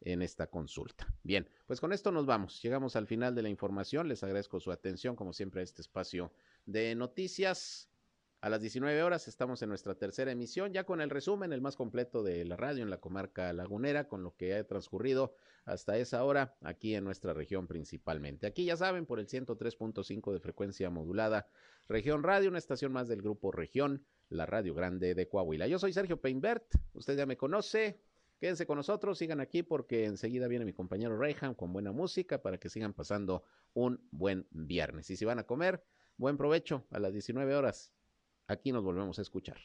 en 0.00 0.22
esta 0.22 0.46
consulta. 0.46 1.06
Bien, 1.22 1.48
pues 1.66 1.80
con 1.80 1.92
esto 1.92 2.12
nos 2.12 2.24
vamos. 2.24 2.62
Llegamos 2.62 2.96
al 2.96 3.06
final 3.06 3.34
de 3.34 3.42
la 3.42 3.48
información. 3.48 4.08
Les 4.08 4.22
agradezco 4.22 4.60
su 4.60 4.70
atención, 4.70 5.16
como 5.16 5.32
siempre, 5.32 5.60
a 5.60 5.64
este 5.64 5.82
espacio 5.82 6.32
de 6.68 6.94
noticias. 6.94 7.88
A 8.40 8.50
las 8.50 8.60
19 8.60 9.02
horas 9.02 9.26
estamos 9.26 9.62
en 9.62 9.70
nuestra 9.70 9.96
tercera 9.96 10.30
emisión, 10.30 10.72
ya 10.72 10.84
con 10.84 11.00
el 11.00 11.10
resumen, 11.10 11.52
el 11.52 11.60
más 11.60 11.74
completo 11.74 12.22
de 12.22 12.44
la 12.44 12.56
radio 12.56 12.84
en 12.84 12.90
la 12.90 13.00
comarca 13.00 13.52
lagunera, 13.52 14.06
con 14.06 14.22
lo 14.22 14.36
que 14.36 14.54
ha 14.54 14.64
transcurrido 14.64 15.34
hasta 15.64 15.96
esa 15.96 16.22
hora 16.22 16.56
aquí 16.60 16.94
en 16.94 17.02
nuestra 17.02 17.32
región 17.32 17.66
principalmente. 17.66 18.46
Aquí 18.46 18.64
ya 18.64 18.76
saben, 18.76 19.06
por 19.06 19.18
el 19.18 19.26
103.5 19.26 20.32
de 20.32 20.40
frecuencia 20.40 20.88
modulada, 20.90 21.48
región 21.88 22.22
radio, 22.22 22.50
una 22.50 22.58
estación 22.58 22.92
más 22.92 23.08
del 23.08 23.22
grupo 23.22 23.50
región, 23.50 24.04
la 24.28 24.46
radio 24.46 24.72
grande 24.72 25.14
de 25.14 25.26
Coahuila. 25.26 25.66
Yo 25.66 25.78
soy 25.78 25.92
Sergio 25.92 26.20
Peinbert, 26.20 26.66
usted 26.92 27.16
ya 27.16 27.26
me 27.26 27.36
conoce, 27.36 27.98
Quédense 28.38 28.66
con 28.66 28.76
nosotros, 28.76 29.18
sigan 29.18 29.40
aquí 29.40 29.64
porque 29.64 30.04
enseguida 30.04 30.46
viene 30.46 30.64
mi 30.64 30.72
compañero 30.72 31.18
Reyham 31.18 31.54
con 31.54 31.72
buena 31.72 31.90
música 31.90 32.40
para 32.40 32.58
que 32.58 32.68
sigan 32.68 32.92
pasando 32.92 33.42
un 33.74 34.00
buen 34.12 34.46
viernes. 34.52 35.10
Y 35.10 35.16
si 35.16 35.24
van 35.24 35.40
a 35.40 35.42
comer, 35.42 35.82
buen 36.18 36.36
provecho 36.36 36.86
a 36.90 36.98
las 36.98 37.12
19 37.12 37.54
horas. 37.54 37.94
Aquí 38.48 38.72
nos 38.72 38.84
volvemos 38.84 39.18
a 39.18 39.22
escuchar. 39.22 39.58